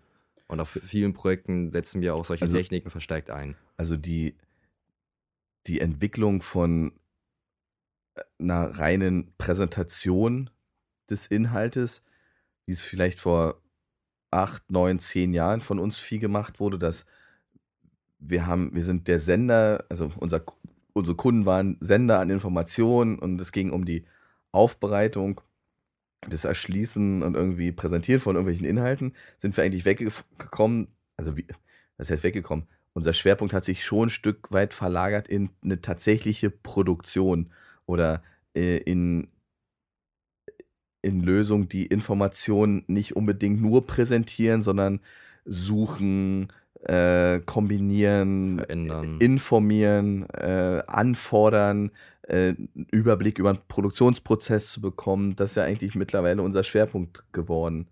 Und 0.48 0.60
auf 0.62 0.70
vielen 0.70 1.14
Projekten 1.14 1.70
setzen 1.72 2.02
wir 2.02 2.16
auch 2.16 2.24
solche 2.24 2.46
Also- 2.46 2.56
Techniken 2.58 2.90
verstärkt 2.90 3.30
ein. 3.30 3.56
Also 3.78 3.98
die, 3.98 4.36
die 5.68 5.82
Entwicklung 5.82 6.42
von 6.42 6.94
einer 8.40 8.80
reinen 8.80 9.34
Präsentation 9.38 10.50
des 11.10 11.28
Inhaltes, 11.28 12.04
wie 12.66 12.74
es 12.74 12.82
vielleicht 12.82 13.20
vor 13.20 13.62
acht, 14.32 14.70
neun, 14.70 15.00
zehn 15.00 15.34
Jahren 15.34 15.62
von 15.62 15.80
uns 15.80 15.98
viel 15.98 16.20
gemacht 16.20 16.60
wurde, 16.60 16.80
dass 16.80 17.06
wir 18.20 18.48
haben, 18.48 18.76
wir 18.76 18.84
sind 18.84 19.08
der 19.08 19.20
Sender, 19.20 19.86
also 19.90 20.12
unser, 20.18 20.44
unsere 20.94 21.16
Kunden 21.16 21.46
waren 21.46 21.78
Sender 21.80 22.20
an 22.20 22.30
Informationen 22.30 23.20
und 23.20 23.40
es 23.40 23.52
ging 23.52 23.72
um 23.72 23.86
die 23.86 24.06
Aufbereitung, 24.52 25.42
das 26.28 26.46
Erschließen 26.46 27.22
und 27.22 27.36
irgendwie 27.36 27.72
Präsentieren 27.72 28.22
von 28.22 28.36
irgendwelchen 28.36 28.66
Inhalten, 28.66 29.14
sind 29.38 29.56
wir 29.56 29.64
eigentlich 29.64 29.86
weggekommen, 29.86 30.88
also 31.18 31.38
wie, 31.38 31.46
was 31.98 32.10
heißt 32.10 32.24
weggekommen? 32.24 32.68
Unser 32.94 33.14
Schwerpunkt 33.14 33.54
hat 33.54 33.66
sich 33.66 33.84
schon 33.84 34.08
ein 34.08 34.10
Stück 34.10 34.52
weit 34.52 34.74
verlagert 34.74 35.28
in 35.28 35.50
eine 35.62 35.82
tatsächliche 35.82 36.50
Produktion 36.50 37.52
oder 37.86 38.24
äh, 38.56 38.78
in, 38.78 39.28
in 41.02 41.22
Lösungen, 41.22 41.70
die 41.70 41.86
Informationen 41.86 42.84
nicht 42.88 43.16
unbedingt 43.16 43.62
nur 43.62 43.86
präsentieren, 43.86 44.62
sondern 44.62 45.00
suchen, 45.46 46.52
äh, 46.86 47.40
kombinieren, 47.46 48.60
Verändern. 48.60 49.18
informieren, 49.20 50.30
äh, 50.30 50.84
anfordern, 50.88 51.92
äh, 52.24 52.50
einen 52.50 52.88
Überblick 52.92 53.40
über 53.40 53.54
den 53.54 53.62
Produktionsprozess 53.68 54.72
zu 54.72 54.82
bekommen. 54.82 55.36
Das 55.36 55.52
ist 55.52 55.56
ja 55.56 55.64
eigentlich 55.64 55.96
mittlerweile 55.96 56.42
unser 56.42 56.64
Schwerpunkt 56.64 57.24
geworden. 57.32 57.88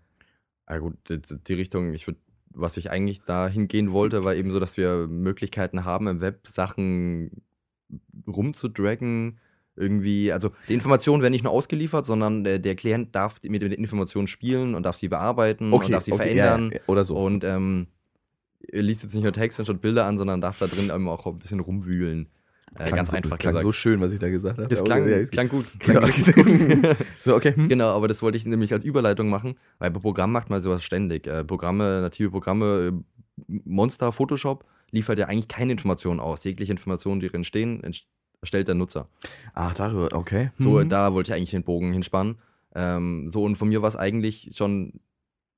Ja 0.69 0.77
gut, 0.77 0.95
die, 1.09 1.21
die 1.21 1.53
Richtung, 1.53 1.93
ich 1.93 2.07
würde, 2.07 2.19
was 2.49 2.77
ich 2.77 2.91
eigentlich 2.91 3.23
da 3.23 3.47
hingehen 3.47 3.91
wollte, 3.91 4.23
war 4.23 4.35
eben 4.35 4.51
so, 4.51 4.59
dass 4.59 4.77
wir 4.77 5.07
Möglichkeiten 5.07 5.85
haben, 5.85 6.07
im 6.07 6.21
Web 6.21 6.47
Sachen 6.47 7.43
rumzudraggen. 8.27 9.39
Irgendwie, 9.75 10.31
also 10.31 10.51
die 10.69 10.73
Informationen 10.73 11.23
werden 11.23 11.31
nicht 11.31 11.43
nur 11.43 11.53
ausgeliefert, 11.53 12.05
sondern 12.05 12.43
der, 12.43 12.59
der 12.59 12.75
Klient 12.75 13.15
darf 13.15 13.41
mit 13.43 13.61
den 13.61 13.71
Informationen 13.71 14.27
spielen 14.27 14.75
und 14.75 14.83
darf 14.83 14.95
sie 14.97 15.07
bearbeiten 15.07 15.73
und 15.73 15.91
darf 15.91 16.03
sie 16.03 16.11
verändern. 16.11 16.69
ja, 16.71 16.77
ja, 16.77 16.83
oder 16.87 17.03
so. 17.03 17.15
Und 17.15 17.43
ähm, 17.43 17.87
liest 18.71 19.03
jetzt 19.03 19.13
nicht 19.13 19.23
nur 19.23 19.33
Text 19.33 19.59
und 19.59 19.65
schaut 19.65 19.81
Bilder 19.81 20.05
an, 20.05 20.17
sondern 20.17 20.41
darf 20.41 20.59
da 20.59 20.67
drin 20.67 20.91
auch 20.91 21.25
ein 21.25 21.39
bisschen 21.39 21.59
rumwühlen. 21.59 22.29
Äh, 22.79 22.91
ganz 22.91 23.11
so, 23.11 23.17
einfach 23.17 23.37
klang 23.37 23.53
gesagt. 23.53 23.65
so 23.65 23.71
schön, 23.71 24.01
was 24.01 24.11
ich 24.13 24.19
da 24.19 24.29
gesagt 24.29 24.57
habe. 24.57 24.67
das 24.67 24.83
klang, 24.83 25.07
ja, 25.07 25.25
klang 25.25 25.47
gut. 25.47 25.65
Klang 25.79 26.11
Genau. 26.11 26.93
so, 27.23 27.35
okay. 27.35 27.55
Hm? 27.55 27.69
Genau, 27.69 27.95
aber 27.95 28.07
das 28.07 28.21
wollte 28.21 28.37
ich 28.37 28.45
nämlich 28.45 28.73
als 28.73 28.83
Überleitung 28.83 29.29
machen, 29.29 29.55
weil 29.79 29.91
bei 29.91 29.99
Programm 29.99 30.31
macht 30.31 30.49
man 30.49 30.61
sowas 30.61 30.83
ständig. 30.83 31.27
Äh, 31.27 31.43
Programme, 31.43 32.01
native 32.01 32.31
Programme, 32.31 32.93
äh, 32.93 33.53
Monster, 33.65 34.11
Photoshop 34.11 34.65
liefert 34.89 35.19
ja 35.19 35.27
eigentlich 35.27 35.47
keine 35.47 35.73
Informationen 35.73 36.19
aus. 36.19 36.43
Jegliche 36.43 36.71
Informationen, 36.71 37.19
die 37.19 37.29
drin 37.29 37.43
stehen, 37.43 37.81
erstellt 38.43 38.67
der 38.67 38.75
Nutzer. 38.75 39.07
Ach, 39.53 39.73
darüber, 39.73 40.09
okay. 40.15 40.51
So, 40.57 40.79
Mhm. 40.79 40.89
da 40.89 41.13
wollte 41.13 41.31
ich 41.31 41.35
eigentlich 41.35 41.51
den 41.51 41.63
Bogen 41.63 41.93
hinspannen. 41.93 42.37
Ähm, 42.75 43.29
so, 43.29 43.43
und 43.43 43.55
von 43.55 43.69
mir 43.69 43.81
war 43.81 43.87
es 43.89 43.95
eigentlich 43.95 44.51
schon, 44.55 44.99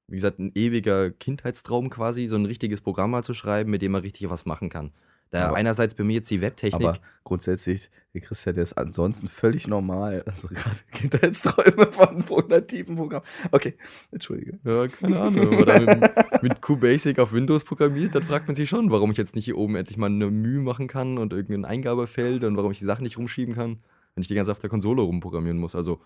wie 0.08 0.15
gesagt, 0.15 0.39
ein 0.39 0.52
ewiger 0.56 1.10
Kindheitstraum 1.12 1.89
quasi, 1.89 2.28
so 2.28 2.36
ein 2.36 2.45
richtiges 2.45 2.82
Programm 2.82 3.12
mal 3.12 3.24
zu 3.24 3.34
schreiben, 3.34 3.71
mit 3.71 3.82
dem 3.82 3.91
man 3.91 4.02
richtig 4.02 4.30
was 4.30 4.45
machen 4.45 4.69
kann. 4.69 4.91
Da 5.31 5.47
Aber- 5.47 5.57
einerseits 5.57 5.95
bei 5.95 6.03
mir 6.03 6.13
jetzt 6.13 6.29
die 6.31 6.39
Webtechnik. 6.41 6.88
Aber 6.88 6.97
grundsätzlich, 7.23 7.89
der 8.13 8.21
Christian, 8.21 8.55
der 8.55 8.63
ist 8.63 8.73
ansonsten 8.77 9.27
völlig 9.27 9.67
normal. 9.67 10.23
Also 10.25 10.47
gerade 10.47 10.77
Kindheitsträume 10.91 11.91
von 11.91 12.07
einem 12.09 12.47
nativen 12.47 12.95
Programm. 12.95 13.23
Okay, 13.51 13.73
entschuldige. 14.11 14.59
Ja, 14.63 14.88
keine 14.88 15.19
Ahnung. 15.19 15.49
Wenn 15.51 15.65
man 15.65 15.65
da 15.65 15.79
mit, 15.79 16.43
mit 16.43 16.61
QBasic 16.61 17.19
auf 17.19 17.33
Windows 17.33 17.63
programmiert, 17.65 18.15
dann 18.15 18.23
fragt 18.23 18.47
man 18.47 18.55
sich 18.55 18.69
schon, 18.69 18.91
warum 18.91 19.11
ich 19.11 19.17
jetzt 19.17 19.35
nicht 19.35 19.45
hier 19.45 19.57
oben 19.57 19.75
endlich 19.75 19.97
mal 19.97 20.05
eine 20.07 20.29
Mühe 20.31 20.61
machen 20.61 20.88
kann 20.88 21.17
und 21.17 21.33
irgendein 21.33 21.65
Eingabefeld 21.65 22.43
und 22.43 22.55
warum 22.55 22.71
ich 22.71 22.79
die 22.79 22.85
Sachen 22.85 23.03
nicht 23.03 23.17
rumschieben 23.17 23.55
kann, 23.55 23.79
wenn 24.13 24.21
ich 24.21 24.27
die 24.27 24.35
ganze 24.35 24.49
Zeit 24.49 24.55
auf 24.57 24.61
der 24.61 24.69
Konsole 24.69 25.01
rumprogrammieren 25.01 25.57
muss. 25.57 25.75
Also, 25.75 25.99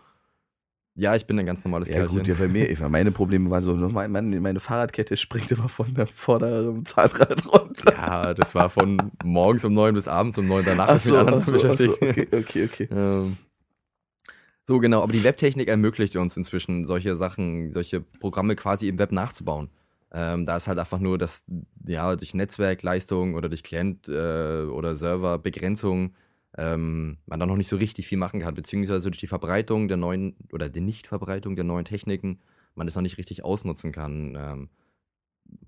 ja, 0.99 1.15
ich 1.15 1.25
bin 1.25 1.39
ein 1.39 1.45
ganz 1.45 1.63
normales 1.63 1.87
Ja 1.87 1.95
Kerlchen. 1.95 2.17
gut, 2.17 2.27
ja 2.27 2.35
bei 2.35 2.49
mir, 2.49 2.69
ich, 2.69 2.79
meine 2.79 3.11
Probleme 3.11 3.49
waren 3.49 3.61
so, 3.61 3.73
meine, 3.75 4.41
meine, 4.41 4.59
Fahrradkette 4.59 5.15
springt 5.15 5.49
immer 5.51 5.69
von 5.69 5.93
der 5.93 6.07
vorderen 6.07 6.85
Zahnrad 6.85 7.45
runter. 7.47 7.93
Ja, 7.93 8.33
das 8.33 8.53
war 8.53 8.69
von 8.69 9.11
morgens 9.23 9.63
um 9.63 9.73
neun 9.73 9.93
bis 9.93 10.09
abends 10.09 10.37
um 10.37 10.47
neun. 10.47 10.65
Danach 10.65 10.89
Ach 10.89 10.95
ist 10.97 11.05
so, 11.05 11.17
ach 11.17 11.25
Sachen 11.25 11.41
so, 11.41 11.69
ach 11.69 11.77
so, 11.77 11.91
beschäftigt. 11.91 12.03
okay, 12.03 12.27
okay, 12.33 12.65
okay. 12.65 12.89
Ähm, 12.99 13.37
so, 14.65 14.79
genau, 14.79 15.01
aber 15.01 15.13
die 15.13 15.23
Webtechnik 15.23 15.67
ermöglicht 15.67 16.15
uns 16.17 16.37
inzwischen, 16.37 16.85
solche 16.85 17.15
Sachen, 17.15 17.71
solche 17.71 18.01
Programme 18.01 18.55
quasi 18.55 18.87
im 18.87 18.99
Web 18.99 19.11
nachzubauen. 19.11 19.69
Ähm, 20.11 20.45
da 20.45 20.57
ist 20.57 20.67
halt 20.67 20.79
einfach 20.79 20.99
nur, 20.99 21.17
dass 21.17 21.45
ja 21.87 22.15
durch 22.15 22.33
Netzwerkleistung 22.33 23.35
oder 23.35 23.47
durch 23.47 23.63
Client 23.63 24.09
äh, 24.09 24.63
oder 24.63 24.95
Serverbegrenzung 24.95 26.13
ähm, 26.59 27.17
man 27.25 27.39
da 27.39 27.45
noch 27.45 27.55
nicht 27.55 27.69
so 27.69 27.77
richtig 27.77 28.07
viel 28.07 28.17
machen 28.17 28.41
kann, 28.41 28.53
beziehungsweise 28.53 29.09
durch 29.09 29.19
die 29.19 29.27
Verbreitung 29.27 29.87
der 29.87 29.97
neuen 29.97 30.35
oder 30.51 30.69
die 30.69 30.81
Nichtverbreitung 30.81 31.55
der 31.55 31.63
neuen 31.63 31.85
Techniken 31.85 32.39
man 32.75 32.85
das 32.85 32.95
noch 32.95 33.01
nicht 33.01 33.17
richtig 33.17 33.43
ausnutzen 33.43 33.91
kann. 33.91 34.35
Ähm, 34.37 34.69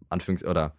Anführungs- 0.10 0.46
oder 0.46 0.76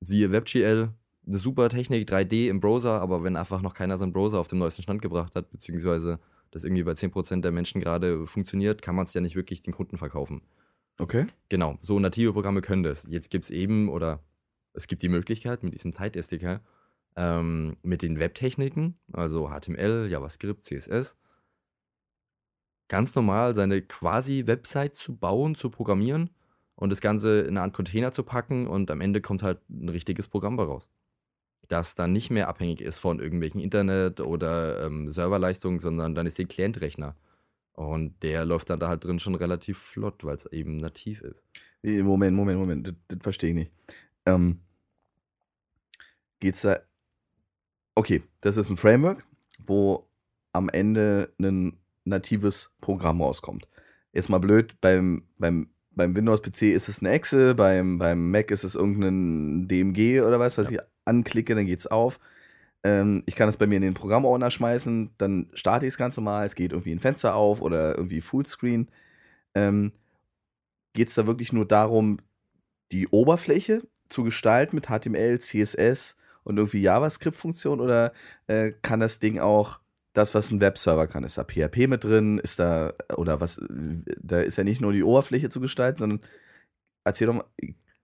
siehe 0.00 0.30
WebGL, 0.30 0.90
eine 1.26 1.38
super 1.38 1.68
Technik, 1.68 2.08
3D 2.08 2.48
im 2.48 2.60
Browser, 2.60 3.00
aber 3.00 3.22
wenn 3.24 3.36
einfach 3.36 3.62
noch 3.62 3.74
keiner 3.74 3.98
seinen 3.98 4.12
Browser 4.12 4.38
auf 4.38 4.48
dem 4.48 4.58
neuesten 4.58 4.82
Stand 4.82 5.02
gebracht 5.02 5.34
hat, 5.34 5.50
beziehungsweise 5.50 6.20
das 6.50 6.64
irgendwie 6.64 6.82
bei 6.84 6.92
10% 6.92 7.40
der 7.40 7.52
Menschen 7.52 7.80
gerade 7.80 8.26
funktioniert, 8.26 8.82
kann 8.82 8.94
man 8.94 9.06
es 9.06 9.14
ja 9.14 9.20
nicht 9.20 9.36
wirklich 9.36 9.62
den 9.62 9.72
Kunden 9.72 9.98
verkaufen. 9.98 10.42
Okay. 10.98 11.26
Genau, 11.48 11.78
so 11.80 11.98
native 11.98 12.32
Programme 12.32 12.60
können 12.60 12.82
das. 12.82 13.06
Jetzt 13.08 13.30
gibt 13.30 13.46
es 13.46 13.50
eben, 13.50 13.88
oder 13.88 14.22
es 14.72 14.86
gibt 14.86 15.02
die 15.02 15.08
Möglichkeit 15.08 15.62
mit 15.62 15.74
diesem 15.74 15.94
Tight 15.94 16.16
SDK, 16.16 16.60
ähm, 17.16 17.76
mit 17.82 18.02
den 18.02 18.20
Webtechniken, 18.20 18.98
also 19.12 19.48
HTML, 19.48 20.08
JavaScript, 20.10 20.64
CSS, 20.64 21.16
ganz 22.88 23.14
normal 23.14 23.54
seine 23.54 23.82
quasi 23.82 24.46
Website 24.46 24.94
zu 24.94 25.16
bauen, 25.16 25.54
zu 25.54 25.70
programmieren 25.70 26.30
und 26.74 26.90
das 26.90 27.00
Ganze 27.00 27.40
in 27.40 27.50
eine 27.50 27.62
Art 27.62 27.74
Container 27.74 28.12
zu 28.12 28.22
packen 28.22 28.66
und 28.66 28.90
am 28.90 29.00
Ende 29.00 29.20
kommt 29.20 29.42
halt 29.42 29.60
ein 29.70 29.88
richtiges 29.88 30.28
Programm 30.28 30.58
raus. 30.58 30.88
Das 31.68 31.94
dann 31.94 32.12
nicht 32.12 32.30
mehr 32.30 32.48
abhängig 32.48 32.80
ist 32.80 32.98
von 32.98 33.20
irgendwelchen 33.20 33.60
Internet- 33.60 34.20
oder 34.20 34.84
ähm, 34.84 35.08
Serverleistungen, 35.08 35.80
sondern 35.80 36.14
dann 36.14 36.26
ist 36.26 36.38
der 36.38 36.46
Klientrechner. 36.46 37.16
Und 37.72 38.22
der 38.22 38.44
läuft 38.44 38.68
dann 38.68 38.80
da 38.80 38.88
halt 38.88 39.04
drin 39.04 39.18
schon 39.18 39.34
relativ 39.34 39.78
flott, 39.78 40.24
weil 40.24 40.36
es 40.36 40.46
eben 40.46 40.76
nativ 40.76 41.22
ist. 41.22 41.42
Moment, 41.82 42.36
Moment, 42.36 42.58
Moment, 42.58 42.86
das, 42.86 42.94
das 43.08 43.18
verstehe 43.22 43.50
ich 43.50 43.56
nicht. 43.56 43.72
Ähm, 44.26 44.60
geht's 46.40 46.62
da. 46.62 46.80
Okay, 47.94 48.22
das 48.40 48.56
ist 48.56 48.70
ein 48.70 48.76
Framework, 48.76 49.24
wo 49.66 50.06
am 50.52 50.68
Ende 50.68 51.32
ein 51.38 51.78
natives 52.04 52.72
Programm 52.80 53.20
rauskommt. 53.20 53.68
Jetzt 54.12 54.28
mal 54.28 54.38
blöd, 54.38 54.80
beim, 54.80 55.24
beim, 55.38 55.68
beim 55.90 56.14
Windows-PC 56.14 56.62
ist 56.74 56.88
es 56.88 57.00
eine 57.00 57.10
Excel, 57.10 57.54
beim, 57.54 57.98
beim 57.98 58.30
Mac 58.30 58.50
ist 58.50 58.64
es 58.64 58.74
irgendein 58.74 59.68
DMG 59.68 60.22
oder 60.22 60.40
was, 60.40 60.58
was 60.58 60.70
ja. 60.70 60.80
ich 60.80 60.88
anklicke, 61.04 61.54
dann 61.54 61.66
geht's 61.66 61.86
auf. 61.86 62.18
Ähm, 62.84 63.22
ich 63.26 63.36
kann 63.36 63.48
es 63.48 63.56
bei 63.56 63.66
mir 63.66 63.76
in 63.76 63.82
den 63.82 63.94
Programmordner 63.94 64.50
schmeißen, 64.50 65.10
dann 65.18 65.50
starte 65.54 65.86
ich 65.86 65.92
es 65.92 65.98
ganz 65.98 66.16
normal, 66.16 66.46
es 66.46 66.54
geht 66.54 66.72
irgendwie 66.72 66.92
ein 66.92 67.00
Fenster 67.00 67.34
auf 67.34 67.60
oder 67.60 67.96
irgendwie 67.96 68.20
Fullscreen. 68.20 68.88
Ähm, 69.54 69.92
geht 70.94 71.08
es 71.08 71.14
da 71.14 71.26
wirklich 71.26 71.52
nur 71.52 71.66
darum, 71.66 72.18
die 72.90 73.08
Oberfläche 73.08 73.82
zu 74.08 74.24
gestalten 74.24 74.76
mit 74.76 74.88
HTML, 74.88 75.38
CSS 75.38 76.16
und 76.44 76.56
irgendwie 76.56 76.80
JavaScript-Funktion 76.80 77.80
oder 77.80 78.12
äh, 78.46 78.72
kann 78.82 79.00
das 79.00 79.20
Ding 79.20 79.38
auch 79.38 79.80
das, 80.12 80.34
was 80.34 80.50
ein 80.50 80.60
Webserver 80.60 81.06
kann? 81.06 81.24
Ist 81.24 81.38
da 81.38 81.44
PHP 81.44 81.88
mit 81.88 82.04
drin? 82.04 82.38
Ist 82.38 82.58
da, 82.58 82.92
oder 83.16 83.40
was, 83.40 83.60
da 84.20 84.40
ist 84.40 84.56
ja 84.56 84.64
nicht 84.64 84.80
nur 84.80 84.92
die 84.92 85.02
Oberfläche 85.02 85.48
zu 85.48 85.60
gestalten, 85.60 85.98
sondern 85.98 86.20
erzähl 87.04 87.26
doch 87.26 87.34
mal, 87.34 87.44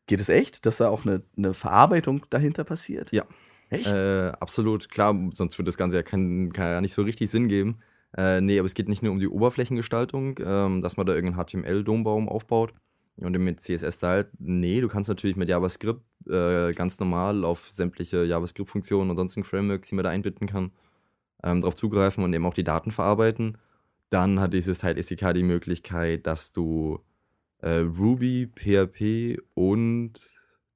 geht 0.06 0.20
es 0.20 0.28
echt, 0.28 0.66
dass 0.66 0.78
da 0.78 0.88
auch 0.88 1.04
eine, 1.04 1.22
eine 1.36 1.54
Verarbeitung 1.54 2.24
dahinter 2.30 2.64
passiert? 2.64 3.12
Ja. 3.12 3.24
Echt? 3.70 3.92
Äh, 3.92 4.32
absolut, 4.40 4.88
klar, 4.88 5.14
sonst 5.34 5.58
würde 5.58 5.68
das 5.68 5.76
Ganze 5.76 5.98
ja 5.98 6.02
kein, 6.02 6.52
kann 6.54 6.66
ja 6.66 6.80
nicht 6.80 6.94
so 6.94 7.02
richtig 7.02 7.30
Sinn 7.30 7.48
geben. 7.48 7.80
Äh, 8.16 8.40
nee, 8.40 8.58
aber 8.58 8.64
es 8.64 8.72
geht 8.72 8.88
nicht 8.88 9.02
nur 9.02 9.12
um 9.12 9.20
die 9.20 9.28
Oberflächengestaltung, 9.28 10.40
ähm, 10.42 10.80
dass 10.80 10.96
man 10.96 11.06
da 11.06 11.14
irgendeinen 11.14 11.44
HTML-Dombaum 11.44 12.28
aufbaut 12.28 12.72
und 13.20 13.32
mit 13.38 13.60
CSS 13.60 13.98
da 13.98 14.08
halt, 14.08 14.28
nee, 14.38 14.80
du 14.80 14.88
kannst 14.88 15.08
natürlich 15.08 15.36
mit 15.36 15.48
JavaScript 15.48 16.02
äh, 16.28 16.72
ganz 16.72 16.98
normal 16.98 17.44
auf 17.44 17.68
sämtliche 17.70 18.24
JavaScript-Funktionen 18.24 19.10
und 19.10 19.16
sonstigen 19.16 19.44
Frameworks, 19.44 19.88
die 19.88 19.94
man 19.94 20.04
da 20.04 20.10
einbinden 20.10 20.46
kann, 20.46 20.72
ähm, 21.42 21.60
darauf 21.60 21.74
zugreifen 21.74 22.24
und 22.24 22.32
eben 22.32 22.46
auch 22.46 22.54
die 22.54 22.64
Daten 22.64 22.90
verarbeiten. 22.90 23.58
Dann 24.10 24.40
hat 24.40 24.54
dieses 24.54 24.78
Teil 24.78 24.98
SDK 24.98 25.32
die 25.34 25.42
Möglichkeit, 25.42 26.26
dass 26.26 26.52
du 26.52 27.00
äh, 27.60 27.78
Ruby, 27.78 28.48
PHP 28.54 29.40
und 29.54 30.12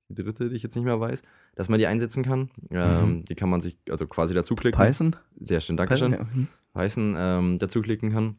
die 0.09 0.23
dritte, 0.23 0.49
die 0.49 0.57
ich 0.57 0.63
jetzt 0.63 0.75
nicht 0.75 0.85
mehr 0.85 1.01
weiß, 1.01 1.23
dass 1.55 1.69
man 1.69 1.79
die 1.79 1.87
einsetzen 1.87 2.23
kann. 2.23 2.51
Ähm, 2.71 3.09
mhm. 3.09 3.25
Die 3.25 3.35
kann 3.35 3.51
man 3.51 3.61
sich 3.61 3.79
also 3.89 4.07
quasi 4.07 4.35
dazuklicken. 4.35 4.79
Python? 4.79 5.17
Sehr 5.41 5.61
schön, 5.61 5.77
Dankeschön. 5.77 6.13
Python, 6.13 6.27
ja. 6.27 6.35
mhm. 6.35 6.49
Python 6.75 7.15
ähm, 7.19 7.59
dazuklicken 7.59 8.13
kann, 8.13 8.37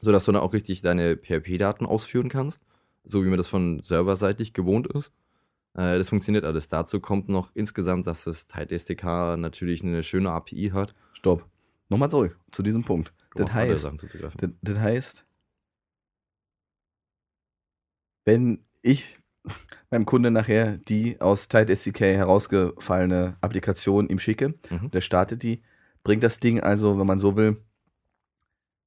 sodass 0.00 0.24
du 0.24 0.32
dann 0.32 0.42
auch 0.42 0.52
richtig 0.52 0.82
deine 0.82 1.16
PHP-Daten 1.16 1.86
ausführen 1.86 2.28
kannst, 2.28 2.62
so 3.06 3.24
wie 3.24 3.28
man 3.28 3.38
das 3.38 3.48
von 3.48 3.80
serverseitig 3.82 4.52
gewohnt 4.52 4.86
ist. 4.88 5.12
Äh, 5.74 5.98
das 5.98 6.08
funktioniert 6.08 6.44
alles. 6.44 6.68
Dazu 6.68 7.00
kommt 7.00 7.28
noch 7.28 7.50
insgesamt, 7.54 8.06
dass 8.06 8.24
das 8.24 8.46
Tide 8.46 8.74
SDK 8.74 9.36
natürlich 9.36 9.82
eine 9.82 10.02
schöne 10.02 10.30
API 10.30 10.70
hat. 10.72 10.94
Stopp. 11.12 11.46
Nochmal 11.88 12.10
zurück 12.10 12.38
zu 12.50 12.62
diesem 12.62 12.84
Punkt. 12.84 13.12
Das 13.34 13.52
heißt, 13.52 13.84
das, 13.84 14.46
das 14.62 14.78
heißt, 14.78 15.26
wenn 18.24 18.64
ich 18.82 19.18
meinem 19.90 20.06
Kunde 20.06 20.30
nachher 20.30 20.78
die 20.78 21.20
aus 21.20 21.48
Tide 21.48 21.72
SDK 21.72 22.16
herausgefallene 22.16 23.36
Applikation 23.40 24.08
ihm 24.08 24.18
schicke, 24.18 24.54
mhm. 24.70 24.90
der 24.90 25.00
startet 25.00 25.42
die, 25.42 25.62
bringt 26.02 26.22
das 26.22 26.40
Ding 26.40 26.60
also, 26.60 26.98
wenn 26.98 27.06
man 27.06 27.18
so 27.18 27.36
will, 27.36 27.62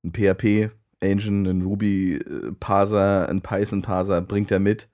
ein 0.04 0.14
PHP 0.14 0.72
Engine, 1.02 1.50
ein 1.50 1.62
Ruby 1.62 2.16
äh, 2.16 2.52
Parser, 2.60 3.30
ein 3.30 3.42
Python 3.42 3.82
Parser 3.82 4.22
bringt 4.22 4.52
er 4.52 4.60
mit. 4.60 4.90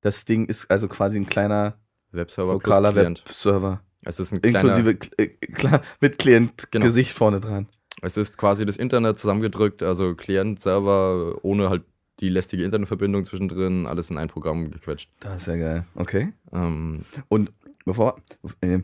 Das 0.00 0.24
Ding 0.24 0.46
ist 0.46 0.70
also 0.70 0.88
quasi 0.88 1.18
ein 1.18 1.26
kleiner 1.26 1.78
Webserver 2.10 2.54
lokaler 2.54 2.94
Webserver. 2.94 3.82
Es 4.04 4.18
ist 4.18 4.32
ein 4.32 4.40
Inklusive 4.40 4.98
äh, 5.16 5.28
klar, 5.28 5.80
mit 6.00 6.18
Klient-Gesicht 6.18 7.10
genau. 7.10 7.18
vorne 7.18 7.40
dran. 7.40 7.68
Es 8.02 8.16
ist 8.16 8.36
quasi 8.36 8.66
das 8.66 8.76
Internet 8.76 9.18
zusammengedrückt, 9.18 9.82
also 9.82 10.14
Client-Server 10.14 11.44
ohne 11.44 11.70
halt 11.70 11.84
die 12.18 12.28
lästige 12.28 12.64
Internetverbindung 12.64 13.24
zwischendrin, 13.24 13.86
alles 13.86 14.10
in 14.10 14.18
ein 14.18 14.28
Programm 14.28 14.70
gequetscht. 14.70 15.10
Das 15.20 15.42
ist 15.42 15.46
ja 15.46 15.56
geil. 15.56 15.86
Okay. 15.94 16.32
Ähm, 16.52 17.04
Und 17.28 17.52
bevor, 17.84 18.20
äh, 18.60 18.80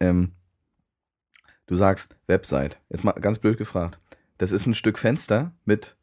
ähm, 0.00 0.32
du 1.66 1.74
sagst 1.74 2.16
Website, 2.26 2.80
jetzt 2.88 3.04
mal 3.04 3.12
ganz 3.12 3.38
blöd 3.38 3.58
gefragt. 3.58 3.98
Das 4.42 4.50
ist 4.50 4.66
ein 4.66 4.74
Stück 4.74 4.98
Fenster 4.98 5.52
mit 5.64 5.96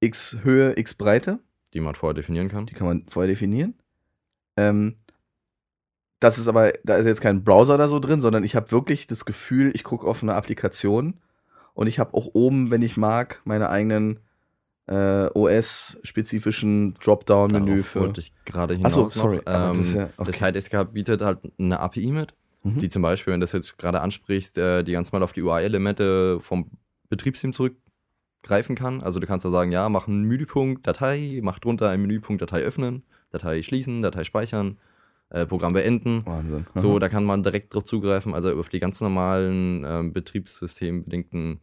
x 0.00 0.38
Höhe, 0.42 0.78
x 0.78 0.94
Breite. 0.94 1.40
Die 1.74 1.80
man 1.80 1.94
vorher 1.94 2.14
definieren 2.14 2.48
kann. 2.48 2.64
Die 2.64 2.72
kann 2.72 2.86
man 2.86 3.04
vorher 3.06 3.28
definieren. 3.28 3.74
Ähm, 4.56 4.96
das 6.18 6.38
ist 6.38 6.48
aber, 6.48 6.72
da 6.84 6.96
ist 6.96 7.04
jetzt 7.04 7.20
kein 7.20 7.44
Browser 7.44 7.76
da 7.76 7.86
so 7.86 7.98
drin, 7.98 8.22
sondern 8.22 8.44
ich 8.44 8.56
habe 8.56 8.70
wirklich 8.70 9.06
das 9.06 9.26
Gefühl, 9.26 9.72
ich 9.74 9.84
gucke 9.84 10.06
auf 10.06 10.22
eine 10.22 10.36
Applikation 10.36 11.20
und 11.74 11.86
ich 11.86 11.98
habe 11.98 12.14
auch 12.14 12.28
oben, 12.32 12.70
wenn 12.70 12.80
ich 12.80 12.96
mag, 12.96 13.42
meine 13.44 13.68
eigenen 13.68 14.20
äh, 14.86 15.26
OS-spezifischen 15.34 16.94
Dropdown-Menü 16.94 17.82
für. 17.82 18.00
wollte 18.00 18.22
ich 18.22 18.32
gerade 18.46 18.72
hinaus 18.72 18.96
Achso, 18.96 19.08
sorry. 19.08 19.42
Ähm, 19.44 19.76
das, 19.76 19.92
ja, 19.92 20.08
okay. 20.16 20.52
das 20.52 20.70
bietet 20.94 21.20
halt 21.20 21.40
eine 21.58 21.78
API 21.78 22.10
mit, 22.10 22.32
mhm. 22.62 22.80
die 22.80 22.88
zum 22.88 23.02
Beispiel, 23.02 23.34
wenn 23.34 23.40
du 23.40 23.44
das 23.44 23.52
jetzt 23.52 23.76
gerade 23.76 24.00
ansprichst, 24.00 24.56
äh, 24.56 24.82
die 24.82 24.92
ganz 24.92 25.12
mal 25.12 25.22
auf 25.22 25.34
die 25.34 25.42
UI-Elemente 25.42 26.40
vom 26.40 26.70
Betriebssystem 27.08 27.52
zurückgreifen 27.52 28.76
kann. 28.76 29.02
Also 29.02 29.20
du 29.20 29.26
kannst 29.26 29.44
da 29.44 29.50
sagen, 29.50 29.72
ja, 29.72 29.88
mach 29.88 30.08
einen 30.08 30.24
Menüpunkt 30.24 30.86
Datei, 30.86 31.40
mach 31.42 31.58
drunter 31.58 31.90
einen 31.90 32.02
Menüpunkt 32.02 32.42
Datei 32.42 32.62
öffnen, 32.62 33.04
Datei 33.30 33.62
schließen, 33.62 34.02
Datei 34.02 34.24
speichern, 34.24 34.78
äh, 35.30 35.46
Programm 35.46 35.72
beenden. 35.72 36.24
Wahnsinn. 36.26 36.66
So, 36.74 36.98
da 36.98 37.08
kann 37.08 37.24
man 37.24 37.42
direkt 37.42 37.74
drauf 37.74 37.84
zugreifen, 37.84 38.34
also 38.34 38.52
auf 38.58 38.68
die 38.68 38.78
ganz 38.78 39.00
normalen 39.00 39.84
äh, 39.84 40.02
betriebssystembedingten 40.12 41.60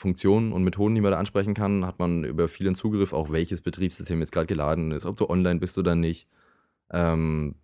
Funktionen 0.00 0.52
und 0.52 0.64
Methoden, 0.64 0.94
die 0.94 1.02
man 1.02 1.12
da 1.12 1.18
ansprechen 1.18 1.52
kann, 1.52 1.84
hat 1.84 1.98
man 1.98 2.24
über 2.24 2.48
vielen 2.48 2.74
Zugriff, 2.74 3.12
auch 3.12 3.30
welches 3.30 3.60
Betriebssystem 3.60 4.18
jetzt 4.20 4.32
gerade 4.32 4.46
geladen 4.46 4.92
ist, 4.92 5.04
ob 5.04 5.16
du 5.16 5.28
online 5.28 5.60
bist 5.60 5.76
oder 5.76 5.94
nicht. 5.94 6.26
Ähm, 6.90 7.56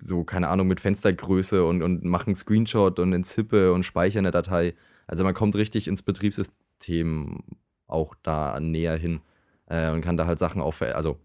so, 0.00 0.22
keine 0.22 0.48
Ahnung, 0.48 0.68
mit 0.68 0.78
Fenstergröße 0.78 1.64
und, 1.64 1.82
und 1.82 2.04
machen 2.04 2.36
Screenshot 2.36 3.00
und 3.00 3.24
Zippe 3.24 3.72
und 3.72 3.82
speichern 3.82 4.24
eine 4.24 4.30
Datei. 4.30 4.74
Also 5.10 5.24
man 5.24 5.34
kommt 5.34 5.56
richtig 5.56 5.88
ins 5.88 6.02
Betriebssystem 6.02 7.40
auch 7.88 8.14
da 8.22 8.60
näher 8.60 8.96
hin 8.96 9.20
äh, 9.66 9.90
und 9.90 10.02
kann 10.02 10.16
da 10.16 10.26
halt 10.26 10.38
Sachen 10.38 10.62
auch, 10.62 10.74
ver 10.74 10.94
also 10.94 11.16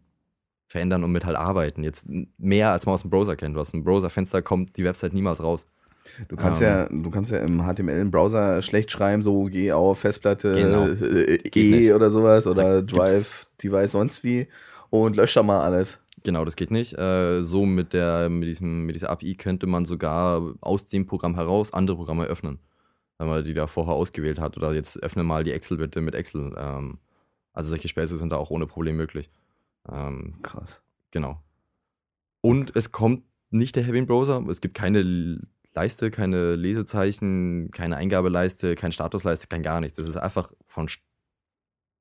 verändern 0.67 1.03
und 1.03 1.11
mit 1.11 1.23
halt 1.23 1.37
arbeiten. 1.37 1.83
Jetzt 1.83 2.07
mehr 2.39 2.71
als 2.71 2.87
man 2.87 2.95
aus 2.95 3.01
dem 3.01 3.11
Browser 3.11 3.35
kennt. 3.35 3.55
Du 3.55 3.59
hast 3.59 3.75
ein 3.75 3.83
Browserfenster, 3.83 4.41
kommt 4.41 4.75
die 4.77 4.83
Website 4.83 5.13
niemals 5.13 5.41
raus. 5.41 5.67
Du 6.27 6.35
kannst 6.35 6.61
um, 6.61 6.67
ja, 6.67 6.87
du 6.89 7.09
kannst 7.11 7.31
ja 7.31 7.39
im 7.39 7.61
HTML 7.61 7.99
im 7.99 8.09
Browser 8.09 8.61
schlecht 8.63 8.91
schreiben, 8.91 9.21
so 9.21 9.43
geh 9.43 9.71
auf 9.71 9.99
Festplatte 9.99 10.53
genau. 10.53 10.87
äh, 10.87 11.39
E 11.55 11.93
oder 11.93 12.09
sowas 12.09 12.47
oder 12.47 12.81
Drive, 12.81 13.47
Device 13.61 13.91
sonst 13.91 14.23
wie 14.23 14.47
und 14.89 15.15
löscht 15.15 15.35
da 15.35 15.43
mal 15.43 15.61
alles. 15.61 15.99
Genau, 16.23 16.43
das 16.43 16.55
geht 16.55 16.71
nicht. 16.71 16.97
Äh, 16.97 17.43
so 17.43 17.65
mit 17.65 17.93
der, 17.93 18.29
mit 18.29 18.49
diesem, 18.49 18.87
mit 18.87 18.95
dieser 18.95 19.11
API 19.11 19.35
könnte 19.35 19.67
man 19.67 19.85
sogar 19.85 20.55
aus 20.61 20.87
dem 20.87 21.05
Programm 21.05 21.35
heraus 21.35 21.71
andere 21.71 21.97
Programme 21.97 22.25
öffnen. 22.25 22.59
Wenn 23.17 23.27
man 23.27 23.43
die 23.43 23.53
da 23.53 23.67
vorher 23.67 23.93
ausgewählt 23.93 24.39
hat. 24.39 24.57
Oder 24.57 24.73
jetzt 24.73 25.01
öffne 25.01 25.23
mal 25.23 25.43
die 25.43 25.51
Excel 25.51 25.77
bitte 25.77 26.01
mit 26.01 26.15
Excel. 26.15 26.53
Ähm, 26.57 26.99
also 27.53 27.69
solche 27.69 27.87
Späße 27.87 28.17
sind 28.17 28.31
da 28.31 28.37
auch 28.37 28.49
ohne 28.49 28.67
Problem 28.67 28.97
möglich. 28.97 29.29
Ähm, 29.89 30.39
Krass. 30.41 30.81
Genau. 31.11 31.41
Und 32.41 32.75
es 32.75 32.91
kommt 32.91 33.23
nicht 33.49 33.75
der 33.75 33.83
Heavy 33.83 34.01
Browser. 34.01 34.45
Es 34.49 34.59
gibt 34.59 34.75
keine 34.75 35.39
Leiste, 35.73 36.11
keine 36.11 36.55
Lesezeichen, 36.55 37.71
keine 37.71 37.97
Eingabeleiste, 37.97 38.75
kein 38.75 38.91
Statusleiste, 38.91 39.47
kein 39.47 39.63
gar 39.63 39.79
nichts. 39.81 39.97
Das 39.97 40.07
ist 40.07 40.17
einfach 40.17 40.51
von 40.65 40.87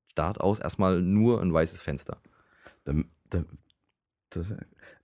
Start 0.08 0.40
aus 0.40 0.58
erstmal 0.58 1.02
nur 1.02 1.40
ein 1.40 1.52
weißes 1.52 1.80
Fenster. 1.80 2.20
Das, 4.30 4.54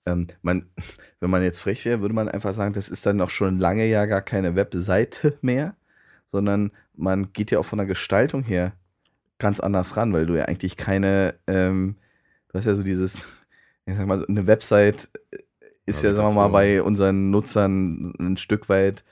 ähm, 0.07 0.27
man, 0.43 0.71
wenn 1.21 1.31
man 1.31 1.43
jetzt 1.43 1.61
frech 1.61 1.85
wäre, 1.85 2.01
würde 2.01 2.15
man 2.15 2.29
einfach 2.29 2.55
sagen, 2.55 2.75
das 2.75 2.89
ist 2.89 3.07
dann 3.07 3.17
noch 3.17 3.31
schon 3.31 3.59
lange 3.59 3.87
ja 3.87 4.07
gar 4.07 4.23
keine 4.23 4.57
Webseite 4.57 5.39
mehr, 5.41 5.77
sondern 6.31 6.71
man 6.95 7.33
geht 7.33 7.51
ja 7.51 7.59
auch 7.59 7.65
von 7.65 7.79
der 7.79 7.87
Gestaltung 7.87 8.43
her 8.43 8.73
ganz 9.39 9.61
anders 9.61 9.97
ran, 9.97 10.13
weil 10.13 10.27
du 10.27 10.37
ja 10.37 10.45
eigentlich 10.45 10.77
keine, 10.77 11.35
ähm, 11.47 11.97
du 12.49 12.59
hast 12.59 12.67
ja 12.67 12.75
so 12.75 12.83
dieses, 12.83 13.29
ich 13.87 13.97
sag 13.97 14.07
mal, 14.07 14.19
so 14.19 14.27
eine 14.27 14.47
Website 14.47 15.11
ist 15.87 16.03
ja, 16.03 16.15
sagen 16.15 16.29
wir 16.29 16.35
mal, 16.35 16.49
bei 16.49 16.83
unseren 16.83 17.31
Nutzern 17.31 18.15
ein 18.21 18.37
Stück 18.37 18.69
weit, 18.69 19.03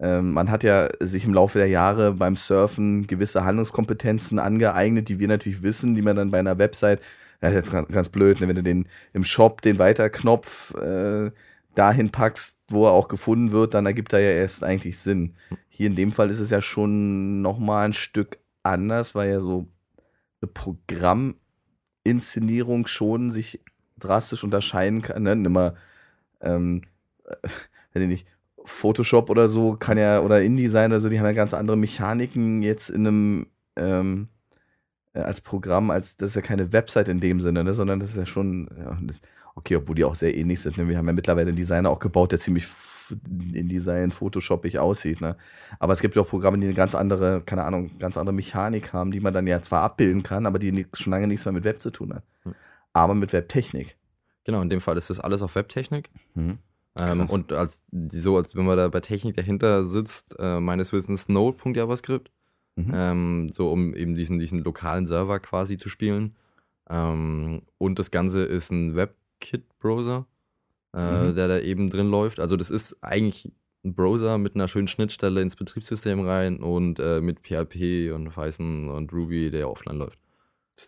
ähm, 0.00 0.32
man 0.32 0.50
hat 0.50 0.64
ja 0.64 0.88
sich 1.00 1.24
im 1.24 1.34
Laufe 1.34 1.58
der 1.58 1.68
Jahre 1.68 2.14
beim 2.14 2.36
Surfen 2.36 3.06
gewisse 3.06 3.44
Handlungskompetenzen 3.44 4.40
angeeignet, 4.40 5.08
die 5.08 5.20
wir 5.20 5.28
natürlich 5.28 5.62
wissen, 5.62 5.94
die 5.94 6.02
man 6.02 6.16
dann 6.16 6.32
bei 6.32 6.40
einer 6.40 6.58
Website, 6.58 7.00
das 7.40 7.50
ist 7.50 7.56
jetzt 7.56 7.72
ganz, 7.72 7.88
ganz 7.88 8.08
blöd, 8.08 8.40
ne, 8.40 8.48
wenn 8.48 8.56
du 8.56 8.62
den 8.62 8.88
im 9.12 9.22
Shop 9.22 9.62
den 9.62 9.78
Weiterknopf 9.78 10.74
äh, 10.74 11.30
dahin 11.74 12.10
packst, 12.10 12.58
wo 12.68 12.86
er 12.86 12.92
auch 12.92 13.08
gefunden 13.08 13.52
wird, 13.52 13.74
dann 13.74 13.86
ergibt 13.86 14.12
er 14.12 14.20
ja 14.20 14.30
erst 14.30 14.64
eigentlich 14.64 14.98
Sinn. 14.98 15.34
Hier 15.76 15.88
in 15.88 15.96
dem 15.96 16.12
Fall 16.12 16.30
ist 16.30 16.38
es 16.38 16.50
ja 16.50 16.62
schon 16.62 17.42
nochmal 17.42 17.86
ein 17.86 17.94
Stück 17.94 18.38
anders, 18.62 19.16
weil 19.16 19.28
ja 19.28 19.40
so 19.40 19.66
eine 20.40 20.48
Programminszenierung 20.52 22.86
schon 22.86 23.32
sich 23.32 23.60
drastisch 23.98 24.44
unterscheiden 24.44 25.02
kann. 25.02 25.24
Ne? 25.24 25.34
Nimm 25.34 25.50
mal, 25.50 25.74
ähm, 26.40 26.82
äh, 27.24 27.34
weiß 27.42 28.02
ich 28.02 28.06
nicht, 28.06 28.24
Photoshop 28.64 29.30
oder 29.30 29.48
so 29.48 29.74
kann 29.74 29.98
ja, 29.98 30.20
oder 30.20 30.42
InDesign 30.42 30.92
oder 30.92 31.00
so, 31.00 31.08
die 31.08 31.18
haben 31.18 31.26
ja 31.26 31.32
ganz 31.32 31.54
andere 31.54 31.76
Mechaniken 31.76 32.62
jetzt 32.62 32.90
in 32.90 33.08
einem, 33.08 33.46
ähm, 33.74 34.28
äh, 35.12 35.22
als 35.22 35.40
Programm, 35.40 35.90
als 35.90 36.16
das 36.16 36.30
ist 36.30 36.36
ja 36.36 36.42
keine 36.42 36.72
Website 36.72 37.08
in 37.08 37.18
dem 37.18 37.40
Sinne, 37.40 37.64
ne, 37.64 37.74
sondern 37.74 37.98
das 37.98 38.10
ist 38.10 38.16
ja 38.16 38.26
schon, 38.26 38.68
ja, 38.78 38.96
das, 39.02 39.20
okay, 39.54 39.76
obwohl 39.76 39.94
die 39.94 40.04
auch 40.04 40.14
sehr 40.14 40.36
ähnlich 40.36 40.60
sind. 40.60 40.76
Ne? 40.76 40.88
Wir 40.88 40.98
haben 40.98 41.06
ja 41.06 41.12
mittlerweile 41.12 41.48
einen 41.48 41.56
Designer 41.56 41.90
auch 41.90 41.98
gebaut, 41.98 42.32
der 42.32 42.38
ziemlich 42.38 42.66
in 43.52 43.68
Design 43.68 44.12
Photoshopig 44.12 44.78
aussieht, 44.78 45.20
ne? 45.20 45.36
Aber 45.78 45.92
es 45.92 46.00
gibt 46.00 46.16
ja 46.16 46.22
auch 46.22 46.28
Programme, 46.28 46.58
die 46.58 46.66
eine 46.66 46.74
ganz 46.74 46.94
andere, 46.94 47.42
keine 47.44 47.64
Ahnung, 47.64 47.90
ganz 47.98 48.16
andere 48.16 48.34
Mechanik 48.34 48.94
haben, 48.94 49.10
die 49.10 49.20
man 49.20 49.34
dann 49.34 49.46
ja 49.46 49.60
zwar 49.60 49.82
abbilden 49.82 50.22
kann, 50.22 50.46
aber 50.46 50.58
die 50.58 50.86
schon 50.94 51.10
lange 51.10 51.26
nichts 51.26 51.44
mehr 51.44 51.52
mit 51.52 51.64
Web 51.64 51.82
zu 51.82 51.90
tun 51.90 52.14
hat. 52.14 52.24
Hm. 52.44 52.54
Aber 52.94 53.14
mit 53.14 53.34
Webtechnik. 53.34 53.96
Genau, 54.44 54.62
in 54.62 54.70
dem 54.70 54.80
Fall 54.80 54.96
ist 54.96 55.10
das 55.10 55.20
alles 55.20 55.42
auf 55.42 55.54
Webtechnik. 55.54 56.10
Mhm. 56.34 56.58
Ähm, 56.96 57.26
und 57.28 57.52
als 57.52 57.82
so, 58.12 58.36
als 58.36 58.54
wenn 58.54 58.66
man 58.66 58.76
da 58.76 58.88
bei 58.88 59.00
Technik 59.00 59.36
dahinter 59.36 59.84
sitzt, 59.84 60.36
äh, 60.38 60.60
meines 60.60 60.92
Wissens 60.92 61.28
Node.javascript, 61.28 62.30
mhm. 62.76 62.92
ähm, 62.94 63.48
so 63.52 63.72
um 63.72 63.94
eben 63.94 64.14
diesen, 64.14 64.38
diesen 64.38 64.62
lokalen 64.62 65.06
Server 65.06 65.40
quasi 65.40 65.76
zu 65.76 65.88
spielen. 65.88 66.36
Ähm, 66.88 67.62
und 67.78 67.98
das 67.98 68.10
Ganze 68.10 68.44
ist 68.44 68.70
ein 68.70 68.94
WebKit-Browser, 69.44 70.26
äh, 70.94 70.98
mhm. 70.98 71.34
der 71.34 71.48
da 71.48 71.58
eben 71.58 71.90
drin 71.90 72.10
läuft. 72.10 72.40
Also 72.40 72.56
das 72.56 72.70
ist 72.70 72.96
eigentlich 73.02 73.52
ein 73.84 73.94
Browser 73.94 74.38
mit 74.38 74.54
einer 74.54 74.68
schönen 74.68 74.88
Schnittstelle 74.88 75.42
ins 75.42 75.56
Betriebssystem 75.56 76.26
rein 76.26 76.58
und 76.58 76.98
äh, 76.98 77.20
mit 77.20 77.40
PHP 77.40 78.12
und 78.12 78.30
Python 78.30 78.88
und 78.88 79.12
Ruby, 79.12 79.50
der 79.50 79.70
offline 79.70 79.98
läuft. 79.98 80.18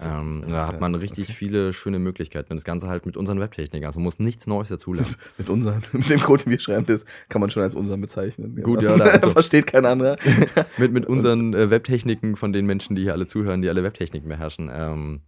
Ähm, 0.01 0.43
da 0.49 0.67
hat 0.67 0.81
man 0.81 0.97
richtig 0.97 1.29
okay. 1.29 1.37
viele 1.39 1.73
schöne 1.73 2.01
Möglichkeiten. 2.01 2.53
Und 2.53 2.57
das 2.57 2.65
Ganze 2.65 2.89
halt 2.89 3.07
mit 3.07 3.17
unseren 3.17 3.39
Webtechnikern. 3.39 3.87
Also 3.87 4.01
man 4.01 4.05
muss 4.05 4.19
nichts 4.19 4.49
Neues 4.49 4.69
dazulernen. 4.69 5.15
mit 5.39 5.49
unseren, 5.49 5.81
mit 5.93 6.11
dem 6.11 6.21
Code, 6.21 6.43
den 6.43 6.51
wir 6.51 6.59
schreiben, 6.59 6.87
das 6.87 7.05
kann 7.29 7.41
man 7.41 7.51
schon 7.51 7.63
als 7.63 7.77
unseren 7.77 8.01
bezeichnen. 8.01 8.61
Gut, 8.63 8.83
ja. 8.83 8.97
Da, 8.97 9.05
also 9.05 9.31
Versteht 9.31 9.69
kein 9.69 9.87
anderer. 9.87 10.17
mit, 10.79 10.93
mit 10.93 11.07
unseren 11.07 11.55
äh, 11.55 11.71
Webtechniken 11.71 12.35
von 12.35 12.53
den 12.53 12.67
Menschen, 12.67 12.97
die 12.97 13.03
hier 13.03 13.13
alle 13.13 13.27
zuhören, 13.27 13.63
die 13.63 13.69
alle 13.69 13.85
Webtechniken 13.85 14.29
beherrschen. 14.29 14.71
Ähm, 14.73 15.21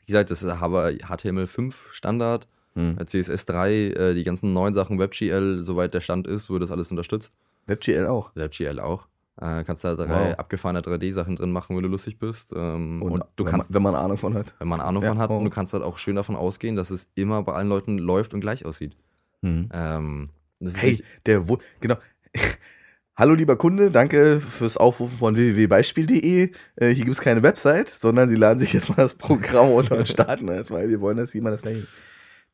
wie 0.00 0.06
gesagt, 0.06 0.32
das 0.32 0.42
ist 0.42 0.50
HTML5 0.50 1.74
Standard, 1.90 2.48
hm. 2.74 2.96
CSS3, 2.98 3.68
äh, 3.68 4.14
die 4.14 4.24
ganzen 4.24 4.52
neuen 4.52 4.74
Sachen, 4.74 4.98
WebGL, 4.98 5.60
soweit 5.60 5.94
der 5.94 6.00
Stand 6.00 6.26
ist, 6.26 6.50
wo 6.50 6.58
das 6.58 6.70
alles 6.70 6.90
unterstützt. 6.90 7.34
WebGL 7.66 8.06
auch. 8.06 8.30
WebGL 8.34 8.80
auch. 8.80 9.06
Äh, 9.40 9.64
kannst 9.64 9.84
da 9.84 9.94
drei 9.94 10.30
wow. 10.30 10.38
abgefahrene 10.38 10.80
3D-Sachen 10.80 11.36
drin 11.36 11.50
machen, 11.50 11.74
wenn 11.74 11.82
du 11.82 11.88
lustig 11.88 12.18
bist. 12.18 12.52
Ähm, 12.54 13.00
und, 13.00 13.12
und, 13.12 13.24
du 13.36 13.44
wenn 13.44 13.50
kannst, 13.50 13.70
man, 13.70 13.76
wenn 13.76 13.82
man 13.82 13.94
Ahnung 13.94 14.18
von 14.18 14.34
hat. 14.34 14.54
Wenn 14.58 14.68
man 14.68 14.80
Ahnung 14.80 15.02
ja, 15.02 15.08
von 15.08 15.18
hat. 15.18 15.30
Oh. 15.30 15.38
Und 15.38 15.44
du 15.44 15.50
kannst 15.50 15.72
halt 15.72 15.82
auch 15.82 15.96
schön 15.96 16.16
davon 16.16 16.36
ausgehen, 16.36 16.76
dass 16.76 16.90
es 16.90 17.08
immer 17.14 17.42
bei 17.42 17.54
allen 17.54 17.68
Leuten 17.68 17.98
läuft 17.98 18.34
und 18.34 18.40
gleich 18.40 18.66
aussieht. 18.66 18.96
Hm. 19.42 19.70
Ähm, 19.72 20.28
hey, 20.74 21.02
der, 21.24 21.48
wo, 21.48 21.58
genau. 21.80 21.96
Hallo 23.16 23.34
lieber 23.34 23.56
Kunde, 23.56 23.90
danke 23.90 24.40
fürs 24.40 24.76
Aufrufen 24.76 25.18
von 25.18 25.36
www.beispiel.de. 25.36 26.52
Äh, 26.76 26.88
hier 26.88 27.04
gibt 27.04 27.10
es 27.10 27.20
keine 27.20 27.42
Website, 27.42 27.88
sondern 27.88 28.28
Sie 28.28 28.36
laden 28.36 28.58
sich 28.58 28.72
jetzt 28.72 28.90
mal 28.90 28.96
das 28.96 29.14
Programm 29.14 29.68
runter 29.68 29.98
und 29.98 30.08
starten 30.08 30.46
das, 30.46 30.70
weil 30.70 30.88
wir 30.88 31.00
wollen, 31.00 31.16
dass 31.16 31.32
jemand 31.34 31.54
das 31.54 31.62
gleich. 31.62 31.82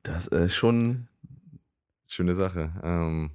Das 0.07 0.29
ist 0.29 0.55
schon. 0.55 1.09
Schöne 2.07 2.37
Sache. 2.37 2.71
Ähm, 2.85 3.33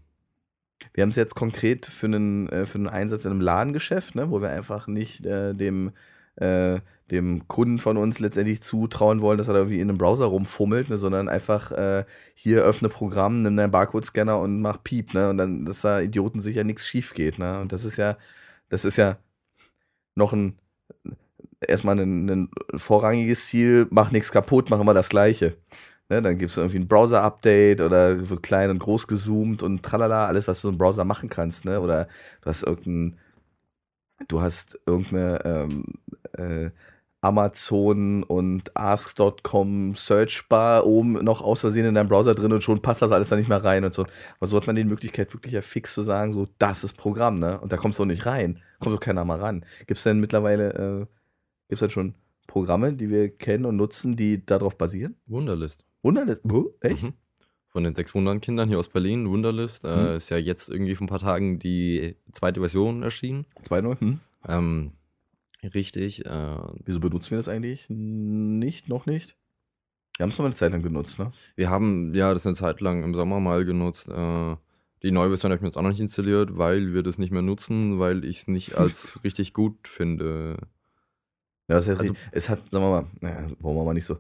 wir 0.94 1.02
haben 1.02 1.10
es 1.10 1.18
jetzt 1.18 1.36
konkret 1.36 1.86
für 1.86 2.06
einen, 2.06 2.48
äh, 2.48 2.66
für 2.66 2.78
einen 2.78 2.88
Einsatz 2.88 3.26
in 3.26 3.32
einem 3.32 3.42
Ladengeschäft, 3.42 4.16
ne, 4.16 4.32
wo 4.32 4.42
wir 4.42 4.50
einfach 4.50 4.88
nicht 4.88 5.26
äh, 5.26 5.54
dem, 5.54 5.92
äh, 6.38 6.80
dem 7.12 7.46
Kunden 7.50 7.78
von 7.78 7.98
uns 7.98 8.20
letztendlich 8.20 8.64
zutrauen 8.64 9.20
wollen, 9.20 9.38
dass 9.38 9.50
er 9.50 9.54
da 9.56 9.60
irgendwie 9.60 9.82
in 9.82 9.90
einem 9.90 9.98
Browser 9.98 10.28
rumfummelt, 10.28 10.90
ne, 10.90 10.98
sondern 10.98 11.28
einfach 11.28 11.74
äh, 11.74 12.06
hier 12.34 12.64
öffne 12.64 12.88
Programm, 12.88 13.42
nimm 13.42 13.58
deinen 13.58 13.72
Barcode-Scanner 13.72 14.40
und 14.40 14.62
mach 14.62 14.82
Piep, 14.82 15.14
ne? 15.14 15.30
Und 15.30 15.38
dann, 15.38 15.66
dass 15.66 15.82
da 15.82 16.00
Idioten 16.00 16.40
sicher 16.40 16.64
nichts 16.64 16.88
schief 16.88 17.14
geht, 17.14 17.38
ne? 17.38 17.60
Und 17.60 17.74
das 17.74 17.84
ist 17.84 17.98
ja, 17.98 18.18
das 18.70 18.86
ist 18.86 18.96
ja 18.96 19.18
noch 20.16 20.32
ein 20.32 20.58
erstmal 21.68 22.00
ein, 22.00 22.30
ein 22.30 22.50
vorrangiges 22.76 23.48
Ziel, 23.48 23.88
mach 23.92 24.12
nichts 24.12 24.32
kaputt, 24.32 24.70
machen 24.70 24.88
wir 24.88 24.94
das 24.94 25.10
gleiche. 25.10 25.58
Ne, 26.12 26.22
dann 26.22 26.38
gibt 26.38 26.52
es 26.52 26.58
irgendwie 26.58 26.78
ein 26.78 26.90
Browser-Update 26.90 27.80
oder 27.80 28.30
wird 28.30 28.44
klein 28.44 28.70
und 28.70 28.80
groß 28.80 29.08
gezoomt 29.08 29.64
und 29.64 29.82
tralala, 29.82 30.26
alles, 30.28 30.46
was 30.46 30.62
du 30.62 30.68
im 30.68 30.78
Browser 30.78 31.06
machen 31.06 31.30
kannst, 31.30 31.64
ne? 31.64 31.80
Oder 31.80 32.10
du 32.42 32.50
hast 32.50 32.64
irgendein, 32.64 33.18
du 34.28 34.42
hast 34.42 34.78
irgendeine 34.86 35.40
ähm, 35.46 35.86
äh, 36.34 36.72
Amazon 37.22 38.24
und 38.24 38.76
Ask.com 38.76 39.96
Searchbar 39.96 40.86
oben 40.86 41.14
noch 41.24 41.42
aus 41.42 41.62
Versehen 41.62 41.86
in 41.86 41.96
deinem 41.96 42.10
Browser 42.10 42.34
drin 42.34 42.52
und 42.52 42.62
schon 42.62 42.82
passt 42.82 43.02
das 43.02 43.14
alles 43.14 43.30
da 43.30 43.38
nicht 43.38 43.48
mehr 43.48 43.64
rein 43.64 43.86
und 43.86 43.94
so. 43.94 44.06
Aber 44.40 44.48
so 44.48 44.58
hat 44.58 44.68
man 44.68 44.76
die 44.76 44.84
Möglichkeit, 44.84 45.34
wirklich 45.34 45.54
ja 45.54 45.62
fix 45.62 45.94
zu 45.94 46.02
sagen, 46.02 46.34
so, 46.34 46.50
das 46.58 46.84
ist 46.84 46.98
Programm, 46.98 47.40
ne? 47.40 47.58
Und 47.62 47.72
da 47.72 47.78
kommst 47.78 48.00
du 48.00 48.04
auch 48.04 48.08
nicht 48.08 48.26
rein. 48.26 48.62
Kommt 48.82 48.98
doch 48.98 49.00
keiner 49.00 49.24
mal 49.24 49.40
ran. 49.40 49.66
Gibt 49.88 50.00
es 50.00 50.04
denn 50.04 50.20
mittlerweile, 50.20 50.74
äh, 50.74 51.06
gibt 51.70 51.74
es 51.74 51.80
denn 51.80 51.90
schon 51.90 52.16
Programme, 52.48 52.92
die 52.92 53.10
wir 53.10 53.30
kennen 53.30 53.64
und 53.64 53.78
nutzen, 53.78 54.18
die 54.18 54.46
darauf 54.46 54.78
basieren? 54.78 55.16
Wunderlist. 55.26 55.86
Wunderlist? 56.04 56.44
Echt? 56.82 57.04
Mhm. 57.04 57.14
Von 57.70 57.84
den 57.86 57.96
sechs 57.96 58.14
Wunderkindern 58.14 58.68
hier 58.68 58.80
aus 58.80 58.90
Berlin, 58.90 59.30
Wunderlist. 59.30 59.86
Äh, 59.86 59.96
mhm. 59.96 60.16
ist 60.18 60.30
ja 60.30 60.38
jetzt 60.38 60.70
irgendwie 60.70 60.96
vor 60.96 61.06
ein 61.06 61.10
paar 61.10 61.20
Tagen 61.20 61.60
die 61.60 62.18
zweite 62.34 62.60
Version 62.60 63.02
erschienen. 63.02 63.46
2.0? 63.70 64.00
Hm. 64.02 64.20
Ähm, 64.48 64.92
richtig. 65.64 66.26
Äh, 66.26 66.58
Wieso 66.84 67.00
benutzen 67.00 67.32
wir 67.32 67.38
das 67.38 67.48
eigentlich 67.48 67.86
nicht, 67.90 68.90
noch 68.90 69.06
nicht? 69.06 69.38
Wir 70.18 70.24
haben 70.24 70.32
es 70.32 70.38
noch 70.38 70.46
eine 70.46 70.56
Zeit 70.56 70.74
lang 70.74 70.84
genutzt, 70.84 71.18
ne? 71.18 71.32
Wir 71.56 71.70
haben, 71.70 72.14
ja, 72.14 72.34
das 72.34 72.46
eine 72.46 72.56
Zeit 72.56 72.82
lang 72.82 73.04
im 73.04 73.16
Sommer 73.16 73.40
mal 73.40 73.64
genutzt. 73.64 74.10
Äh, 74.10 74.56
die 75.04 75.12
neue 75.12 75.30
Version 75.30 75.52
habe 75.52 75.58
ich 75.58 75.62
mir 75.62 75.70
jetzt 75.70 75.78
auch 75.78 75.82
noch 75.82 75.90
nicht 75.90 76.02
installiert, 76.02 76.58
weil 76.58 76.94
wir 76.94 77.04
das 77.04 77.18
nicht 77.18 77.32
mehr 77.32 77.42
nutzen, 77.42 78.00
weil 78.00 78.26
ich 78.26 78.40
es 78.40 78.48
nicht 78.48 78.76
als 78.78 79.24
richtig 79.24 79.54
gut 79.54 79.88
finde. 79.88 80.58
Ja, 81.70 81.78
es 81.78 81.88
hat, 81.88 82.02
also, 82.02 82.14
es 82.32 82.50
hat, 82.50 82.70
sagen 82.70 82.84
wir 82.84 82.92
mal, 82.92 83.08
naja, 83.22 83.48
wollen 83.60 83.78
wir 83.78 83.86
mal 83.86 83.94
nicht 83.94 84.06
so 84.06 84.18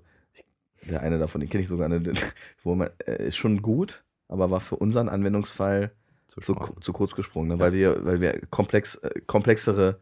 der 0.90 1.02
eine 1.02 1.20
davon, 1.20 1.42
den 1.42 1.50
kenne 1.50 1.64
ich 1.64 1.70
sogar, 1.70 1.90
ne, 1.90 2.02
wo 2.64 2.76
man, 2.76 2.90
äh, 3.06 3.28
ist 3.28 3.38
schon 3.38 3.62
gut, 3.62 4.04
aber 4.28 4.52
war 4.52 4.60
für 4.60 4.76
unseren 4.76 5.10
Anwendungsfall 5.10 5.92
zu, 6.28 6.42
zu, 6.42 6.56
zu 6.80 6.94
kurz 6.94 7.16
gesprungen, 7.16 7.50
ne, 7.50 7.60
weil 7.60 7.74
wir, 7.74 8.06
weil 8.06 8.22
wir 8.22 8.42
komplex, 8.50 8.96
äh, 8.96 9.22
komplexere 9.28 10.00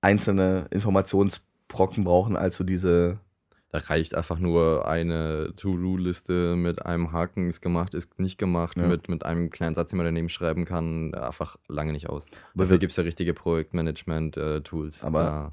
einzelne 0.00 0.66
Informationsbrocken 0.70 2.04
brauchen, 2.04 2.36
als 2.36 2.56
so 2.56 2.64
diese. 2.64 3.18
Da 3.70 3.78
reicht 3.80 4.14
einfach 4.14 4.38
nur 4.38 4.88
eine 4.88 5.52
To-Do-Liste 5.56 6.56
mit 6.56 6.86
einem 6.86 7.12
Haken, 7.12 7.50
ist 7.50 7.60
gemacht, 7.60 7.92
ist 7.92 8.18
nicht 8.18 8.38
gemacht, 8.38 8.78
ja. 8.78 8.86
mit, 8.86 9.10
mit 9.10 9.26
einem 9.26 9.50
kleinen 9.50 9.74
Satz, 9.74 9.90
den 9.90 9.98
man 9.98 10.06
daneben 10.06 10.30
schreiben 10.30 10.64
kann, 10.64 11.12
einfach 11.12 11.56
lange 11.68 11.92
nicht 11.92 12.08
aus. 12.08 12.24
Aber 12.54 12.64
Dafür 12.64 12.78
gibt 12.78 12.92
es 12.92 12.96
ja 12.96 13.02
richtige 13.02 13.34
Projektmanagement-Tools. 13.34 15.02
Äh, 15.02 15.06
aber 15.06 15.22
da 15.22 15.52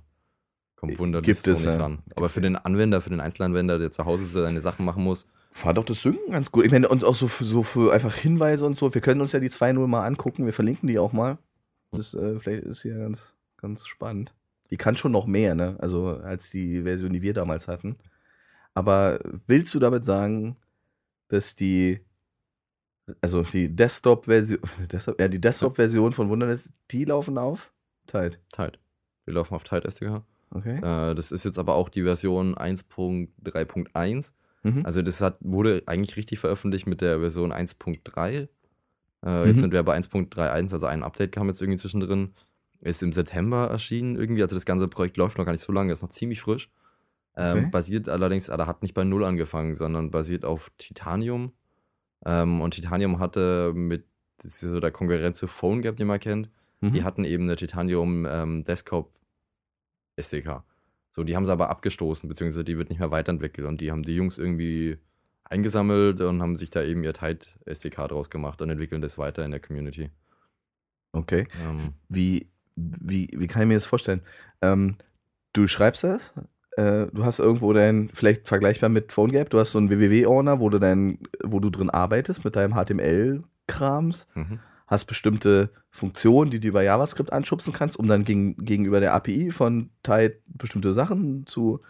Kommt 0.75 0.99
wunderlich 0.99 1.39
so 1.39 1.51
nicht 1.51 1.63
ja. 1.63 1.77
ran. 1.77 1.99
Aber 2.15 2.29
für 2.29 2.41
den 2.41 2.55
Anwender, 2.55 3.01
für 3.01 3.09
den 3.09 3.21
Einzelanwender, 3.21 3.79
der 3.79 3.91
zu 3.91 4.05
Hause 4.05 4.25
seine 4.25 4.61
Sachen 4.61 4.85
machen 4.85 5.03
muss. 5.03 5.25
Fahrt 5.51 5.77
doch 5.77 5.85
das 5.85 6.01
Synken 6.01 6.33
ganz 6.33 6.51
gut. 6.51 6.65
Ich 6.65 6.71
meine, 6.71 6.89
und 6.89 7.05
auch 7.05 7.15
so 7.15 7.27
für, 7.27 7.45
so 7.45 7.63
für 7.63 7.93
einfach 7.93 8.13
Hinweise 8.13 8.65
und 8.65 8.75
so. 8.75 8.93
Wir 8.93 9.01
können 9.01 9.21
uns 9.21 9.31
ja 9.31 9.39
die 9.39 9.49
2.0 9.49 9.87
mal 9.87 10.05
angucken. 10.05 10.45
Wir 10.45 10.53
verlinken 10.53 10.87
die 10.87 10.99
auch 10.99 11.13
mal. 11.13 11.37
Das 11.91 12.13
äh, 12.13 12.37
vielleicht 12.39 12.63
ist 12.63 12.83
ja 12.83 12.97
ganz, 12.97 13.33
ganz 13.57 13.87
spannend. 13.87 14.33
Die 14.69 14.77
kann 14.77 14.97
schon 14.97 15.13
noch 15.13 15.27
mehr, 15.27 15.55
ne? 15.55 15.77
Also 15.79 16.07
als 16.07 16.49
die 16.49 16.81
Version, 16.81 17.13
die 17.13 17.21
wir 17.21 17.33
damals 17.33 17.67
hatten. 17.67 17.95
Aber 18.73 19.19
willst 19.47 19.73
du 19.73 19.79
damit 19.79 20.03
sagen, 20.03 20.57
dass 21.29 21.55
die, 21.55 22.01
also 23.21 23.43
die 23.43 23.73
Desktop-Version, 23.73 24.59
Desktop, 24.91 25.19
ja, 25.19 25.27
die 25.27 25.39
Desktop-Version 25.39 26.13
von 26.13 26.29
Wunderlist, 26.29 26.73
die 26.91 27.05
laufen 27.05 27.37
auf 27.37 27.71
Tide? 28.07 28.37
Tide. 28.51 28.73
Wir 29.23 29.35
laufen 29.35 29.55
auf 29.55 29.63
Tide 29.63 29.87
SDK. 29.87 30.23
Okay. 30.55 30.77
Äh, 30.77 31.15
das 31.15 31.31
ist 31.31 31.43
jetzt 31.43 31.59
aber 31.59 31.75
auch 31.75 31.89
die 31.89 32.03
Version 32.03 32.55
1.3.1. 32.55 34.31
Mhm. 34.63 34.85
Also 34.85 35.01
das 35.01 35.21
hat, 35.21 35.37
wurde 35.41 35.83
eigentlich 35.85 36.15
richtig 36.17 36.39
veröffentlicht 36.39 36.87
mit 36.87 37.01
der 37.01 37.19
Version 37.19 37.51
1.3. 37.51 38.47
Äh, 39.23 39.41
mhm. 39.41 39.47
Jetzt 39.47 39.59
sind 39.59 39.73
wir 39.73 39.83
bei 39.83 39.97
1.3.1, 39.97 40.73
also 40.73 40.85
ein 40.85 41.03
Update 41.03 41.31
kam 41.31 41.47
jetzt 41.47 41.61
irgendwie 41.61 41.79
zwischendrin. 41.79 42.33
Ist 42.81 43.01
im 43.03 43.13
September 43.13 43.67
erschienen 43.69 44.15
irgendwie. 44.15 44.43
Also 44.43 44.55
das 44.55 44.65
ganze 44.65 44.87
Projekt 44.87 45.17
läuft 45.17 45.37
noch 45.37 45.45
gar 45.45 45.51
nicht 45.53 45.63
so 45.63 45.73
lange, 45.73 45.91
ist 45.91 46.01
noch 46.03 46.09
ziemlich 46.09 46.41
frisch. 46.41 46.69
Ähm, 47.35 47.57
Okay. 47.57 47.67
Basiert 47.71 48.09
allerdings, 48.09 48.49
oder 48.49 48.67
hat 48.67 48.81
nicht 48.81 48.93
bei 48.93 49.03
Null 49.03 49.23
angefangen, 49.25 49.75
sondern 49.75 50.11
basiert 50.11 50.45
auf 50.45 50.71
Titanium. 50.77 51.51
Ähm, 52.25 52.61
und 52.61 52.71
Titanium 52.75 53.19
hatte 53.19 53.73
mit, 53.73 54.05
das 54.37 54.61
ist 54.61 54.69
so 54.71 54.79
der 54.79 54.91
Konkurrenz 54.91 55.37
zu 55.39 55.47
PhoneGap, 55.47 55.95
den 55.95 56.07
man 56.07 56.19
kennt, 56.19 56.49
Mhm. 56.81 56.91
die 56.91 57.03
hatten 57.03 57.23
eben 57.23 57.43
eine 57.43 57.55
Titanium 57.55 58.27
ähm, 58.29 58.63
Desktop 58.65 59.11
SDK. 60.15 60.63
So, 61.11 61.23
die 61.23 61.35
haben 61.35 61.45
sie 61.45 61.51
aber 61.51 61.69
abgestoßen, 61.69 62.27
beziehungsweise 62.27 62.65
die 62.65 62.77
wird 62.77 62.89
nicht 62.89 62.99
mehr 62.99 63.11
weiterentwickelt. 63.11 63.67
Und 63.67 63.79
die 63.81 63.91
haben 63.91 64.03
die 64.03 64.15
Jungs 64.15 64.37
irgendwie 64.37 64.97
eingesammelt 65.45 66.21
und 66.21 66.41
haben 66.41 66.55
sich 66.55 66.69
da 66.69 66.83
eben 66.83 67.03
ihr 67.03 67.13
Tide 67.13 67.45
SDK 67.65 68.07
draus 68.07 68.29
gemacht 68.29 68.61
und 68.61 68.69
entwickeln 68.69 69.01
das 69.01 69.17
weiter 69.17 69.45
in 69.45 69.51
der 69.51 69.59
Community. 69.59 70.09
Okay. 71.13 71.47
Ähm, 71.63 71.93
Wie, 72.09 72.49
wie, 72.75 73.29
wie 73.33 73.47
kann 73.47 73.61
ich 73.61 73.67
mir 73.69 73.75
das 73.75 73.85
vorstellen? 73.85 74.21
Ähm, 74.61 74.97
du 75.53 75.67
schreibst 75.67 76.03
das, 76.03 76.33
äh, 76.75 77.07
du 77.13 77.23
hast 77.23 77.39
irgendwo 77.39 77.71
dein, 77.71 78.09
vielleicht 78.13 78.47
vergleichbar 78.47 78.89
mit 78.89 79.13
PhoneGap, 79.13 79.49
du 79.49 79.59
hast 79.59 79.71
so 79.71 79.77
einen 79.77 79.89
www-Ordner, 79.89 80.59
wo 80.59 80.69
du 80.69 80.79
dein, 80.79 81.19
wo 81.43 81.59
du 81.59 81.69
drin 81.69 81.89
arbeitest 81.89 82.43
mit 82.43 82.55
deinem 82.57 82.73
HTML-Krams, 82.73 84.27
mhm. 84.35 84.59
Hast 84.87 85.05
bestimmte 85.05 85.71
Funktionen, 85.89 86.51
die 86.51 86.59
du 86.59 86.67
über 86.67 86.83
JavaScript 86.83 87.33
anschubsen 87.33 87.73
kannst, 87.73 87.97
um 87.97 88.07
dann 88.07 88.23
gegen, 88.23 88.55
gegenüber 88.57 88.99
der 88.99 89.13
API 89.13 89.51
von 89.51 89.89
Tide 90.03 90.39
bestimmte 90.47 90.93
Sachen 90.93 91.45
zu 91.45 91.81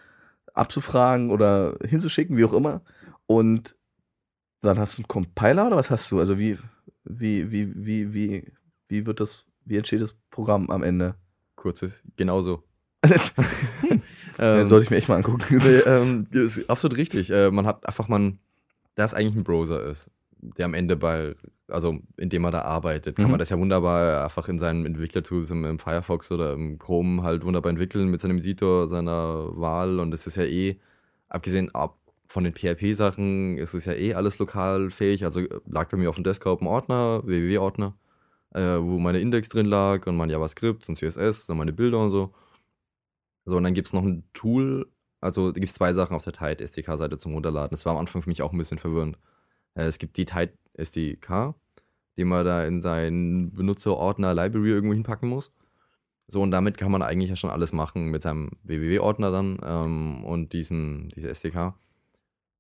abzufragen 0.54 1.32
oder 1.32 1.78
hinzuschicken, 1.86 2.38
wie 2.38 2.46
auch 2.46 2.54
immer. 2.54 2.82
Und 3.26 3.76
dann 4.62 4.80
hast 4.80 4.98
du 4.98 5.02
einen 5.02 5.08
Compiler 5.08 5.68
oder 5.68 5.76
was 5.76 5.92
hast 5.92 6.12
du? 6.12 6.20
Also 6.20 6.40
wie, 6.40 6.58
wie, 7.04 7.52
wie, 7.52 7.86
wie, 7.86 8.14
wie, 8.14 8.54
wie 8.88 9.06
wird 9.06 9.20
das, 9.20 9.44
wie 9.66 9.78
entsteht 9.78 10.02
das 10.02 10.16
Programm 10.30 10.70
am 10.70 10.84
Ende? 10.84 11.16
Kurzes, 11.56 12.04
genauso. 12.16 12.64
Ähm, 14.38 14.66
sollte 14.66 14.84
ich 14.84 14.90
mir 14.90 14.98
echt 14.98 15.08
mal 15.08 15.16
angucken. 15.16 15.44
nee, 15.50 15.80
ähm, 15.86 16.28
absolut 16.68 16.98
richtig. 16.98 17.30
Äh, 17.32 17.52
man 17.52 17.66
hat 17.66 17.86
einfach, 17.88 18.10
man, 18.10 18.40
da 18.96 19.06
es 19.06 19.14
eigentlich 19.14 19.36
ein 19.36 19.46
Browser 19.46 19.82
ist, 19.84 20.10
der 20.42 20.66
am 20.66 20.74
Ende 20.74 20.98
bei, 20.98 21.36
also 21.68 22.00
indem 22.18 22.44
man 22.44 22.52
da 22.52 22.62
arbeitet, 22.62 23.16
kann 23.16 23.26
Mhm. 23.26 23.32
man 23.32 23.40
das 23.40 23.50
ja 23.50 23.58
wunderbar 23.60 24.24
einfach 24.24 24.48
in 24.50 24.60
seinen 24.60 24.86
Entwicklertools 24.86 25.50
im, 25.52 25.66
im 25.66 25.80
Firefox 25.80 26.32
oder 26.32 26.54
im 26.54 26.78
Chrome 26.80 27.24
halt 27.24 27.44
wunderbar 27.44 27.70
entwickeln 27.72 28.10
mit 28.10 28.22
seinem 28.22 28.38
Editor 28.38 28.88
seiner 28.88 29.50
Wahl 29.60 30.00
und 30.00 30.12
das 30.12 30.28
ist 30.28 30.38
ja 30.38 30.44
eh, 30.44 30.80
abgesehen 31.30 31.74
ab 31.74 31.98
von 32.28 32.44
den 32.44 32.54
PHP-Sachen, 32.54 33.58
ist 33.58 33.74
es 33.76 33.86
ja 33.86 33.94
eh 33.94 34.14
alles 34.16 34.40
lokal 34.40 34.90
fähig. 34.90 35.26
Also 35.26 35.42
äh, 35.42 35.60
lag 35.68 35.90
bei 35.90 35.98
mir 35.98 36.10
auf 36.10 36.16
dem 36.16 36.24
Desktop 36.24 36.62
ein 36.62 36.68
Ordner, 36.68 37.22
www-Ordner, 37.26 37.96
äh, 38.54 38.78
wo 38.80 39.00
meine 39.00 39.20
Index 39.20 39.48
drin 39.50 39.66
lag 39.68 40.06
und 40.08 40.18
mein 40.18 40.30
JavaScript 40.30 40.90
und 40.90 40.96
CSS 40.98 41.50
und 41.50 41.58
meine 41.58 41.72
Bilder 41.74 42.00
und 42.00 42.10
so. 42.12 42.34
So, 43.46 43.58
und 43.58 43.64
dann 43.64 43.74
gibt 43.76 43.88
es 43.88 43.94
noch 43.94 44.04
ein 44.04 44.24
Tool, 44.34 44.88
also 45.22 45.54
gibt 45.54 45.68
es 45.68 45.76
zwei 45.76 45.94
Sachen 45.94 46.16
auf 46.16 46.24
der 46.24 46.34
Tide 46.34 46.64
SDK-Seite 46.64 47.18
zum 47.18 47.34
Runterladen. 47.34 47.70
Das 47.72 47.86
war 47.86 47.94
am 47.94 48.00
Anfang 48.00 48.24
für 48.24 48.30
mich 48.30 48.42
auch 48.42 48.52
ein 48.52 48.58
bisschen 48.58 48.80
verwirrend. 48.80 49.18
Äh, 49.76 49.84
es 49.86 50.00
gibt 50.00 50.18
die 50.18 50.26
Tide 50.26 50.54
SDK, 50.78 51.56
die 52.18 52.24
man 52.26 52.46
da 52.46 52.66
in 52.66 52.82
seinen 52.82 53.52
Benutzerordner 53.54 54.34
Library 54.34 54.70
irgendwo 54.70 54.94
hinpacken 54.94 55.30
muss. 55.30 55.52
So, 56.28 56.42
und 56.42 56.52
damit 56.52 56.78
kann 56.78 56.92
man 56.92 57.02
eigentlich 57.04 57.30
ja 57.30 57.36
schon 57.36 57.50
alles 57.52 57.72
machen 57.74 58.08
mit 58.10 58.24
seinem 58.24 58.52
www-Ordner 58.64 59.32
dann 59.32 59.60
ähm, 59.64 60.24
und 60.24 60.54
diesen, 60.54 61.10
diese 61.16 61.30
SDK. 61.30 61.76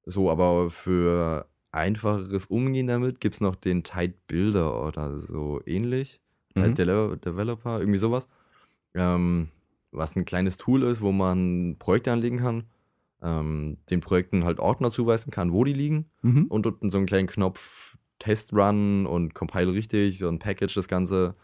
So, 0.05 0.29
aber 0.29 0.69
für 0.69 1.47
einfacheres 1.71 2.45
Umgehen 2.45 2.87
damit 2.87 3.19
gibt 3.19 3.35
es 3.35 3.41
noch 3.41 3.55
den 3.55 3.83
Tide 3.83 4.13
Builder 4.27 4.85
oder 4.87 5.19
so 5.19 5.61
ähnlich. 5.65 6.21
Tide 6.53 6.69
Mhm. 6.69 6.75
Dele- 6.75 7.17
Developer, 7.17 7.79
irgendwie 7.79 7.97
sowas. 7.97 8.27
Ähm, 8.93 9.49
was 9.91 10.15
ein 10.15 10.25
kleines 10.25 10.57
Tool 10.57 10.83
ist, 10.83 11.01
wo 11.01 11.11
man 11.11 11.75
Projekte 11.79 12.11
anlegen 12.11 12.37
kann, 12.37 12.65
ähm, 13.21 13.77
den 13.89 13.99
Projekten 14.01 14.43
halt 14.43 14.59
Ordner 14.59 14.91
zuweisen 14.91 15.31
kann, 15.31 15.51
wo 15.53 15.63
die 15.63 15.73
liegen 15.73 16.05
Mhm. 16.21 16.45
und 16.47 16.65
unten 16.67 16.91
so 16.91 16.97
einen 16.97 17.07
kleinen 17.07 17.27
Knopf 17.27 17.94
Test 18.19 18.53
Run 18.53 19.05
und 19.05 19.33
Compile 19.33 19.73
richtig 19.73 20.23
und 20.23 20.39
Package 20.39 20.75
das 20.75 20.87
Ganze, 20.87 21.35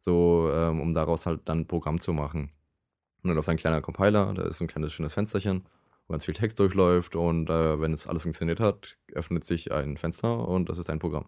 so 0.00 0.50
ähm, 0.52 0.80
um 0.80 0.94
daraus 0.94 1.26
halt 1.26 1.42
dann 1.46 1.60
ein 1.60 1.66
Programm 1.66 2.00
zu 2.00 2.12
machen. 2.12 2.50
Und 3.22 3.28
dann 3.30 3.38
auf 3.38 3.48
ein 3.48 3.56
kleiner 3.56 3.80
Compiler, 3.80 4.32
da 4.34 4.42
ist 4.42 4.60
ein 4.60 4.68
kleines 4.68 4.92
schönes 4.92 5.14
Fensterchen, 5.14 5.64
wo 6.06 6.12
ganz 6.12 6.24
viel 6.24 6.34
Text 6.34 6.58
durchläuft 6.58 7.16
und 7.16 7.50
äh, 7.50 7.80
wenn 7.80 7.92
es 7.92 8.06
alles 8.06 8.22
funktioniert 8.22 8.60
hat, 8.60 8.96
öffnet 9.12 9.44
sich 9.44 9.72
ein 9.72 9.96
Fenster 9.96 10.46
und 10.48 10.68
das 10.68 10.78
ist 10.78 10.90
ein 10.90 10.98
Programm. 10.98 11.26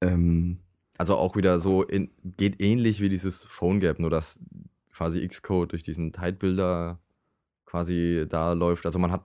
Ähm, 0.00 0.58
Also 0.98 1.16
auch 1.16 1.34
wieder 1.36 1.58
so, 1.58 1.82
in, 1.82 2.10
geht 2.36 2.60
ähnlich 2.60 3.00
wie 3.00 3.08
dieses 3.08 3.44
PhoneGap, 3.44 3.98
nur 3.98 4.10
dass 4.10 4.40
quasi 4.92 5.26
Xcode 5.26 5.72
durch 5.72 5.82
diesen 5.82 6.12
Tide-Builder 6.12 6.98
quasi 7.64 8.26
da 8.28 8.52
läuft. 8.52 8.84
Also 8.84 8.98
man 8.98 9.10
hat, 9.12 9.24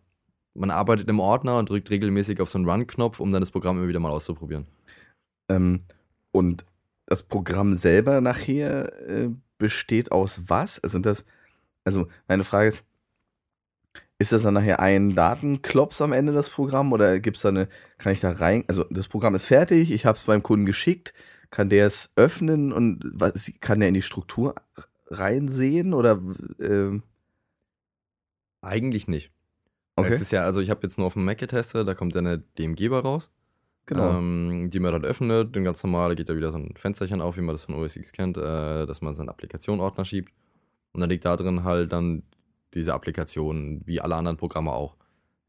man 0.56 0.72
arbeitet 0.72 1.10
im 1.10 1.20
Ordner 1.20 1.58
und 1.58 1.70
drückt 1.70 1.90
regelmäßig 1.90 2.42
auf 2.42 2.50
so 2.50 2.58
einen 2.58 2.70
Run-Knopf, 2.70 3.20
um 3.20 3.32
dann 3.32 3.42
das 3.42 3.52
Programm 3.52 3.78
immer 3.78 3.88
wieder 3.88 4.00
mal 4.00 4.12
auszuprobieren. 4.12 4.68
ähm, 5.50 5.84
und 6.32 6.66
das 7.06 7.24
Programm 7.24 7.76
selber 7.76 8.20
nachher 8.22 8.92
äh, 9.08 9.30
besteht 9.58 10.12
aus 10.12 10.44
was? 10.48 10.82
Sind 10.84 11.06
das, 11.06 11.26
also 11.84 12.08
meine 12.28 12.44
Frage 12.44 12.70
ist, 12.70 12.84
ist 14.18 14.32
das 14.32 14.44
dann 14.44 14.56
nachher 14.56 14.80
ein 14.80 15.16
Datenklops 15.16 16.02
am 16.02 16.14
Ende 16.14 16.34
das 16.34 16.50
Programm 16.50 16.94
oder 16.94 17.20
gibt 17.20 17.38
es 17.38 17.44
da 17.44 17.50
eine, 17.50 17.68
kann 17.98 18.14
ich 18.14 18.22
da 18.22 18.32
rein, 18.32 18.64
also 18.68 18.86
das 18.90 19.08
Programm 19.08 19.36
ist 19.36 19.46
fertig, 19.46 19.92
ich 19.92 20.06
habe 20.06 20.18
es 20.18 20.24
beim 20.24 20.42
Kunden 20.42 20.66
geschickt, 20.66 21.14
kann 21.52 21.70
der 21.70 21.86
es 21.86 22.12
öffnen 22.16 22.74
und 22.74 23.02
was, 23.14 23.52
kann 23.60 23.80
der 23.80 23.90
in 23.90 23.94
die 23.94 24.02
Struktur 24.02 24.56
reinsehen 25.08 25.94
oder 25.94 26.22
ähm, 26.60 27.04
Eigentlich 28.66 29.08
nicht. 29.08 29.32
Okay, 29.96 30.14
Es 30.14 30.22
ist 30.22 30.32
ja, 30.32 30.44
also 30.44 30.60
ich 30.60 30.70
habe 30.70 30.82
jetzt 30.84 30.98
nur 30.98 31.08
auf 31.08 31.14
dem 31.14 31.26
Mac 31.26 31.38
getestet, 31.38 31.88
da 31.88 31.94
kommt 31.94 32.16
dann 32.16 32.28
eine 32.28 32.40
DMG 32.40 32.90
bei 32.90 33.00
raus, 33.00 33.32
genau. 33.86 34.18
ähm, 34.18 34.70
die 34.72 34.80
man 34.80 34.94
dann 34.94 35.06
öffnet, 35.06 35.56
dann 35.56 35.64
ganz 35.64 35.84
normal, 35.84 36.10
da 36.10 36.16
geht 36.16 36.30
da 36.30 36.36
wieder 36.36 36.52
so 36.52 36.58
ein 36.58 36.76
Fensterchen 36.76 37.22
auf, 37.22 37.38
wie 37.38 37.42
man 37.42 37.54
das 37.54 37.64
von 37.64 37.76
OS 37.76 37.96
X 37.96 38.12
kennt, 38.12 38.38
äh, 38.38 38.86
dass 38.86 39.02
man 39.02 39.14
seinen 39.14 39.30
Applikationordner 39.30 40.06
schiebt. 40.06 40.32
Und 40.94 41.02
dann 41.02 41.10
liegt 41.10 41.26
da 41.26 41.36
drin 41.36 41.64
halt 41.64 41.92
dann 41.92 42.24
diese 42.74 42.94
Applikation, 42.94 43.82
wie 43.86 44.02
alle 44.02 44.16
anderen 44.16 44.38
Programme 44.38 44.72
auch. 44.72 44.96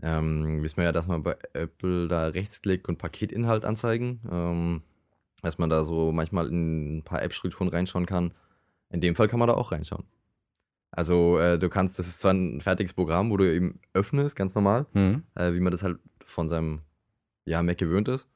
Ähm, 0.03 0.63
wissen 0.63 0.79
wir 0.79 0.85
ja, 0.85 0.93
dass 0.93 1.09
man 1.09 1.23
bei 1.23 1.37
Apple 1.53 2.09
da 2.09 2.27
rechtsklickt 2.29 2.89
und 2.89 2.99
Paketinhalt 2.99 3.65
anzeigen. 3.65 4.21
Ähm, 4.31 4.83
dass 5.43 5.59
man 5.59 5.71
da 5.71 5.85
so 5.85 6.13
manchmal 6.13 6.49
in 6.49 6.99
ein 6.99 7.03
paar 7.03 7.23
App-Strukturen 7.23 7.69
reinschauen 7.69 8.07
kann. 8.07 8.35
In 8.91 9.01
dem 9.01 9.15
Fall 9.15 9.29
kann 9.29 9.39
man 9.39 9.49
da 9.49 9.55
auch 9.55 9.73
reinschauen. 9.73 10.05
Also 10.97 11.39
äh, 11.39 11.59
du 11.59 11.69
kannst, 11.69 11.99
das 11.99 12.07
ist 12.07 12.21
zwar 12.21 12.33
ein 12.33 12.61
fertiges 12.61 12.95
Programm, 12.95 13.31
wo 13.31 13.37
du 13.37 13.45
eben 13.53 13.81
öffnest, 13.93 14.35
ganz 14.35 14.55
normal, 14.55 14.87
Hm. 14.95 15.23
äh, 15.35 15.53
wie 15.53 15.61
man 15.61 15.71
das 15.71 15.83
halt 15.83 15.99
von 16.25 16.49
seinem 16.49 16.81
ja, 17.45 17.63
Mac 17.63 17.79
gewöhnt 17.79 18.09
ist. 18.09 18.29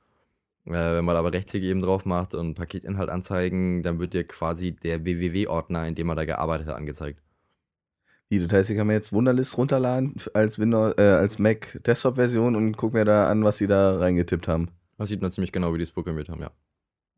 Äh, 0.67 0.73
wenn 0.73 1.05
man 1.07 1.17
aber 1.17 1.33
Rechtsklick 1.33 1.63
eben 1.65 1.81
drauf 1.81 2.05
macht 2.05 2.35
und 2.35 2.55
Paketinhalt 2.55 3.09
anzeigen, 3.09 3.83
dann 3.83 3.99
wird 3.99 4.13
dir 4.13 4.25
quasi 4.25 4.73
der 4.73 5.05
www-Ordner, 5.05 5.89
in 5.89 5.95
dem 5.95 6.07
man 6.07 6.17
da 6.19 6.25
gearbeitet 6.27 6.69
hat, 6.69 6.77
angezeigt. 6.77 7.21
Wie, 8.29 8.39
das 8.39 8.53
heißt, 8.53 8.71
ich 8.71 8.77
kann 8.77 8.87
mir 8.87 8.93
jetzt 8.93 9.13
Wunderlist 9.13 9.57
runterladen 9.57 10.15
als 10.35 10.59
Windows, 10.59 10.95
äh, 10.99 11.03
als 11.03 11.39
Mac 11.39 11.81
Desktop-Version 11.85 12.55
und 12.55 12.77
guck 12.77 12.93
mir 12.93 13.05
da 13.05 13.29
an, 13.29 13.43
was 13.43 13.59
sie 13.59 13.67
da 13.67 13.97
reingetippt 13.97 14.47
haben. 14.47 14.69
Da 14.99 15.07
sieht 15.07 15.23
man 15.23 15.33
ziemlich 15.33 15.51
genau, 15.51 15.73
wie 15.73 15.79
die 15.79 15.85
es 15.85 15.91
programmiert 15.93 16.29
haben, 16.29 16.43
ja. 16.43 16.51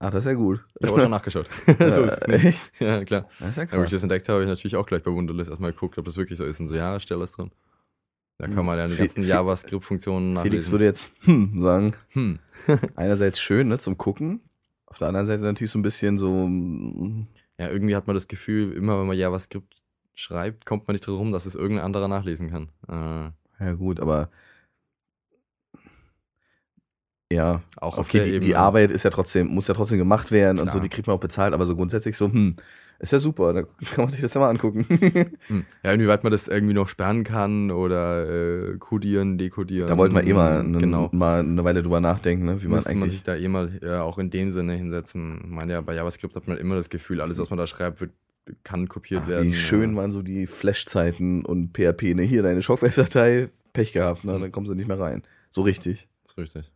Ach, 0.04 0.10
das 0.10 0.24
ist 0.24 0.30
ja 0.30 0.34
gut. 0.36 0.64
Ich 0.80 0.86
habe 0.88 0.96
auch 0.98 1.02
schon 1.02 1.10
nachgeschaut. 1.10 1.48
so 1.66 2.02
ist 2.02 2.18
es 2.22 2.26
nicht. 2.26 2.58
Ja, 2.80 3.04
klar. 3.04 3.28
Das 3.38 3.50
ist 3.50 3.56
ja 3.56 3.62
Ja, 3.62 3.68
Als 3.68 3.68
ich 3.68 3.70
krass. 3.70 3.90
das 3.90 4.02
entdeckt 4.02 4.28
habe, 4.28 4.34
habe 4.40 4.44
ich 4.44 4.48
natürlich 4.48 4.76
auch 4.76 4.86
gleich 4.86 5.02
bei 5.02 5.12
Wunderlist 5.12 5.48
erstmal 5.50 5.72
geguckt, 5.72 5.96
ob 5.98 6.04
das 6.04 6.16
wirklich 6.16 6.38
so 6.38 6.44
ist. 6.44 6.58
Und 6.60 6.68
so, 6.68 6.74
ja, 6.74 6.98
stell 6.98 7.18
das 7.20 7.32
drin. 7.32 7.50
Da 8.38 8.48
kann 8.48 8.66
man 8.66 8.76
ja 8.78 8.88
die 8.88 8.96
ganzen 8.96 9.22
JavaScript-Funktionen 9.22 10.36
Felix 10.38 10.44
nachlesen. 10.66 10.72
würde 10.72 10.84
jetzt 10.86 11.12
hm 11.20 11.58
sagen. 11.58 11.92
hm. 12.10 12.38
Einerseits 12.96 13.38
schön, 13.40 13.68
ne, 13.68 13.78
zum 13.78 13.96
Gucken. 13.96 14.40
Auf 14.86 14.98
der 14.98 15.08
anderen 15.08 15.26
Seite 15.26 15.42
natürlich 15.42 15.70
so 15.70 15.78
ein 15.78 15.82
bisschen 15.82 16.18
so. 16.18 16.48
mm, 16.48 17.28
Ja, 17.58 17.68
irgendwie 17.70 17.94
hat 17.94 18.06
man 18.08 18.14
das 18.14 18.26
Gefühl, 18.28 18.72
immer 18.72 18.98
wenn 18.98 19.06
man 19.06 19.16
JavaScript 19.16 19.76
schreibt, 20.14 20.66
kommt 20.66 20.88
man 20.88 20.94
nicht 20.94 21.06
drum 21.06 21.16
rum, 21.18 21.32
dass 21.32 21.46
es 21.46 21.54
irgendein 21.54 21.84
anderer 21.86 22.08
nachlesen 22.08 22.50
kann. 22.50 22.68
Äh, 22.88 23.64
Ja, 23.64 23.72
gut, 23.74 24.00
aber. 24.00 24.30
Ja, 27.32 27.62
auch 27.76 27.98
auf 27.98 28.08
okay, 28.08 28.18
der 28.18 28.26
die, 28.26 28.32
Ebene. 28.34 28.46
die 28.46 28.56
Arbeit 28.56 28.92
ist 28.92 29.04
ja 29.04 29.10
trotzdem, 29.10 29.48
muss 29.48 29.68
ja 29.68 29.74
trotzdem 29.74 29.98
gemacht 29.98 30.30
werden 30.30 30.58
und 30.58 30.66
so, 30.70 30.78
Klar. 30.78 30.82
die 30.82 30.88
kriegt 30.88 31.06
man 31.06 31.16
auch 31.16 31.20
bezahlt, 31.20 31.54
aber 31.54 31.66
so 31.66 31.76
grundsätzlich 31.76 32.16
so, 32.16 32.26
hm, 32.26 32.56
ist 33.02 33.12
ja 33.12 33.18
super, 33.18 33.52
da 33.52 33.62
kann 33.62 34.04
man 34.04 34.08
sich 34.10 34.20
das 34.20 34.32
ja 34.34 34.40
mal 34.40 34.48
angucken. 34.48 34.86
Hm. 35.48 35.64
Ja, 35.82 35.92
inwieweit 35.92 36.22
man 36.22 36.30
das 36.30 36.46
irgendwie 36.46 36.72
noch 36.72 36.86
sperren 36.86 37.24
kann 37.24 37.72
oder 37.72 38.28
äh, 38.28 38.78
codieren, 38.78 39.38
dekodieren. 39.38 39.88
da 39.88 39.98
wollten 39.98 40.14
wir 40.14 40.24
eh 40.24 40.32
mal, 40.32 40.62
ne, 40.62 40.78
genau. 40.78 41.10
mal 41.12 41.40
eine 41.40 41.64
Weile 41.64 41.82
drüber 41.82 42.00
nachdenken, 42.00 42.44
ne, 42.44 42.62
wie 42.62 42.68
man 42.68 42.76
Müsste 42.76 42.90
man 42.90 42.98
eigentlich. 43.02 43.12
sich 43.14 43.22
da 43.24 43.34
eh 43.34 43.48
mal 43.48 43.72
äh, 43.82 43.96
auch 43.96 44.18
in 44.18 44.30
dem 44.30 44.52
Sinne 44.52 44.74
hinsetzen. 44.74 45.40
Ich 45.42 45.50
meine 45.50 45.72
ja, 45.72 45.80
bei 45.80 45.94
JavaScript 45.94 46.36
hat 46.36 46.46
man 46.46 46.58
immer 46.58 46.76
das 46.76 46.90
Gefühl, 46.90 47.20
alles, 47.20 47.38
was 47.38 47.50
man 47.50 47.58
da 47.58 47.66
schreibt, 47.66 48.00
wird, 48.00 48.12
kann 48.62 48.88
kopiert 48.88 49.22
Ach, 49.24 49.28
werden. 49.28 49.48
wie 49.48 49.54
schön 49.54 49.90
ja. 49.90 49.96
waren 49.96 50.12
so 50.12 50.22
die 50.22 50.46
Flash-Zeiten 50.46 51.44
und 51.44 51.76
PHP, 51.76 52.14
ne, 52.14 52.22
hier 52.22 52.44
deine 52.44 52.62
Shockwave-Datei, 52.62 53.48
Pech 53.72 53.92
gehabt, 53.92 54.24
ne, 54.24 54.38
dann 54.38 54.52
kommst 54.52 54.70
du 54.70 54.76
nicht 54.76 54.88
mehr 54.88 55.00
rein. 55.00 55.22
So 55.50 55.62
richtig. 55.62 56.06
Das 56.22 56.32
ist 56.32 56.38
richtig. 56.38 56.72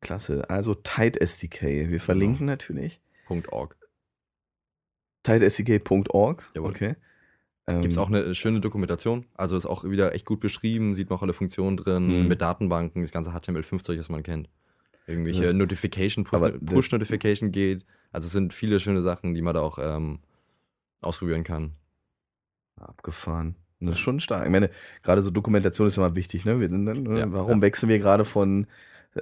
Klasse. 0.00 0.48
Also 0.48 0.74
Tide 0.74 1.20
SDK. 1.20 1.62
Wir 1.90 2.00
verlinken 2.00 2.46
natürlich. 2.46 3.00
Punkt 3.26 3.52
.org. 3.52 3.76
TideSDK.org. 5.24 6.44
Jawohl. 6.54 6.70
Okay. 6.70 6.94
Ähm, 7.66 7.82
Gibt 7.82 7.92
es 7.92 7.98
auch 7.98 8.08
eine 8.08 8.34
schöne 8.34 8.60
Dokumentation. 8.60 9.26
Also 9.34 9.56
ist 9.56 9.66
auch 9.66 9.84
wieder 9.84 10.14
echt 10.14 10.24
gut 10.24 10.40
beschrieben, 10.40 10.94
sieht 10.94 11.10
man 11.10 11.18
auch 11.18 11.22
alle 11.22 11.34
Funktionen 11.34 11.76
drin, 11.76 12.22
Mhm. 12.22 12.28
mit 12.28 12.40
Datenbanken, 12.40 13.02
das 13.02 13.12
ganze 13.12 13.32
HTML5-Zeug, 13.32 13.98
das 13.98 14.08
man 14.08 14.22
kennt. 14.22 14.48
Irgendwelche 15.06 15.46
Ja. 15.46 15.52
Notification, 15.52 16.26
Aber 16.30 16.48
Push- 16.50 16.64
Push-Notification 16.64 17.50
geht. 17.52 17.84
Also 18.12 18.26
es 18.26 18.32
sind 18.32 18.54
viele 18.54 18.78
schöne 18.80 19.02
Sachen, 19.02 19.34
die 19.34 19.42
man 19.42 19.54
da 19.54 19.60
auch 19.60 19.78
ähm, 19.80 20.20
ausprobieren 21.02 21.44
kann. 21.44 21.72
Abgefahren. 22.76 23.56
Das 23.80 23.90
ist 23.96 24.00
schon 24.00 24.18
stark. 24.20 24.44
Ich 24.46 24.50
meine, 24.50 24.70
gerade 25.02 25.22
so 25.22 25.30
Dokumentation 25.30 25.86
ist 25.88 25.96
immer 25.96 26.14
wichtig, 26.16 26.44
ne? 26.44 26.58
Wir 26.60 26.68
sind 26.68 26.84
dann, 26.86 27.02
ne? 27.04 27.18
Ja, 27.20 27.32
Warum 27.32 27.60
wechseln 27.62 27.88
wir 27.88 27.98
gerade 27.98 28.24
von 28.24 28.66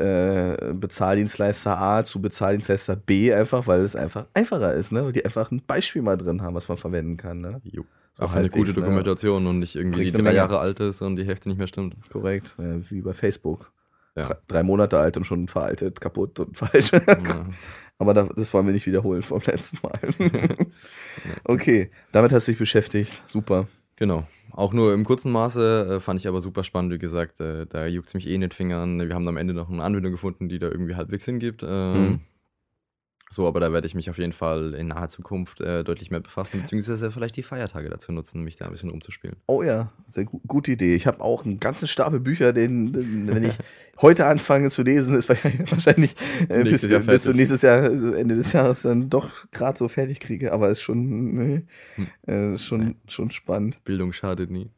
äh, 0.00 0.72
Bezahldienstleister 0.74 1.78
A 1.78 2.04
zu 2.04 2.20
Bezahldienstleister 2.20 2.96
B 2.96 3.32
einfach, 3.32 3.66
weil 3.66 3.80
es 3.80 3.96
einfach 3.96 4.26
einfacher 4.34 4.74
ist, 4.74 4.92
ne? 4.92 5.04
Weil 5.04 5.12
die 5.12 5.24
einfach 5.24 5.50
ein 5.50 5.62
Beispiel 5.66 6.02
mal 6.02 6.16
drin 6.16 6.42
haben, 6.42 6.54
was 6.54 6.68
man 6.68 6.78
verwenden 6.78 7.16
kann, 7.16 7.38
ne? 7.38 7.60
Jo. 7.64 7.84
So 8.14 8.24
auch 8.24 8.34
eine 8.34 8.48
gute 8.48 8.70
ne? 8.70 8.74
Dokumentation 8.74 9.46
und 9.46 9.58
nicht 9.58 9.76
irgendwie 9.76 10.10
Bringt 10.10 10.18
die 10.18 10.22
drei. 10.22 10.34
Jahre 10.34 10.58
alt 10.58 10.80
ist 10.80 11.02
und 11.02 11.16
die 11.16 11.24
Hälfte 11.24 11.48
nicht 11.48 11.58
mehr 11.58 11.66
stimmt. 11.66 11.96
Korrekt. 12.10 12.56
Äh, 12.58 12.90
wie 12.90 13.02
bei 13.02 13.12
Facebook. 13.12 13.72
Ja. 14.16 14.38
Drei, 14.48 14.62
Monate 14.62 14.98
alt 14.98 15.18
und 15.18 15.24
schon 15.24 15.46
veraltet, 15.46 16.00
kaputt 16.00 16.40
und 16.40 16.56
falsch. 16.56 16.92
Ja. 16.92 17.46
Aber 17.98 18.14
da, 18.14 18.28
das 18.34 18.52
wollen 18.54 18.66
wir 18.66 18.72
nicht 18.72 18.86
wiederholen 18.86 19.22
vom 19.22 19.40
letzten 19.44 19.78
Mal. 19.82 19.98
okay, 21.44 21.90
damit 22.12 22.32
hast 22.32 22.48
du 22.48 22.52
dich 22.52 22.58
beschäftigt. 22.58 23.22
Super. 23.26 23.68
Genau. 23.96 24.26
Auch 24.52 24.72
nur 24.72 24.94
im 24.94 25.04
kurzen 25.04 25.32
Maße 25.32 25.96
äh, 25.96 26.00
fand 26.00 26.20
ich 26.20 26.28
aber 26.28 26.40
super 26.40 26.62
spannend, 26.64 26.92
wie 26.92 26.98
gesagt, 26.98 27.40
äh, 27.40 27.66
da 27.66 27.86
juckt 27.86 28.08
es 28.08 28.14
mich 28.14 28.26
eh 28.26 28.34
in 28.34 28.40
den 28.40 28.50
Fingern. 28.50 29.00
Wir 29.06 29.14
haben 29.14 29.26
am 29.28 29.36
Ende 29.36 29.52
noch 29.52 29.68
eine 29.70 29.82
Anwendung 29.82 30.12
gefunden, 30.12 30.48
die 30.48 30.58
da 30.58 30.68
irgendwie 30.68 30.94
halbwegs 30.94 31.24
Sinn 31.24 31.38
gibt. 31.38 31.62
Ähm, 31.66 31.92
Mhm. 31.92 32.20
So, 33.28 33.48
aber 33.48 33.58
da 33.58 33.72
werde 33.72 33.88
ich 33.88 33.94
mich 33.96 34.08
auf 34.08 34.18
jeden 34.18 34.32
Fall 34.32 34.72
in 34.74 34.86
naher 34.86 35.08
Zukunft 35.08 35.60
äh, 35.60 35.82
deutlich 35.82 36.12
mehr 36.12 36.20
befassen, 36.20 36.60
beziehungsweise 36.62 37.10
vielleicht 37.10 37.36
die 37.36 37.42
Feiertage 37.42 37.88
dazu 37.90 38.12
nutzen, 38.12 38.42
mich 38.44 38.54
da 38.54 38.66
ein 38.66 38.70
bisschen 38.70 38.88
rumzuspielen. 38.90 39.36
Oh 39.46 39.64
ja, 39.64 39.92
sehr 40.08 40.24
gu 40.26 40.40
gute 40.46 40.70
Idee. 40.70 40.94
Ich 40.94 41.08
habe 41.08 41.20
auch 41.20 41.44
einen 41.44 41.58
ganzen 41.58 41.88
Stapel 41.88 42.20
Bücher, 42.20 42.52
den, 42.52 42.92
den 42.92 43.26
wenn 43.34 43.42
ich 43.44 43.54
heute 44.00 44.26
anfange 44.26 44.70
zu 44.70 44.82
lesen, 44.84 45.16
ist 45.16 45.28
wahrscheinlich, 45.28 46.14
äh, 46.48 46.62
bis, 46.62 46.86
bis 46.88 47.22
zu 47.24 47.32
nächstes 47.32 47.62
Jahr, 47.62 47.82
also 47.82 48.12
Ende 48.12 48.36
des 48.36 48.52
Jahres 48.52 48.82
dann 48.82 49.10
doch 49.10 49.50
gerade 49.50 49.76
so 49.76 49.88
fertig 49.88 50.20
kriege. 50.20 50.52
Aber 50.52 50.70
ist 50.70 50.80
schon, 50.82 51.34
ne, 51.34 51.62
Hm. 51.96 52.06
äh, 52.28 52.54
ist 52.54 52.64
schon, 52.64 52.94
schon 53.08 53.32
spannend. 53.32 53.82
Bildung 53.84 54.12
schadet 54.12 54.50
nie. 54.52 54.70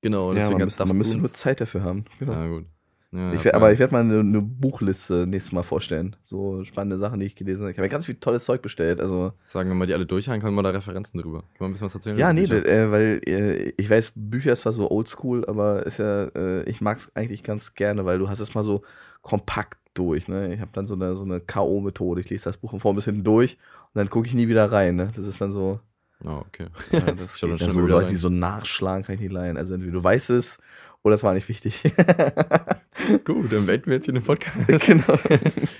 Genau, 0.00 0.30
Ja, 0.32 0.36
deswegen 0.36 0.58
man, 0.58 0.64
müsste, 0.64 0.86
man 0.86 0.96
müsste 0.96 1.18
nur 1.18 1.32
Zeit 1.34 1.60
dafür 1.60 1.84
haben. 1.84 2.06
Genau. 2.18 2.32
Ja, 2.32 2.46
gut. 2.48 2.64
Ja, 3.12 3.32
Ich 3.32 3.38
ja, 3.40 3.44
werd, 3.46 3.54
aber 3.56 3.66
ja. 3.68 3.72
ich 3.72 3.78
werde 3.80 3.92
mal 3.92 4.00
eine, 4.02 4.20
eine 4.20 4.40
Buchliste 4.40 5.26
nächstes 5.26 5.52
Mal 5.52 5.62
vorstellen. 5.64 6.14
So 6.24 6.62
spannende 6.64 6.96
Sachen, 6.98 7.18
die 7.20 7.26
ich 7.26 7.34
gelesen 7.34 7.62
habe. 7.62 7.72
Ich 7.72 7.78
habe 7.78 7.86
mir 7.86 7.90
ganz 7.90 8.06
viel 8.06 8.14
tolles 8.14 8.44
Zeug 8.44 8.62
bestellt. 8.62 9.00
Also 9.00 9.32
Sagen 9.44 9.68
wir 9.68 9.74
mal 9.74 9.86
die 9.86 9.94
alle 9.94 10.06
durchhauen, 10.06 10.40
können 10.40 10.54
wir 10.54 10.62
da 10.62 10.70
Referenzen 10.70 11.20
drüber. 11.20 11.40
Können 11.40 11.50
wir 11.58 11.66
ein 11.66 11.72
bisschen 11.72 11.86
was 11.86 11.94
erzählen? 11.96 12.16
ja, 12.18 12.32
nee, 12.32 12.44
äh, 12.44 12.90
weil 12.90 13.20
äh, 13.26 13.72
ich 13.76 13.90
weiß, 13.90 14.12
Bücher 14.14 14.52
ist 14.52 14.60
zwar 14.60 14.72
so 14.72 14.90
oldschool, 14.90 15.44
aber 15.46 15.84
ist 15.86 15.98
ja, 15.98 16.24
äh, 16.36 16.62
ich 16.70 16.80
mag 16.80 16.98
es 16.98 17.10
eigentlich 17.16 17.42
ganz 17.42 17.74
gerne, 17.74 18.04
weil 18.04 18.18
du 18.20 18.28
hast 18.28 18.38
es 18.40 18.54
mal 18.54 18.62
so 18.62 18.82
kompakt 19.22 19.78
durch. 19.94 20.28
Ne? 20.28 20.54
Ich 20.54 20.60
habe 20.60 20.70
dann 20.72 20.86
so 20.86 20.94
eine, 20.94 21.16
so 21.16 21.24
eine 21.24 21.40
K.O.-Methode. 21.40 22.20
Ich 22.20 22.30
lese 22.30 22.44
das 22.44 22.58
Buch 22.58 22.70
von 22.70 22.78
vorn 22.80 22.94
bis 22.94 23.06
hinten 23.06 23.24
durch 23.24 23.54
und 23.92 23.98
dann 23.98 24.08
gucke 24.08 24.28
ich 24.28 24.34
nie 24.34 24.46
wieder 24.46 24.70
rein. 24.70 24.94
Ne? 24.96 25.10
Das 25.16 25.26
ist 25.26 25.40
dann 25.40 25.50
so. 25.50 25.80
Oh, 26.24 26.42
okay. 26.46 26.66
Ja, 26.92 27.00
das 27.12 27.38
Schon- 27.38 27.58
schon 27.58 27.66
Ja, 27.66 27.68
so 27.72 27.80
Leute, 27.80 28.06
rein. 28.06 28.10
die 28.12 28.16
so 28.16 28.28
nachschlagen, 28.28 29.04
kann 29.04 29.14
ich 29.16 29.20
nicht 29.22 29.32
leihen. 29.32 29.56
Also 29.56 29.74
entweder 29.74 29.92
du 29.94 30.04
weißt 30.04 30.30
es 30.30 30.58
oder 31.02 31.14
es 31.14 31.22
war 31.22 31.32
nicht 31.34 31.48
wichtig. 31.48 31.80
Gut, 33.24 33.50
dann 33.52 33.66
beenden 33.66 33.86
wir 33.86 33.94
jetzt 33.94 34.04
hier 34.04 34.14
den 34.14 34.22
Podcast. 34.22 34.86
genau. 34.86 35.16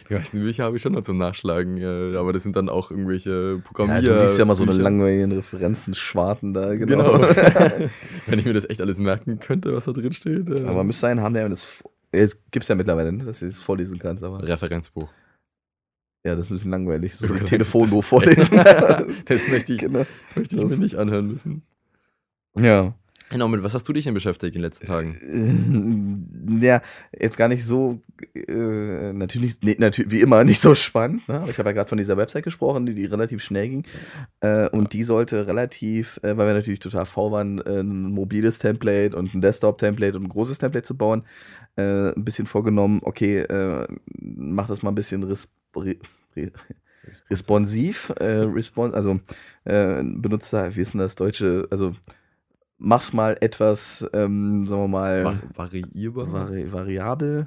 Die 0.08 0.14
meisten 0.14 0.40
Bücher 0.40 0.64
habe 0.64 0.76
ich 0.76 0.82
schon 0.82 0.92
noch 0.92 1.02
zum 1.02 1.18
Nachschlagen, 1.18 1.76
ja, 1.76 2.18
aber 2.18 2.32
das 2.32 2.42
sind 2.42 2.56
dann 2.56 2.68
auch 2.68 2.90
irgendwelche 2.90 3.56
Ja, 3.56 3.62
Programmier. 3.62 4.00
du 4.02 4.20
liest 4.22 4.38
ja 4.38 4.44
mal 4.46 4.54
so 4.54 4.62
eine 4.64 4.72
langweiligen 4.72 5.30
Referenzen, 5.32 5.94
Schwarten 5.94 6.54
da, 6.54 6.74
Genau. 6.74 7.18
genau. 7.18 7.28
Wenn 8.26 8.38
ich 8.38 8.44
mir 8.46 8.54
das 8.54 8.68
echt 8.68 8.80
alles 8.80 8.98
merken 8.98 9.38
könnte, 9.38 9.74
was 9.74 9.84
da 9.84 9.92
drin 9.92 10.12
steht. 10.12 10.48
Äh, 10.48 10.64
aber 10.64 10.82
müsste 10.84 11.08
einen 11.08 11.20
haben, 11.20 11.34
der 11.34 11.48
das. 11.48 11.84
Jetzt 12.12 12.38
gibt's 12.50 12.68
ja 12.68 12.74
mittlerweile, 12.74 13.12
ne, 13.12 13.24
dass 13.24 13.40
du 13.40 13.46
es 13.46 13.60
vorlesen 13.62 13.98
kannst, 13.98 14.24
aber 14.24 14.42
Referenzbuch. 14.48 15.08
ja, 16.24 16.34
das 16.34 16.46
ist 16.46 16.50
ein 16.50 16.54
bisschen 16.54 16.70
langweilig. 16.72 17.14
So 17.14 17.26
ein 17.32 17.44
Telefonbuch 17.46 18.02
vorlesen. 18.02 18.56
Das 19.26 19.48
möchte 19.48 19.74
ich, 19.74 19.78
genau. 19.80 20.06
möchte 20.34 20.56
ich 20.56 20.62
Das- 20.62 20.70
mir 20.70 20.78
nicht 20.78 20.96
anhören 20.96 21.26
müssen. 21.28 21.62
Ja. 22.56 22.94
Genau, 23.30 23.46
mit 23.46 23.62
was 23.62 23.74
hast 23.74 23.88
du 23.88 23.92
dich 23.92 24.04
denn 24.04 24.14
beschäftigt 24.14 24.56
in 24.56 24.60
den 24.60 24.66
letzten 24.66 24.86
Tagen? 24.88 25.16
Äh, 26.60 26.64
Ja, 26.66 26.82
jetzt 27.18 27.36
gar 27.38 27.46
nicht 27.46 27.64
so, 27.64 28.00
äh, 28.34 29.12
natürlich, 29.12 29.60
nee, 29.62 29.76
natürlich, 29.78 30.10
wie 30.10 30.20
immer, 30.20 30.42
nicht 30.42 30.60
so 30.60 30.74
spannend. 30.74 31.26
Ne? 31.28 31.36
Aber 31.36 31.48
ich 31.48 31.58
habe 31.58 31.68
ja 31.68 31.72
gerade 31.72 31.88
von 31.88 31.98
dieser 31.98 32.16
Website 32.16 32.42
gesprochen, 32.42 32.86
die, 32.86 32.94
die 32.94 33.04
relativ 33.04 33.42
schnell 33.42 33.68
ging. 33.68 33.86
Äh, 34.40 34.68
und 34.70 34.92
die 34.92 35.04
sollte 35.04 35.46
relativ, 35.46 36.18
äh, 36.24 36.36
weil 36.36 36.48
wir 36.48 36.54
natürlich 36.54 36.80
total 36.80 37.06
faul 37.06 37.30
waren, 37.30 37.60
äh, 37.60 37.80
ein 37.80 38.10
mobiles 38.10 38.58
Template 38.58 39.16
und 39.16 39.32
ein 39.32 39.40
Desktop-Template 39.40 40.16
und 40.18 40.24
ein 40.24 40.28
großes 40.28 40.58
Template 40.58 40.86
zu 40.86 40.96
bauen, 40.96 41.22
äh, 41.76 42.08
ein 42.10 42.24
bisschen 42.24 42.46
vorgenommen, 42.46 43.00
okay, 43.04 43.46
mach 44.18 44.66
das 44.66 44.82
mal 44.82 44.90
ein 44.90 44.96
bisschen 44.96 45.22
res 45.22 45.48
re 45.76 45.96
re 46.36 46.50
responsiv, 47.30 48.12
äh, 48.18 48.42
respon 48.42 48.92
also 48.92 49.20
äh, 49.64 50.02
benutzt 50.02 50.52
da, 50.52 50.74
wie 50.74 50.80
ist 50.80 50.94
denn 50.94 51.00
das 51.00 51.14
deutsche, 51.14 51.66
also 51.70 51.94
mach's 52.80 53.12
mal 53.12 53.36
etwas, 53.40 54.08
ähm, 54.12 54.66
sagen 54.66 54.82
wir 54.82 54.88
mal, 54.88 55.24
Vari 55.54 55.82
variierbar? 55.84 56.32
vari 56.32 56.72
variabel. 56.72 57.46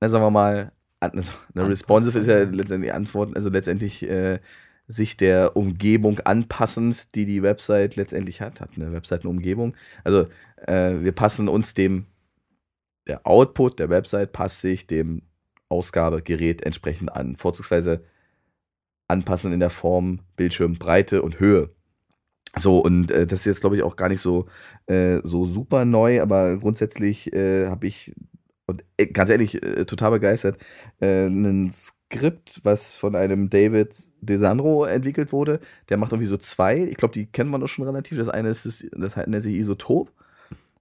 Na, 0.00 0.08
sagen 0.08 0.24
wir 0.24 0.30
mal, 0.30 0.72
also, 1.00 1.32
ne, 1.54 1.68
responsive 1.68 2.18
ist 2.18 2.26
ja 2.26 2.42
letztendlich 2.42 2.92
Antworten, 2.92 3.34
also 3.34 3.48
letztendlich 3.50 4.02
äh, 4.02 4.40
sich 4.86 5.16
der 5.16 5.56
Umgebung 5.56 6.20
anpassend, 6.20 7.14
die 7.14 7.24
die 7.24 7.42
Website 7.42 7.96
letztendlich 7.96 8.40
hat. 8.40 8.60
Hat 8.60 8.70
eine 8.76 8.92
Website 8.92 9.22
eine 9.22 9.30
Umgebung. 9.30 9.74
Also 10.02 10.26
äh, 10.66 11.00
wir 11.00 11.12
passen 11.12 11.48
uns 11.48 11.74
dem, 11.74 12.06
der 13.06 13.26
Output 13.26 13.78
der 13.78 13.88
Website 13.88 14.32
passt 14.32 14.60
sich 14.60 14.86
dem 14.86 15.22
Ausgabegerät 15.68 16.62
entsprechend 16.62 17.12
an. 17.12 17.36
Vorzugsweise 17.36 18.04
anpassen 19.08 19.52
in 19.52 19.60
der 19.60 19.70
Form 19.70 20.20
Bildschirmbreite 20.36 21.22
und 21.22 21.40
Höhe. 21.40 21.70
So, 22.56 22.78
und 22.78 23.10
äh, 23.10 23.26
das 23.26 23.40
ist 23.40 23.46
jetzt, 23.46 23.60
glaube 23.60 23.76
ich, 23.76 23.82
auch 23.82 23.96
gar 23.96 24.08
nicht 24.08 24.20
so, 24.20 24.46
äh, 24.86 25.18
so 25.22 25.44
super 25.44 25.84
neu, 25.84 26.22
aber 26.22 26.56
grundsätzlich 26.58 27.32
äh, 27.32 27.66
habe 27.66 27.86
ich, 27.86 28.14
und 28.66 28.84
äh, 28.96 29.06
ganz 29.06 29.30
ehrlich, 29.30 29.62
äh, 29.62 29.84
total 29.84 30.12
begeistert, 30.12 30.58
äh, 31.00 31.26
ein 31.26 31.70
Skript, 31.70 32.60
was 32.62 32.94
von 32.94 33.16
einem 33.16 33.50
David 33.50 33.96
DeSandro 34.20 34.84
entwickelt 34.84 35.32
wurde. 35.32 35.60
Der 35.88 35.96
macht 35.96 36.12
irgendwie 36.12 36.28
so 36.28 36.36
zwei. 36.36 36.78
Ich 36.84 36.96
glaube, 36.96 37.14
die 37.14 37.26
kennt 37.26 37.50
man 37.50 37.60
doch 37.60 37.68
schon 37.68 37.86
relativ. 37.86 38.18
Das 38.18 38.28
eine 38.28 38.50
ist, 38.50 38.86
das, 38.92 39.16
nennt 39.16 39.42
sich 39.42 39.56
Isotop 39.56 40.12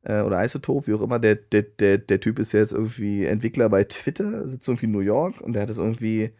äh, 0.03 0.21
oder 0.21 0.43
Isotop, 0.43 0.87
wie 0.87 0.93
auch 0.93 1.01
immer. 1.01 1.17
Der, 1.19 1.35
der, 1.35 1.63
der, 1.63 1.97
der 1.97 2.19
Typ 2.19 2.37
ist 2.37 2.51
jetzt 2.51 2.73
irgendwie 2.73 3.25
Entwickler 3.25 3.69
bei 3.69 3.83
Twitter, 3.83 4.47
sitzt 4.47 4.67
irgendwie 4.67 4.85
in 4.85 4.91
New 4.91 4.99
York 4.99 5.41
und 5.41 5.53
der 5.53 5.63
hat 5.63 5.69
das 5.69 5.79
irgendwie, 5.79 6.33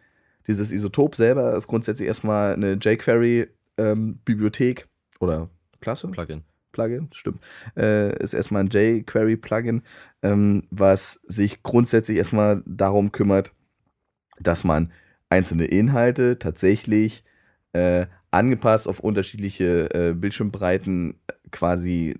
dieses 0.46 0.70
Isotop 0.70 1.16
selber 1.16 1.56
ist 1.56 1.66
grundsätzlich 1.66 2.06
erstmal 2.06 2.54
eine 2.54 2.74
jQuery-Bibliothek 2.74 4.86
oder 5.24 5.50
Klasse. 5.80 6.08
Plugin. 6.08 6.44
Plugin, 6.72 7.08
stimmt. 7.12 7.40
Äh, 7.76 8.16
ist 8.22 8.34
erstmal 8.34 8.64
ein 8.64 8.68
jQuery-Plugin, 8.68 9.82
ähm, 10.22 10.64
was 10.70 11.20
sich 11.26 11.62
grundsätzlich 11.62 12.18
erstmal 12.18 12.62
darum 12.66 13.12
kümmert, 13.12 13.52
dass 14.40 14.64
man 14.64 14.92
einzelne 15.28 15.66
Inhalte 15.66 16.38
tatsächlich 16.38 17.24
äh, 17.72 18.06
angepasst 18.30 18.88
auf 18.88 19.00
unterschiedliche 19.00 19.88
äh, 19.94 20.14
Bildschirmbreiten 20.14 21.20
quasi 21.50 22.16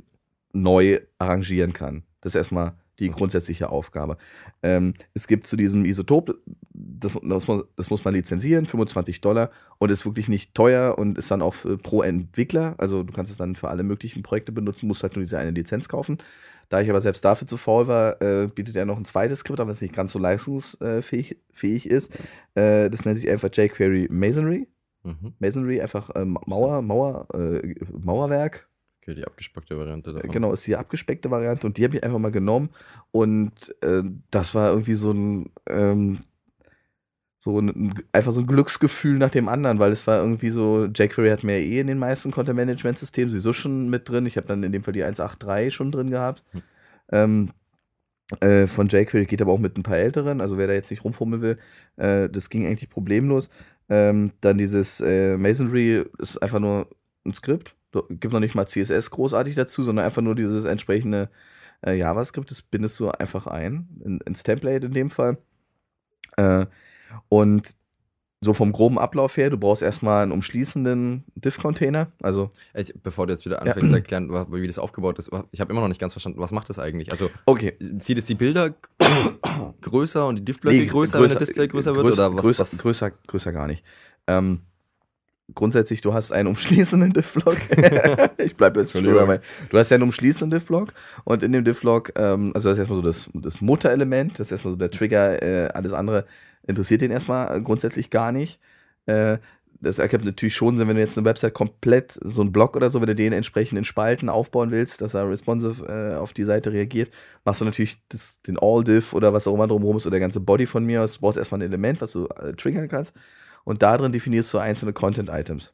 neu 0.53 1.01
arrangieren 1.19 1.73
kann. 1.73 2.05
Das 2.21 2.33
ist 2.33 2.37
erstmal 2.37 2.75
die 2.99 3.11
grundsätzliche 3.11 3.71
Aufgabe. 3.71 4.17
Ähm, 4.63 4.95
es 5.15 5.27
gibt 5.27 5.47
zu 5.47 5.57
diesem 5.57 5.85
Isotop, 5.85 6.39
das, 6.73 7.19
das, 7.23 7.47
muss, 7.49 7.65
das 7.77 7.91
muss 7.91 8.05
man 8.05 8.15
lizenzieren, 8.15 8.67
25 8.67 9.21
Dollar 9.21 9.51
und 9.79 9.91
ist 9.91 10.07
wirklich 10.07 10.29
nicht 10.29 10.55
teuer 10.55 10.97
und 10.99 11.19
ist 11.19 11.31
dann 11.31 11.43
auch 11.43 11.55
pro 11.83 12.03
Entwickler. 12.03 12.75
Also 12.79 13.03
du 13.03 13.13
kannst 13.13 13.31
es 13.31 13.39
dann 13.39 13.57
für 13.57 13.69
alle 13.69 13.83
möglichen 13.83 14.23
Projekte 14.23 14.53
benutzen, 14.53 14.87
musst 14.87 15.03
halt 15.03 15.17
nur 15.17 15.23
diese 15.23 15.39
eine 15.39 15.51
Lizenz 15.51 15.89
kaufen. 15.89 16.19
Da 16.69 16.81
ich 16.81 16.89
aber 16.89 17.01
selbst 17.01 17.25
dafür 17.25 17.47
zu 17.47 17.57
faul 17.57 17.87
war, 17.87 18.21
äh, 18.23 18.49
bietet 18.49 18.77
er 18.77 18.87
noch 18.87 18.97
ein 18.97 19.05
zweites 19.05 19.41
Skript, 19.41 19.61
aber 19.61 19.71
es 19.71 19.83
nicht 19.83 19.95
ganz 19.95 20.13
so 20.13 20.19
leistungsfähig 20.19 21.39
fähig 21.53 21.89
ist. 21.89 22.17
Äh, 22.55 22.91
das 22.91 23.05
nennt 23.05 23.19
sich 23.19 23.31
einfach 23.31 23.51
jQuery 23.53 24.09
Masonry. 24.11 24.67
Mhm. 25.03 25.35
Masonry, 25.39 25.81
einfach 25.81 26.11
ähm, 26.15 26.39
Mauer, 26.47 26.81
Mauer, 26.81 27.29
äh, 27.35 27.75
Mauerwerk. 27.93 28.69
Okay, 29.05 29.15
die 29.15 29.27
abgespeckte 29.27 29.79
Variante 29.79 30.15
davon. 30.15 30.31
Genau, 30.31 30.53
ist 30.53 30.67
die 30.67 30.77
abgespeckte 30.77 31.31
Variante 31.31 31.67
und 31.67 31.77
die 31.77 31.85
habe 31.85 31.97
ich 31.97 32.03
einfach 32.03 32.19
mal 32.19 32.31
genommen 32.31 32.71
und 33.11 33.75
äh, 33.83 34.03
das 34.31 34.55
war 34.55 34.71
irgendwie 34.71 34.95
so 34.95 35.13
ein, 35.13 35.51
ähm, 35.69 36.21
so 37.37 37.61
ein, 37.61 38.03
einfach 38.13 38.33
so 38.33 38.41
ein 38.41 38.47
Glücksgefühl 38.47 39.19
nach 39.19 39.29
dem 39.29 39.51
anderen, 39.51 39.79
weil 39.79 39.93
es 39.93 40.07
war 40.07 40.21
irgendwie 40.21 40.49
so, 40.49 40.87
jQuery 40.87 41.29
hat 41.29 41.45
mir 41.45 41.59
eh 41.59 41.81
in 41.81 41.87
den 41.87 41.99
meisten 41.99 42.31
Content-Management-Systemen 42.31 43.31
sowieso 43.31 43.53
schon 43.53 43.91
mit 43.91 44.09
drin. 44.09 44.25
Ich 44.25 44.39
habe 44.39 44.47
dann 44.47 44.63
in 44.63 44.73
dem 44.73 44.83
Fall 44.83 44.95
die 44.95 45.05
1.8.3 45.05 45.71
schon 45.71 45.93
drin 45.93 46.09
gehabt. 46.09 46.43
Hm. 46.53 46.63
Ähm, 47.13 47.51
äh, 48.41 48.67
von 48.67 48.89
jQuery 48.89 49.27
geht 49.27 49.43
aber 49.43 49.53
auch 49.53 49.59
mit 49.59 49.77
ein 49.77 49.83
paar 49.83 49.99
älteren, 49.99 50.41
also 50.41 50.57
wer 50.57 50.67
da 50.67 50.73
jetzt 50.73 50.91
nicht 50.91 51.05
rumfummeln 51.05 51.43
will, 51.43 51.59
äh, 51.97 52.31
das 52.31 52.49
ging 52.49 52.67
eigentlich 52.67 52.89
problemlos. 52.89 53.51
Ähm, 53.91 54.33
dann 54.41 54.57
dieses 54.57 55.03
äh, 55.03 55.37
Masonry 55.37 56.07
ist 56.19 56.39
einfach 56.39 56.61
nur 56.61 56.89
ein 57.27 57.35
Skript, 57.35 57.77
gibt 58.09 58.33
noch 58.33 58.41
nicht 58.41 58.55
mal 58.55 58.67
CSS 58.67 59.11
großartig 59.11 59.55
dazu, 59.55 59.83
sondern 59.83 60.05
einfach 60.05 60.23
nur 60.23 60.35
dieses 60.35 60.65
entsprechende 60.65 61.31
äh, 61.87 61.97
JavaScript, 61.97 62.51
das 62.51 62.63
bindest 62.63 62.99
du 63.01 63.11
einfach 63.11 63.47
ein, 63.47 63.89
in, 64.05 64.21
ins 64.21 64.43
Template 64.43 64.87
in 64.87 64.93
dem 64.93 65.11
Fall. 65.11 65.39
Äh, 66.37 66.67
und 67.29 67.75
so 68.45 68.53
vom 68.53 68.73
groben 68.73 68.99
Ablauf 68.99 69.37
her, 69.37 69.51
du 69.51 69.57
brauchst 69.57 69.83
erstmal 69.83 70.23
einen 70.23 70.33
umschließenden 70.33 71.25
Diff-Container. 71.35 72.13
Also 72.23 72.51
ich, 72.75 72.93
bevor 73.03 73.27
du 73.27 73.33
jetzt 73.33 73.47
wieder 73.47 73.61
anfängst 73.63 73.85
ja. 73.85 73.89
zu 73.89 73.97
erklären, 73.97 74.31
wie 74.31 74.67
das 74.67 74.79
aufgebaut 74.79 75.19
ist, 75.19 75.31
ich 75.51 75.61
habe 75.61 75.73
immer 75.73 75.81
noch 75.81 75.89
nicht 75.89 76.01
ganz 76.01 76.13
verstanden, 76.13 76.41
was 76.41 76.53
macht 76.53 76.69
das 76.69 76.79
eigentlich? 76.79 77.11
Also 77.11 77.31
okay. 77.47 77.77
zieht 78.01 78.19
es 78.19 78.27
die 78.27 78.35
Bilder 78.35 78.75
größer 79.81 80.27
und 80.27 80.37
die 80.41 80.45
Diff-Blöcke 80.45 80.77
nee, 80.77 80.87
größer, 80.87 81.19
größer, 81.19 81.35
wenn 81.35 81.39
das 81.39 81.49
Display 81.49 81.69
größer, 81.69 81.93
größer 81.95 82.05
wird? 82.05 82.19
Oder 82.19 82.35
was, 82.35 82.43
größer, 82.43 82.61
was? 82.61 82.79
größer, 82.79 83.11
größer 83.27 83.53
gar 83.53 83.67
nicht. 83.67 83.83
Ähm, 84.27 84.61
grundsätzlich, 85.53 86.01
du 86.01 86.15
hast 86.15 86.33
einen 86.33 86.49
umschließenden 86.49 87.13
Diff-Log. 87.13 87.57
ich 88.39 88.57
bleibe 88.57 88.81
jetzt 88.81 88.93
schon 88.93 89.05
dabei. 89.05 89.41
Du 89.69 89.79
hast 89.79 89.91
ja 89.91 89.97
einen 89.97 90.05
umschließenden 90.05 90.59
Diff-Log 90.59 90.93
und 91.25 91.43
in 91.43 91.53
dem 91.53 91.65
Diff-Log, 91.65 92.13
ähm, 92.17 92.53
also 92.55 92.69
das 92.69 92.79
ist 92.79 92.89
erstmal 92.89 93.01
so 93.01 93.03
das, 93.03 93.29
das 93.35 93.61
Mutterelement, 93.61 94.39
das 94.39 94.49
ist 94.49 94.53
erstmal 94.53 94.73
so 94.73 94.79
der 94.79 94.91
Trigger, 94.91 95.43
äh, 95.43 95.69
alles 95.69 95.93
andere 95.93 96.25
interessiert 96.67 97.03
den 97.03 97.11
erstmal 97.11 97.61
grundsätzlich 97.63 98.09
gar 98.09 98.33
nicht. 98.33 98.59
Äh, 99.05 99.39
das 99.81 99.99
ergibt 99.99 100.25
natürlich 100.25 100.55
schon 100.55 100.79
Sinn, 100.79 100.89
wenn 100.89 100.97
du 100.97 101.03
jetzt 101.03 101.19
eine 101.19 101.27
Website 101.27 101.53
komplett, 101.53 102.19
so 102.23 102.41
ein 102.41 102.53
Blog 102.53 102.75
oder 102.75 102.89
so, 102.89 103.01
wenn 103.01 103.07
du 103.07 103.15
den 103.15 103.35
entsprechend 103.35 103.77
in 103.77 103.85
Spalten 103.85 104.31
aufbauen 104.31 104.71
willst, 104.71 105.03
dass 105.03 105.13
er 105.13 105.29
responsive 105.29 105.85
äh, 105.87 106.17
auf 106.17 106.33
die 106.33 106.45
Seite 106.45 106.73
reagiert, 106.73 107.11
machst 107.45 107.61
du 107.61 107.67
natürlich 107.67 107.99
das, 108.09 108.41
den 108.41 108.59
All-Diff 108.59 109.13
oder 109.13 109.35
was 109.35 109.47
auch 109.47 109.53
immer 109.53 109.67
drumherum 109.67 109.99
ist 109.99 110.07
oder 110.07 110.13
der 110.13 110.21
ganze 110.21 110.41
Body 110.41 110.65
von 110.65 110.87
mir 110.87 111.03
aus. 111.03 111.15
Du 111.15 111.21
brauchst 111.21 111.37
erstmal 111.37 111.61
ein 111.61 111.67
Element, 111.67 112.01
was 112.01 112.13
du 112.13 112.27
äh, 112.29 112.55
triggern 112.55 112.89
kannst 112.89 113.15
und 113.65 113.83
da 113.83 113.97
drin 113.97 114.13
definierst 114.13 114.53
du 114.55 114.59
einzelne 114.59 114.93
Content-Items. 114.93 115.73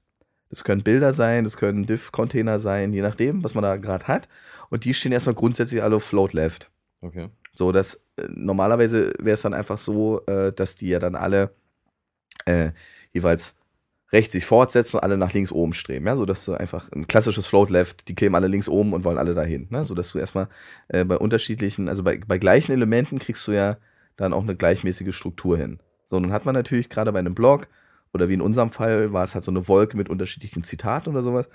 Das 0.49 0.65
können 0.65 0.83
Bilder 0.83 1.13
sein, 1.13 1.45
das 1.45 1.57
können 1.57 1.87
Diff-Container 1.87 2.59
sein, 2.59 2.93
je 2.93 3.03
nachdem, 3.03 3.45
was 3.45 3.55
man 3.55 3.63
da 3.63 3.77
gerade 3.77 4.09
hat. 4.09 4.29
Und 4.69 4.85
die 4.85 4.95
stehen 4.95 5.13
erstmal 5.13 5.35
grundsätzlich 5.35 5.83
alle 5.83 5.97
auf 5.97 6.05
Float 6.05 6.33
Left. 6.33 6.71
Okay. 7.01 7.29
So, 7.55 7.73
dass 7.73 7.95
äh, 8.17 8.27
normalerweise 8.29 9.13
wäre 9.19 9.35
es 9.35 9.43
dann 9.43 9.55
einfach 9.55 9.79
so, 9.79 10.25
äh, 10.27 10.53
dass 10.53 10.75
die 10.75 10.89
ja 10.89 10.99
dann 10.99 11.15
alle 11.15 11.55
äh, 12.47 12.71
jeweils 13.13 13.55
rechts 14.13 14.33
sich 14.33 14.45
fortsetzen 14.45 14.97
und 14.97 15.03
alle 15.05 15.17
nach 15.17 15.33
links 15.33 15.53
oben 15.53 15.73
streben, 15.73 16.07
ja, 16.07 16.17
so 16.17 16.27
dass 16.27 16.45
du 16.45 16.55
einfach 16.55 16.91
ein 16.91 17.07
klassisches 17.07 17.47
Float 17.47 17.71
Left, 17.71 18.09
die 18.09 18.15
kleben 18.15 18.35
alle 18.35 18.49
links 18.49 18.69
oben 18.69 18.93
und 18.93 19.05
wollen 19.05 19.19
alle 19.19 19.35
dahin, 19.35 19.69
ne, 19.71 19.85
so 19.85 19.95
dass 19.95 20.11
du 20.11 20.19
erstmal 20.19 20.49
äh, 20.89 21.05
bei 21.05 21.17
unterschiedlichen, 21.17 21.89
also 21.89 22.03
bei, 22.03 22.19
bei 22.27 22.39
gleichen 22.39 22.73
Elementen 22.73 23.21
kriegst 23.21 23.47
du 23.47 23.53
ja 23.53 23.77
dann 24.17 24.33
auch 24.33 24.43
eine 24.43 24.57
gleichmäßige 24.57 25.15
Struktur 25.15 25.57
hin. 25.57 25.79
So, 26.11 26.19
nun 26.19 26.33
hat 26.33 26.45
man 26.45 26.55
natürlich 26.55 26.89
gerade 26.89 27.13
bei 27.13 27.21
einem 27.21 27.35
Blog 27.35 27.69
oder 28.13 28.29
wie 28.29 28.35
in 28.35 28.41
unserem 28.41 28.73
Fall 28.73 29.13
war 29.13 29.23
es 29.23 29.35
halt 29.35 29.45
so 29.45 29.53
eine 29.53 29.69
Wolke 29.69 29.97
mit 29.97 30.09
unterschiedlichen 30.09 30.65
Zitaten 30.65 31.11
oder 31.11 31.23
sowas. 31.23 31.49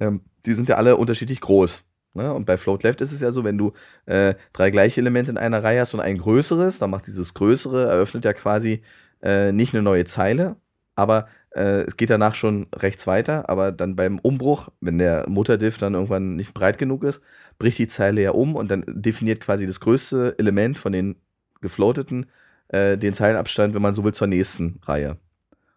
Ähm, 0.00 0.22
die 0.44 0.54
sind 0.54 0.68
ja 0.68 0.76
alle 0.76 0.96
unterschiedlich 0.96 1.40
groß. 1.40 1.84
Ne? 2.14 2.34
Und 2.34 2.44
bei 2.44 2.56
Float 2.56 2.82
Left 2.82 3.00
ist 3.00 3.12
es 3.12 3.20
ja 3.20 3.30
so, 3.30 3.44
wenn 3.44 3.56
du 3.56 3.72
äh, 4.06 4.34
drei 4.52 4.70
gleiche 4.70 5.00
Elemente 5.00 5.30
in 5.30 5.38
einer 5.38 5.62
Reihe 5.62 5.80
hast 5.80 5.94
und 5.94 6.00
ein 6.00 6.18
größeres, 6.18 6.80
dann 6.80 6.90
macht 6.90 7.06
dieses 7.06 7.34
größere, 7.34 7.88
eröffnet 7.88 8.24
ja 8.24 8.32
quasi 8.32 8.82
äh, 9.22 9.52
nicht 9.52 9.74
eine 9.74 9.82
neue 9.82 10.04
Zeile, 10.04 10.56
aber 10.96 11.28
äh, 11.54 11.82
es 11.82 11.96
geht 11.96 12.10
danach 12.10 12.34
schon 12.34 12.66
rechts 12.74 13.06
weiter, 13.06 13.48
aber 13.48 13.70
dann 13.70 13.94
beim 13.94 14.18
Umbruch, 14.18 14.70
wenn 14.80 14.98
der 14.98 15.28
Mutterdiff 15.28 15.78
dann 15.78 15.94
irgendwann 15.94 16.34
nicht 16.34 16.52
breit 16.52 16.78
genug 16.78 17.04
ist, 17.04 17.22
bricht 17.58 17.78
die 17.78 17.86
Zeile 17.86 18.22
ja 18.22 18.32
um 18.32 18.56
und 18.56 18.70
dann 18.72 18.84
definiert 18.88 19.40
quasi 19.40 19.68
das 19.68 19.78
größte 19.78 20.36
Element 20.38 20.78
von 20.78 20.92
den 20.92 21.16
gefloateten 21.60 22.26
äh, 22.70 22.96
den 22.96 23.12
Zeilenabstand, 23.12 23.74
wenn 23.74 23.82
man 23.82 23.94
so 23.94 24.04
will, 24.04 24.14
zur 24.14 24.26
nächsten 24.26 24.80
Reihe. 24.84 25.18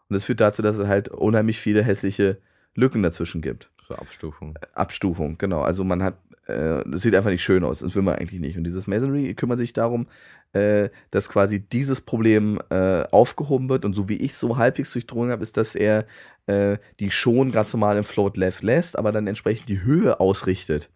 Und 0.10 0.16
das 0.16 0.26
führt 0.26 0.41
dazu, 0.41 0.62
dass 0.62 0.78
es 0.78 0.88
halt 0.88 1.10
unheimlich 1.10 1.60
viele 1.60 1.84
hässliche 1.84 2.38
Lücken 2.76 3.04
dazwischen 3.04 3.41
gibt. 3.41 3.70
So 3.88 3.96
Abstufung. 3.96 4.58
Abstufung, 4.74 5.38
genau. 5.38 5.62
Also 5.62 5.84
man 5.84 6.04
hat, 6.04 6.16
äh, 6.48 6.84
das 6.86 7.02
sieht 7.02 7.16
einfach 7.16 7.32
nicht 7.32 7.44
schön 7.44 7.64
aus. 7.64 7.80
Das 7.80 7.96
will 7.96 8.04
man 8.04 8.16
eigentlich 8.16 8.39
nicht. 8.39 8.58
Und 8.58 8.64
dieses 8.64 8.88
Masonry 8.88 9.34
kümmert 9.34 9.60
sich 9.60 9.74
darum, 9.74 10.08
äh, 10.54 10.89
dass 11.12 11.30
quasi 11.30 11.60
dieses 11.60 12.02
Problem 12.02 12.60
äh, 12.70 13.04
aufgehoben 13.12 13.70
wird. 13.70 13.86
Und 13.86 13.94
so 13.94 14.08
wie 14.10 14.18
ich 14.18 14.36
so 14.36 14.58
halbwegs 14.58 14.94
durchdrungen 14.94 15.32
habe, 15.32 15.44
ist, 15.44 15.58
dass 15.58 15.76
er 15.76 16.06
äh, 16.46 16.78
die 17.00 17.12
schon 17.12 17.52
ganz 17.52 17.74
normal 17.74 17.98
im 17.98 18.04
Float 18.04 18.38
Left 18.38 18.64
lässt, 18.64 18.98
aber 18.98 19.12
dann 19.12 19.28
entsprechend 19.28 19.70
die 19.70 19.82
Höhe 19.82 20.20
ausrichtet. 20.20 20.89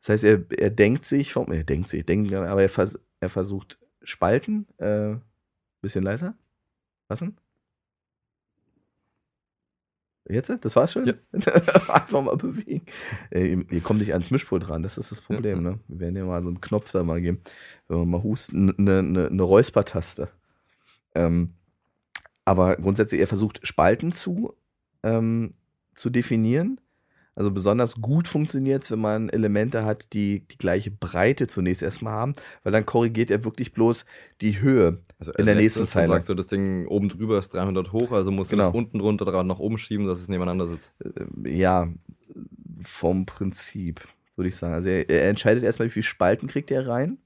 Das 0.00 0.10
heißt, 0.10 0.24
er, 0.24 0.42
er 0.56 0.70
denkt 0.70 1.04
sich, 1.04 1.34
er 1.36 1.64
denkt 1.64 1.88
sich, 1.88 2.04
denkt, 2.04 2.32
aber 2.32 2.62
er, 2.62 2.68
vers 2.68 2.98
er 3.20 3.28
versucht 3.28 3.78
Spalten, 4.02 4.66
äh, 4.78 5.14
bisschen 5.82 6.04
leiser, 6.04 6.34
lassen. 7.08 7.36
Jetzt? 10.28 10.50
Das 10.64 10.76
war's 10.76 10.92
schon? 10.92 11.04
Ja. 11.04 11.14
Einfach 11.32 12.22
mal 12.22 12.36
bewegen. 12.36 12.86
Ihr, 13.32 13.70
ihr, 13.70 13.80
kommt 13.80 13.98
nicht 13.98 14.12
ans 14.12 14.30
Mischpult 14.30 14.68
ran, 14.68 14.82
das 14.82 14.96
ist 14.96 15.10
das 15.10 15.20
Problem. 15.20 15.62
Ne? 15.62 15.80
Wir 15.88 16.00
werden 16.00 16.16
ja 16.16 16.24
mal 16.24 16.42
so 16.42 16.48
einen 16.48 16.60
Knopf 16.60 16.92
da 16.92 17.02
mal 17.02 17.20
geben. 17.20 17.42
Wenn 17.88 17.98
wir 17.98 18.06
mal 18.06 18.22
husten, 18.22 18.70
eine, 18.78 19.00
eine, 19.00 19.26
eine 19.26 19.42
Räuspertaste. 19.42 20.28
Ähm, 21.14 21.54
aber 22.44 22.76
grundsätzlich, 22.76 23.20
er 23.20 23.26
versucht 23.26 23.66
Spalten 23.66 24.12
zu, 24.12 24.54
ähm, 25.02 25.54
zu 25.94 26.08
definieren. 26.08 26.80
Also 27.34 27.50
besonders 27.50 28.00
gut 28.00 28.28
funktioniert 28.28 28.82
es, 28.82 28.90
wenn 28.90 29.00
man 29.00 29.30
Elemente 29.30 29.84
hat, 29.84 30.12
die 30.12 30.46
die 30.48 30.58
gleiche 30.58 30.90
Breite 30.90 31.46
zunächst 31.46 31.82
erstmal 31.82 32.12
haben, 32.12 32.32
weil 32.62 32.72
dann 32.72 32.84
korrigiert 32.84 33.30
er 33.30 33.44
wirklich 33.44 33.72
bloß 33.72 34.04
die 34.42 34.60
Höhe 34.60 34.98
also 35.18 35.32
in 35.32 35.46
der 35.46 35.54
nächsten 35.54 35.86
Zeile. 35.86 36.08
Dann 36.08 36.16
sagst 36.16 36.28
du, 36.28 36.34
das 36.34 36.48
Ding 36.48 36.86
oben 36.88 37.08
drüber 37.08 37.38
ist 37.38 37.54
300 37.54 37.92
hoch, 37.92 38.12
also 38.12 38.30
musst 38.30 38.50
genau. 38.50 38.64
du 38.64 38.68
das 38.68 38.76
unten 38.76 38.98
drunter 38.98 39.24
dran 39.24 39.46
nach 39.46 39.60
oben 39.60 39.78
schieben, 39.78 40.06
dass 40.06 40.20
es 40.20 40.28
nebeneinander 40.28 40.66
sitzt. 40.66 40.94
Äh, 41.00 41.48
ja, 41.48 41.88
vom 42.84 43.24
Prinzip, 43.24 44.02
würde 44.36 44.48
ich 44.48 44.56
sagen. 44.56 44.74
Also 44.74 44.90
er, 44.90 45.08
er, 45.08 45.28
entscheidet 45.28 45.64
erstmal, 45.64 45.88
wie 45.88 45.92
viele 45.92 46.02
Spalten 46.02 46.48
kriegt 46.48 46.70
er 46.70 46.86
rein 46.86 47.18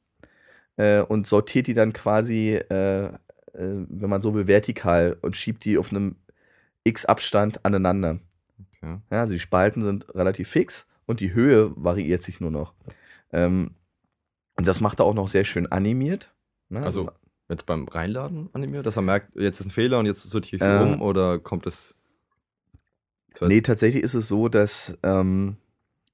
äh, 0.77 1.01
und 1.01 1.27
sortiert 1.27 1.67
die 1.67 1.75
dann 1.75 1.93
quasi, 1.93 2.61
äh, 2.71 3.07
äh, 3.07 3.11
wenn 3.55 4.11
man 4.11 4.21
so 4.21 4.35
will, 4.35 4.47
vertikal 4.47 5.17
und 5.23 5.37
schiebt 5.37 5.65
die 5.65 5.79
auf 5.79 5.91
einem 5.91 6.17
X 6.85 7.07
Abstand 7.07 7.65
aneinander. 7.65 8.21
Okay. 8.87 9.01
Ja, 9.11 9.21
also 9.23 9.35
die 9.35 9.41
Spalten 9.41 9.83
sind 9.83 10.15
relativ 10.15 10.49
fix 10.49 10.87
und 11.07 11.21
die 11.21 11.35
Höhe 11.35 11.73
variiert 11.77 12.23
sich 12.23 12.41
nur 12.41 12.51
noch. 12.51 12.75
Ähm, 13.33 13.73
und 14.57 14.69
das 14.69 14.81
macht 14.81 15.01
er 15.01 15.07
auch 15.07 15.15
noch 15.15 15.29
sehr 15.29 15.45
schön 15.45 15.71
animiert. 15.71 16.33
Ne? 16.69 16.83
Also, 16.83 17.11
jetzt 17.49 17.67
beim 17.67 17.87
Reinladen 17.87 18.49
animiert, 18.53 18.87
dass 18.87 18.97
er 18.97 19.03
merkt, 19.03 19.35
jetzt 19.37 19.61
ist 19.61 19.67
ein 19.67 19.71
Fehler 19.71 19.99
und 19.99 20.07
jetzt 20.07 20.23
sortiere 20.23 20.57
ich 20.57 20.63
es 20.63 20.69
äh, 20.69 20.83
um 20.83 21.03
oder 21.03 21.39
kommt 21.39 21.67
es. 21.67 21.97
Nee, 23.41 23.61
tatsächlich 23.61 24.03
ist 24.03 24.15
es 24.15 24.29
so, 24.29 24.49
dass 24.49 24.97
ähm, 25.03 25.59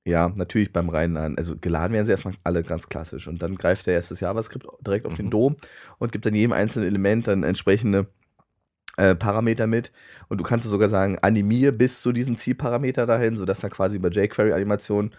ja, 0.05 0.33
natürlich 0.35 0.73
beim 0.73 0.89
Reinladen, 0.89 1.39
also 1.39 1.57
geladen 1.57 1.93
werden 1.93 2.07
sie 2.07 2.11
erstmal 2.11 2.35
alle 2.43 2.65
ganz 2.65 2.89
klassisch 2.89 3.29
und 3.29 3.41
dann 3.41 3.55
greift 3.55 3.87
er 3.87 3.95
erst 3.95 4.11
das 4.11 4.19
JavaScript 4.19 4.67
direkt 4.85 5.07
auf 5.07 5.13
mhm. 5.13 5.17
den 5.17 5.31
Dom 5.31 5.57
und 5.99 6.11
gibt 6.11 6.27
dann 6.27 6.35
jedem 6.35 6.53
einzelnen 6.53 6.89
Element 6.89 7.29
dann 7.29 7.45
entsprechende 7.45 8.09
äh, 8.97 9.15
Parameter 9.15 9.67
mit 9.67 9.93
und 10.29 10.39
du 10.39 10.45
kannst 10.45 10.67
sogar 10.67 10.89
sagen, 10.89 11.19
animiere 11.21 11.73
bis 11.73 12.03
zu 12.03 12.13
diesem 12.13 12.37
Zielparameter 12.37 13.07
dahin, 13.07 13.37
sodass 13.37 13.63
er 13.63 13.71
quasi 13.71 13.97
über 13.97 14.11
jQuery-Animation 14.11 15.13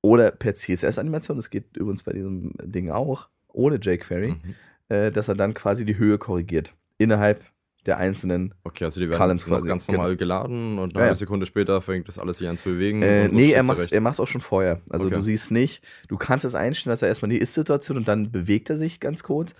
oder 0.00 0.30
per 0.30 0.54
CSS-Animation, 0.54 1.36
das 1.36 1.50
geht 1.50 1.76
übrigens 1.76 2.02
bei 2.02 2.12
diesem 2.12 2.52
Ding 2.62 2.90
auch, 2.90 3.28
ohne 3.48 3.76
jQuery, 3.76 4.30
mhm. 4.30 4.54
äh, 4.88 5.10
dass 5.10 5.28
er 5.28 5.34
dann 5.34 5.54
quasi 5.54 5.84
die 5.84 5.98
Höhe 5.98 6.18
korrigiert 6.18 6.74
innerhalb 6.98 7.44
der 7.86 7.98
einzelnen 7.98 8.54
Okay, 8.64 8.84
also 8.84 9.00
die 9.00 9.08
werden 9.08 9.18
Columns 9.18 9.44
quasi. 9.44 9.66
ganz 9.66 9.88
normal 9.88 10.10
genau. 10.10 10.18
geladen 10.18 10.78
und 10.78 10.96
eine 10.96 11.06
ja, 11.06 11.14
Sekunde 11.14 11.46
später 11.46 11.82
fängt 11.82 12.06
das 12.06 12.18
alles 12.18 12.38
sich 12.38 12.48
an 12.48 12.56
zu 12.56 12.70
bewegen. 12.70 13.02
Äh, 13.02 13.28
nee, 13.28 13.52
er 13.52 13.62
macht 13.64 13.92
es 13.92 14.20
auch 14.20 14.26
schon 14.26 14.40
vorher. 14.40 14.80
Also 14.88 15.06
okay. 15.06 15.16
du 15.16 15.20
siehst 15.20 15.50
nicht, 15.50 15.82
du 16.08 16.16
kannst 16.16 16.44
es 16.44 16.54
einstellen, 16.54 16.92
dass 16.92 17.02
er 17.02 17.08
erstmal 17.08 17.30
die 17.30 17.38
Ist-Situation 17.38 17.96
und 17.96 18.06
dann 18.06 18.30
bewegt 18.30 18.70
er 18.70 18.76
sich 18.76 19.00
ganz 19.00 19.24
kurz 19.24 19.54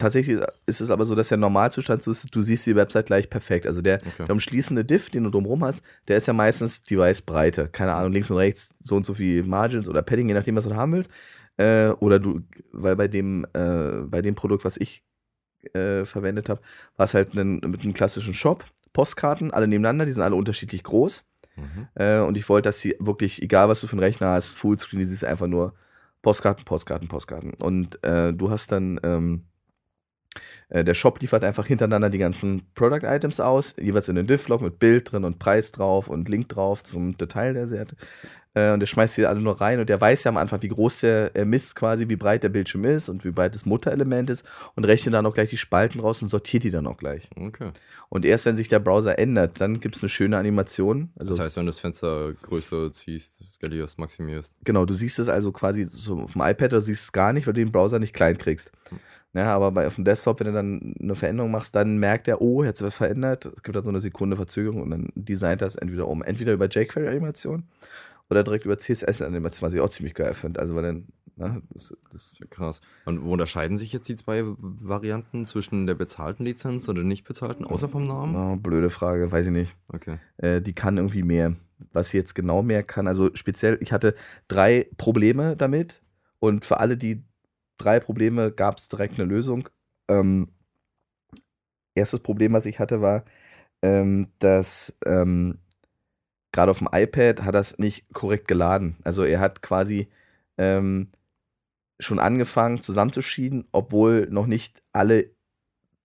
tatsächlich 0.00 0.40
ist 0.66 0.80
es 0.80 0.90
aber 0.90 1.04
so, 1.04 1.14
dass 1.14 1.28
der 1.28 1.38
Normalzustand 1.38 2.02
so 2.02 2.10
ist, 2.10 2.34
du 2.34 2.42
siehst 2.42 2.66
die 2.66 2.74
Website 2.74 3.06
gleich 3.06 3.30
perfekt. 3.30 3.66
Also 3.66 3.82
der, 3.82 3.98
okay. 3.98 4.24
der 4.26 4.30
umschließende 4.30 4.84
Diff, 4.84 5.10
den 5.10 5.24
du 5.24 5.30
drumherum 5.30 5.64
hast, 5.64 5.82
der 6.08 6.16
ist 6.16 6.26
ja 6.26 6.32
meistens 6.32 6.82
Device-Breite. 6.82 7.68
Keine 7.68 7.94
Ahnung, 7.94 8.12
links 8.12 8.30
und 8.30 8.38
rechts 8.38 8.74
so 8.80 8.96
und 8.96 9.06
so 9.06 9.14
viel 9.14 9.44
Margins 9.44 9.88
oder 9.88 10.02
Padding, 10.02 10.28
je 10.28 10.34
nachdem, 10.34 10.56
was 10.56 10.64
du 10.64 10.74
haben 10.74 10.92
willst. 10.92 11.10
Äh, 11.56 11.90
oder 12.00 12.18
du, 12.18 12.40
weil 12.72 12.96
bei 12.96 13.06
dem, 13.06 13.46
äh, 13.52 14.02
bei 14.06 14.22
dem 14.22 14.34
Produkt, 14.34 14.64
was 14.64 14.76
ich 14.76 15.04
äh, 15.74 16.04
verwendet 16.04 16.48
habe, 16.48 16.60
war 16.96 17.04
es 17.04 17.14
halt 17.14 17.32
einen, 17.32 17.60
mit 17.60 17.82
einem 17.82 17.92
klassischen 17.92 18.34
Shop, 18.34 18.64
Postkarten, 18.92 19.52
alle 19.52 19.68
nebeneinander, 19.68 20.06
die 20.06 20.12
sind 20.12 20.22
alle 20.22 20.34
unterschiedlich 20.34 20.82
groß. 20.82 21.22
Mhm. 21.56 21.88
Äh, 21.94 22.20
und 22.20 22.38
ich 22.38 22.48
wollte, 22.48 22.68
dass 22.68 22.80
sie 22.80 22.96
wirklich, 22.98 23.42
egal 23.42 23.68
was 23.68 23.80
du 23.80 23.86
für 23.86 23.92
einen 23.92 24.00
Rechner 24.02 24.28
hast, 24.28 24.50
Fullscreen, 24.50 25.00
die 25.00 25.04
siehst 25.04 25.24
einfach 25.24 25.46
nur 25.46 25.74
Postkarten, 26.22 26.64
Postkarten, 26.64 27.08
Postkarten. 27.08 27.54
Und 27.54 28.02
äh, 28.04 28.32
du 28.32 28.50
hast 28.50 28.72
dann 28.72 29.00
ähm, 29.02 29.44
Äh, 30.70 30.84
der 30.84 30.94
Shop 30.94 31.20
liefert 31.20 31.44
einfach 31.44 31.66
hintereinander 31.66 32.10
die 32.10 32.18
ganzen 32.18 32.62
Product 32.74 33.04
Items 33.04 33.40
aus, 33.40 33.74
jeweils 33.80 34.08
in 34.08 34.16
den 34.16 34.26
Div-Log 34.26 34.62
mit 34.62 34.78
Bild 34.78 35.12
drin 35.12 35.24
und 35.24 35.38
Preis 35.38 35.72
drauf 35.72 36.08
und 36.08 36.28
Link 36.28 36.48
drauf 36.48 36.82
zum 36.82 37.16
Detail 37.18 37.52
der 37.54 37.66
Seite. 37.66 37.96
Äh, 38.54 38.72
und 38.72 38.80
der 38.80 38.86
schmeißt 38.86 39.16
die 39.16 39.26
alle 39.26 39.40
nur 39.40 39.60
rein 39.60 39.78
und 39.78 39.88
der 39.88 40.00
weiß 40.00 40.24
ja 40.24 40.30
am 40.30 40.36
Anfang, 40.36 40.60
wie 40.62 40.68
groß 40.68 41.00
der, 41.00 41.30
er 41.34 41.44
misst 41.44 41.76
quasi, 41.76 42.08
wie 42.08 42.16
breit 42.16 42.42
der 42.42 42.48
Bildschirm 42.48 42.84
ist 42.84 43.08
und 43.08 43.24
wie 43.24 43.30
breit 43.30 43.54
das 43.54 43.64
Mutterelement 43.64 44.28
ist 44.28 44.44
und 44.74 44.84
rechnet 44.84 45.14
dann 45.14 45.26
auch 45.26 45.34
gleich 45.34 45.50
die 45.50 45.56
Spalten 45.56 46.00
raus 46.00 46.20
und 46.22 46.28
sortiert 46.28 46.64
die 46.64 46.70
dann 46.70 46.86
auch 46.88 46.96
gleich. 46.96 47.28
Okay. 47.36 47.70
Und 48.08 48.24
erst 48.24 48.46
wenn 48.46 48.56
sich 48.56 48.66
der 48.66 48.80
Browser 48.80 49.20
ändert, 49.20 49.60
dann 49.60 49.78
gibt 49.78 49.94
es 49.94 50.02
eine 50.02 50.08
schöne 50.08 50.36
Animation. 50.36 51.10
Also, 51.16 51.34
Das 51.34 51.40
heißt, 51.44 51.56
wenn 51.56 51.66
du 51.66 51.70
das 51.70 51.78
Fenster 51.78 52.32
größer 52.42 52.90
ziehst, 52.90 53.40
skalierst, 53.54 53.98
maximierst. 53.98 54.52
genau, 54.64 54.84
du 54.84 54.94
siehst 54.94 55.20
es 55.20 55.28
also 55.28 55.52
quasi 55.52 55.86
so 55.88 56.18
auf 56.18 56.32
dem 56.32 56.42
iPad, 56.42 56.72
du 56.72 56.80
siehst 56.80 57.04
es 57.04 57.12
gar 57.12 57.32
nicht, 57.32 57.46
weil 57.46 57.54
du 57.54 57.60
den 57.60 57.70
Browser 57.70 58.00
nicht 58.00 58.14
klein 58.14 58.36
kriegst. 58.36 58.72
Ja, 59.32 59.54
aber 59.54 59.70
bei, 59.70 59.86
auf 59.86 59.94
dem 59.94 60.04
Desktop, 60.04 60.40
wenn 60.40 60.48
du 60.48 60.52
dann 60.52 60.94
eine 61.00 61.14
Veränderung 61.14 61.52
machst, 61.52 61.74
dann 61.76 61.98
merkt 61.98 62.26
er, 62.26 62.40
oh, 62.40 62.64
jetzt 62.64 62.82
was 62.82 62.96
verändert. 62.96 63.46
Es 63.46 63.62
gibt 63.62 63.76
dann 63.76 63.84
so 63.84 63.90
eine 63.90 64.00
Sekunde 64.00 64.36
Verzögerung 64.36 64.82
und 64.82 64.90
dann 64.90 65.08
designt 65.14 65.62
das 65.62 65.76
entweder 65.76 66.08
um. 66.08 66.22
Entweder 66.22 66.52
über 66.52 66.66
jQuery-Animation 66.66 67.64
oder 68.28 68.42
direkt 68.42 68.64
über 68.64 68.76
CSS-Animation, 68.76 69.66
was 69.66 69.74
ich 69.74 69.80
auch 69.80 69.88
ziemlich 69.88 70.14
geil 70.14 70.34
finde. 70.34 70.58
Also, 70.58 70.74
weil 70.74 70.82
dann, 70.82 71.06
na, 71.36 71.62
das, 71.72 71.96
das, 72.10 72.36
Krass. 72.50 72.80
Und 73.04 73.24
wo 73.24 73.32
unterscheiden 73.32 73.78
sich 73.78 73.92
jetzt 73.92 74.08
die 74.08 74.16
zwei 74.16 74.42
Varianten 74.44 75.46
zwischen 75.46 75.86
der 75.86 75.94
bezahlten 75.94 76.44
Lizenz 76.44 76.88
oder 76.88 77.00
der 77.00 77.08
nicht 77.08 77.24
bezahlten, 77.24 77.64
außer 77.64 77.88
vom 77.88 78.08
Namen? 78.08 78.34
oh, 78.34 78.56
blöde 78.56 78.90
Frage, 78.90 79.30
weiß 79.30 79.46
ich 79.46 79.52
nicht. 79.52 79.76
Okay. 79.92 80.18
Äh, 80.38 80.60
die 80.60 80.74
kann 80.74 80.96
irgendwie 80.96 81.22
mehr. 81.22 81.54
Was 81.92 82.10
sie 82.10 82.18
jetzt 82.18 82.34
genau 82.34 82.62
mehr 82.62 82.82
kann, 82.82 83.06
also 83.06 83.30
speziell, 83.32 83.78
ich 83.80 83.90
hatte 83.90 84.14
drei 84.48 84.86
Probleme 84.98 85.56
damit 85.56 86.02
und 86.38 86.66
für 86.66 86.78
alle 86.78 86.98
die 86.98 87.22
drei 87.80 88.00
Probleme 88.00 88.52
gab 88.52 88.78
es 88.78 88.88
direkt 88.88 89.18
eine 89.18 89.28
Lösung. 89.28 89.68
Ähm, 90.08 90.48
erstes 91.94 92.20
Problem, 92.20 92.52
was 92.52 92.66
ich 92.66 92.78
hatte, 92.78 93.00
war, 93.00 93.24
ähm, 93.82 94.28
dass 94.38 94.96
ähm, 95.06 95.58
gerade 96.52 96.70
auf 96.70 96.78
dem 96.78 96.88
iPad 96.92 97.42
hat 97.42 97.54
das 97.54 97.78
nicht 97.78 98.12
korrekt 98.12 98.48
geladen. 98.48 98.96
Also 99.04 99.24
er 99.24 99.40
hat 99.40 99.62
quasi 99.62 100.08
ähm, 100.58 101.10
schon 101.98 102.18
angefangen 102.18 102.80
zusammenzuschieben, 102.82 103.68
obwohl 103.72 104.28
noch 104.30 104.46
nicht 104.46 104.82
alle 104.92 105.30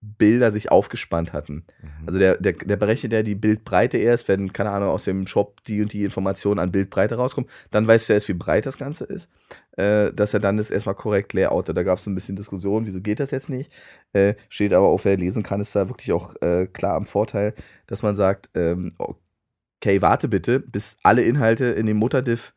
Bilder 0.00 0.50
sich 0.50 0.70
aufgespannt 0.70 1.32
hatten. 1.32 1.64
Also 2.06 2.18
der, 2.18 2.36
der, 2.36 2.52
der 2.52 2.76
berechnet 2.76 3.12
ja 3.12 3.22
die 3.22 3.34
Bildbreite 3.34 3.98
erst, 3.98 4.28
wenn, 4.28 4.52
keine 4.52 4.70
Ahnung, 4.70 4.90
aus 4.90 5.04
dem 5.04 5.26
Shop 5.26 5.62
die 5.64 5.82
und 5.82 5.92
die 5.92 6.04
Informationen 6.04 6.60
an 6.60 6.70
Bildbreite 6.70 7.16
rauskommen. 7.16 7.50
Dann 7.70 7.86
weißt 7.86 8.08
du 8.08 8.12
erst, 8.12 8.28
wie 8.28 8.34
breit 8.34 8.66
das 8.66 8.78
Ganze 8.78 9.04
ist. 9.04 9.30
Äh, 9.72 10.12
dass 10.12 10.34
er 10.34 10.40
dann 10.40 10.58
das 10.58 10.70
erstmal 10.70 10.94
korrekt 10.94 11.32
layoutet. 11.32 11.76
Da 11.76 11.82
gab 11.82 11.98
es 11.98 12.04
so 12.04 12.10
ein 12.10 12.14
bisschen 12.14 12.36
Diskussion, 12.36 12.86
wieso 12.86 13.00
geht 13.00 13.20
das 13.20 13.30
jetzt 13.30 13.50
nicht? 13.50 13.72
Äh, 14.12 14.34
steht 14.48 14.72
aber 14.72 14.86
auch, 14.86 15.04
wer 15.04 15.16
lesen 15.16 15.42
kann, 15.42 15.60
ist 15.60 15.74
da 15.74 15.88
wirklich 15.88 16.12
auch 16.12 16.34
äh, 16.40 16.66
klar 16.66 16.94
am 16.94 17.06
Vorteil, 17.06 17.54
dass 17.86 18.02
man 18.02 18.16
sagt, 18.16 18.50
ähm, 18.54 18.90
okay, 18.98 20.02
warte 20.02 20.28
bitte, 20.28 20.60
bis 20.60 20.98
alle 21.02 21.22
Inhalte 21.22 21.66
in 21.66 21.86
dem 21.86 21.96
Mutterdiff 21.96 22.54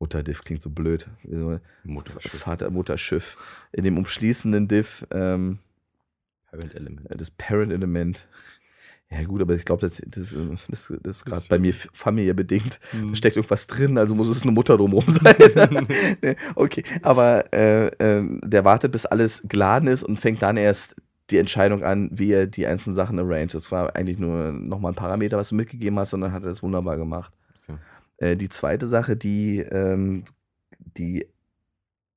Mutterdiff 0.00 0.42
klingt 0.42 0.62
so 0.62 0.70
blöd. 0.70 1.08
Mutterschiff. 1.82 2.40
Vater, 2.40 2.70
Mutterschiff. 2.70 3.36
In 3.72 3.82
dem 3.84 3.98
umschließenden 3.98 4.68
Diff, 4.68 5.04
ähm, 5.10 5.58
Parent 6.50 6.74
Element. 6.74 7.06
das 7.10 7.30
Parent-Element. 7.30 8.26
Ja, 9.10 9.22
gut, 9.24 9.40
aber 9.40 9.54
ich 9.54 9.64
glaube, 9.64 9.80
das, 9.80 10.02
das, 10.06 10.36
das, 10.68 10.92
das 11.02 11.16
ist 11.16 11.24
gerade 11.24 11.46
bei 11.48 11.58
mir 11.58 11.72
familiär 11.72 12.34
bedingt. 12.34 12.78
Da 12.92 13.16
steckt 13.16 13.36
irgendwas 13.36 13.66
drin, 13.66 13.96
also 13.96 14.14
muss 14.14 14.28
es 14.28 14.42
eine 14.42 14.52
Mutter 14.52 14.76
drumherum 14.76 15.04
sein. 15.12 15.34
Okay, 16.54 16.82
aber 17.02 17.50
äh, 17.54 17.86
äh, 17.86 18.40
der 18.42 18.64
wartet, 18.66 18.92
bis 18.92 19.06
alles 19.06 19.42
geladen 19.48 19.88
ist 19.88 20.02
und 20.02 20.20
fängt 20.20 20.42
dann 20.42 20.58
erst 20.58 20.96
die 21.30 21.38
Entscheidung 21.38 21.84
an, 21.84 22.10
wie 22.12 22.32
er 22.32 22.46
die 22.46 22.66
einzelnen 22.66 22.94
Sachen 22.94 23.18
arrangt. 23.18 23.54
Das 23.54 23.72
war 23.72 23.96
eigentlich 23.96 24.18
nur 24.18 24.52
nochmal 24.52 24.92
ein 24.92 24.96
Parameter, 24.96 25.38
was 25.38 25.50
du 25.50 25.54
mitgegeben 25.54 25.98
hast, 25.98 26.12
und 26.12 26.20
dann 26.20 26.32
hat 26.32 26.42
er 26.42 26.48
das 26.50 26.62
wunderbar 26.62 26.98
gemacht. 26.98 27.32
Okay. 27.66 27.78
Äh, 28.18 28.36
die 28.36 28.48
zweite 28.50 28.86
Sache, 28.86 29.16
die, 29.16 29.60
ähm, 29.60 30.24
die 30.78 31.26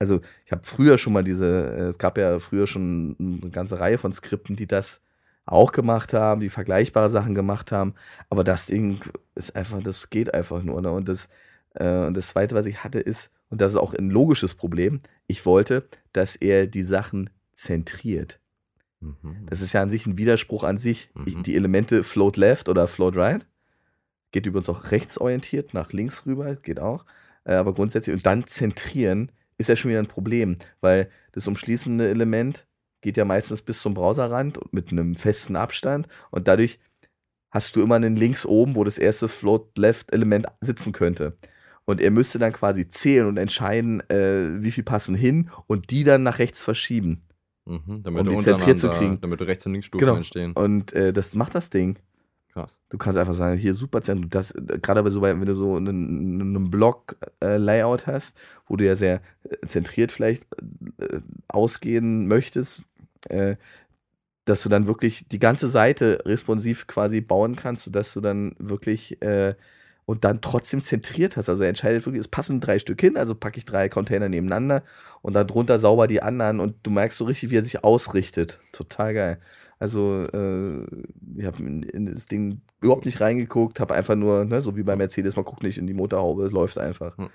also 0.02 0.20
ich 0.48 0.52
habe 0.52 0.64
früher 0.64 0.98
schon 0.98 1.14
mal 1.14 1.24
diese, 1.24 1.46
äh, 1.46 1.82
es 1.84 2.00
gab 2.00 2.18
ja 2.18 2.40
früher 2.40 2.66
schon 2.66 3.16
eine 3.20 3.52
ganze 3.52 3.80
Reihe 3.80 4.00
von 4.00 4.12
Skripten, 4.12 4.56
die 4.56 4.66
das 4.66 5.04
auch 5.46 5.72
gemacht 5.72 6.14
haben, 6.14 6.42
die 6.42 6.50
vergleichbare 6.50 7.08
Sachen 7.08 7.36
gemacht 7.36 7.72
haben, 7.72 7.94
aber 8.28 8.44
das 8.44 8.66
Ding 8.66 9.00
ist 9.36 9.56
einfach, 9.56 9.82
das 9.84 10.10
geht 10.10 10.34
einfach 10.34 10.64
nur. 10.64 10.82
Ne? 10.82 10.92
Und 10.92 11.08
das, 11.08 11.30
äh, 11.76 12.06
und 12.06 12.18
das 12.18 12.30
zweite, 12.30 12.56
was 12.56 12.66
ich 12.66 12.84
hatte, 12.84 13.00
ist, 13.00 13.32
und 13.50 13.62
das 13.62 13.74
ist 13.74 13.78
auch 13.78 13.94
ein 13.94 14.10
logisches 14.10 14.56
Problem, 14.56 15.02
ich 15.28 15.46
wollte, 15.46 15.88
dass 16.14 16.36
er 16.36 16.66
die 16.66 16.84
Sachen 16.84 17.30
zentriert. 17.54 18.40
Mhm. 19.02 19.46
Das 19.52 19.62
ist 19.62 19.74
ja 19.74 19.84
an 19.84 19.90
sich 19.92 20.08
ein 20.08 20.18
Widerspruch 20.18 20.64
an 20.64 20.78
sich. 20.78 21.12
Mhm. 21.14 21.44
Die 21.44 21.56
Elemente 21.56 22.04
float 22.04 22.38
left 22.38 22.70
oder 22.70 22.88
float 22.88 23.16
right. 23.18 23.46
Geht 24.32 24.48
übrigens 24.48 24.70
auch 24.70 24.90
rechtsorientiert, 24.90 25.76
nach 25.76 25.94
links 25.94 26.26
rüber, 26.26 26.56
geht 26.56 26.80
auch. 26.80 27.06
Äh, 27.44 27.54
aber 27.54 27.76
grundsätzlich, 27.76 28.16
und 28.16 28.26
dann 28.26 28.48
zentrieren 28.48 29.32
ist 29.62 29.68
ja 29.70 29.76
schon 29.76 29.90
wieder 29.90 30.00
ein 30.00 30.08
Problem, 30.08 30.58
weil 30.82 31.10
das 31.32 31.48
umschließende 31.48 32.10
Element 32.10 32.68
geht 33.02 33.18
ja 33.18 33.26
meistens 33.26 33.62
bis 33.62 33.82
zum 33.82 33.94
Browserrand 33.94 34.58
und 34.58 34.74
mit 34.74 34.92
einem 34.92 35.16
festen 35.16 35.56
Abstand 35.56 36.08
und 36.30 36.48
dadurch 36.48 36.80
hast 37.50 37.76
du 37.76 37.82
immer 37.82 37.96
einen 37.96 38.16
links 38.16 38.46
oben, 38.46 38.76
wo 38.76 38.84
das 38.84 38.98
erste 38.98 39.28
Float-Left-Element 39.28 40.48
sitzen 40.62 40.94
könnte. 40.94 41.36
Und 41.86 42.00
er 42.00 42.12
müsste 42.12 42.40
dann 42.40 42.54
quasi 42.54 42.88
zählen 42.88 43.28
und 43.28 43.38
entscheiden, 43.38 44.02
äh, 44.10 44.62
wie 44.64 44.72
viel 44.72 44.84
passen 44.84 45.16
hin 45.16 45.50
und 45.68 45.90
die 45.90 46.04
dann 46.04 46.24
nach 46.24 46.40
rechts 46.40 46.64
verschieben. 46.64 47.24
Mhm. 47.66 48.04
Damit, 48.04 48.22
Um 48.22 48.26
du 48.28 48.32
die 48.36 48.38
zentriert 48.44 48.80
zu 48.80 48.90
kriegen. 48.90 49.20
damit 49.20 49.42
rechts 49.42 49.66
und 49.66 49.74
links 49.74 49.88
Stufen 49.88 50.00
Genau. 50.06 50.16
entstehen. 50.16 50.54
Und 50.54 50.94
äh, 50.94 51.12
das 51.12 51.36
macht 51.36 51.56
das 51.56 51.70
Ding. 51.72 51.98
Krass. 52.54 52.80
Du 52.90 52.98
kannst 52.98 53.18
einfach 53.18 53.34
sagen, 53.34 53.58
hier 53.58 53.74
super 53.74 54.02
Zentrum. 54.02 54.30
Das, 54.30 54.52
äh, 54.52 54.80
gerade 54.82 55.10
so, 55.10 55.22
wenn 55.22 55.46
du 55.46 55.56
so 55.56 55.76
einen, 55.76 56.42
einen 56.42 56.70
Block-Layout 56.70 58.08
hast, 58.08 58.36
wo 58.68 58.76
du 58.76 58.86
ja 58.86 58.96
sehr 58.96 59.22
äh, 59.44 59.66
zentriert 59.66 60.12
vielleicht 60.12 60.46
äh, 61.00 61.22
ausgehen 61.48 62.28
möchtest, 62.28 62.84
äh, 63.30 63.56
dass 64.46 64.64
du 64.64 64.70
dann 64.70 64.88
wirklich 64.88 65.28
die 65.30 65.40
ganze 65.40 65.68
Seite 65.68 66.24
responsiv 66.26 66.88
quasi 66.88 67.22
bauen 67.22 67.56
kannst, 67.56 67.86
sodass 67.86 68.14
du 68.14 68.22
dann 68.22 68.56
wirklich 68.60 69.22
äh, 69.22 69.56
und 70.06 70.26
dann 70.26 70.42
trotzdem 70.42 70.82
zentriert 70.82 71.38
hast. 71.38 71.48
Also 71.48 71.64
entscheidet 71.64 72.06
wirklich, 72.06 72.20
es 72.20 72.28
passen 72.28 72.60
drei 72.60 72.80
Stück 72.80 73.00
hin, 73.00 73.16
also 73.16 73.34
packe 73.34 73.60
ich 73.60 73.66
drei 73.66 73.88
Container 73.88 74.28
nebeneinander 74.28 74.84
und 75.22 75.34
dann 75.34 75.48
drunter 75.48 75.80
sauber 75.80 76.08
die 76.08 76.22
anderen 76.22 76.60
und 76.60 76.76
du 76.84 76.92
merkst 76.92 77.18
so 77.18 77.26
richtig, 77.26 77.50
wie 77.50 77.58
er 77.58 77.64
sich 77.64 77.84
ausrichtet. 77.86 78.60
Total 78.74 79.14
geil. 79.14 79.40
Also 79.82 80.22
äh, 80.32 80.86
ich 81.38 81.44
habe 81.44 81.64
in, 81.64 81.82
in 81.82 82.06
das 82.06 82.28
Ding 82.28 82.62
überhaupt 82.82 83.06
nicht 83.06 83.20
reingeguckt, 83.20 83.80
habe 83.80 83.96
einfach 83.96 84.14
nur, 84.14 84.46
ne, 84.46 84.62
so 84.62 84.78
wie 84.78 84.84
bei 84.84 84.96
Mercedes, 84.96 85.36
man 85.36 85.44
guckt 85.44 85.64
nicht 85.64 85.80
in 85.80 85.88
die 85.88 85.96
Motorhaube, 85.96 86.44
es 86.46 86.52
läuft 86.52 86.78
einfach. 86.78 87.18
Hm. 87.18 87.30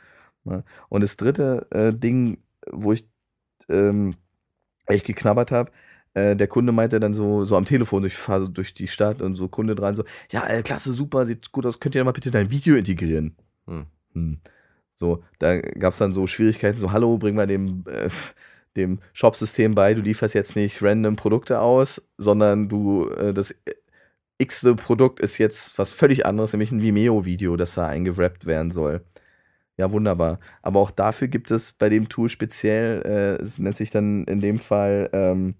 Ja. 0.44 0.62
Und 0.88 1.01
das 1.01 1.16
dritte 1.16 1.66
äh, 1.72 1.92
Ding, 1.92 2.38
wo 2.70 2.92
ich 2.92 3.11
ähm, 3.68 4.14
echt 4.86 5.07
geknabbert 5.07 5.51
habe, 5.51 5.72
äh, 6.14 6.36
der 6.36 6.47
Kunde 6.47 6.70
meinte 6.70 7.01
dann 7.01 7.14
so, 7.14 7.44
so 7.44 7.57
am 7.57 7.64
Telefon, 7.64 8.05
ich 8.05 8.14
fahre 8.14 8.42
so 8.42 8.47
durch 8.47 8.74
die 8.74 8.86
Stadt 8.86 9.22
und 9.22 9.34
so 9.34 9.49
Kunde 9.49 9.74
dran, 9.74 9.97
so, 9.97 10.05
ja, 10.30 10.47
äh, 10.47 10.62
klasse, 10.62 10.92
super, 10.92 11.26
sieht 11.26 11.51
gut 11.51 11.66
aus, 11.66 11.80
könnt 11.80 11.97
ihr 11.97 12.05
mal 12.05 12.12
bitte 12.12 12.30
dein 12.30 12.53
Video 12.53 12.76
integrieren? 12.76 13.34
Hm. 13.66 13.86
Hm. 14.12 14.38
So, 14.94 15.24
da 15.40 15.61
gab 15.61 15.94
es 15.94 15.99
dann 15.99 16.12
so 16.12 16.28
Schwierigkeiten, 16.28 16.78
so, 16.78 16.92
hallo, 16.92 17.18
bring 17.18 17.34
mal 17.34 17.49
dem, 17.49 17.82
äh, 17.88 18.09
dem 18.77 19.01
Shop-System 19.12 19.74
bei, 19.74 19.95
du 19.95 20.03
lieferst 20.03 20.35
jetzt 20.35 20.57
nicht 20.57 20.83
random 20.83 21.16
Produkte 21.16 21.61
aus, 21.61 22.03
sondern 22.18 22.68
du, 22.68 23.09
äh, 23.11 23.33
das 23.33 23.55
x-te 24.39 24.74
Produkt 24.74 25.20
ist 25.20 25.39
jetzt 25.39 25.79
was 25.79 25.91
völlig 25.91 26.27
anderes, 26.27 26.53
nämlich 26.53 26.72
ein 26.72 26.83
Vimeo-Video, 26.83 27.57
das 27.57 27.74
da 27.74 27.87
eingerappt 27.87 28.47
werden 28.47 28.70
soll. 28.70 29.05
Ja, 29.79 29.93
wunderbar. 29.93 30.41
Aber 30.62 30.81
auch 30.81 30.91
dafür 30.91 31.29
gibt 31.29 31.51
es 31.51 31.72
bei 31.72 31.89
dem 31.89 32.09
Tool 32.09 32.29
speziell, 32.29 33.03
äh, 33.05 33.43
es 33.43 33.59
nennt 33.59 33.77
sich 33.77 33.91
dann 33.91 34.24
in 34.24 34.41
dem 34.41 34.59
Fall 34.59 35.11
ähm, 35.12 35.55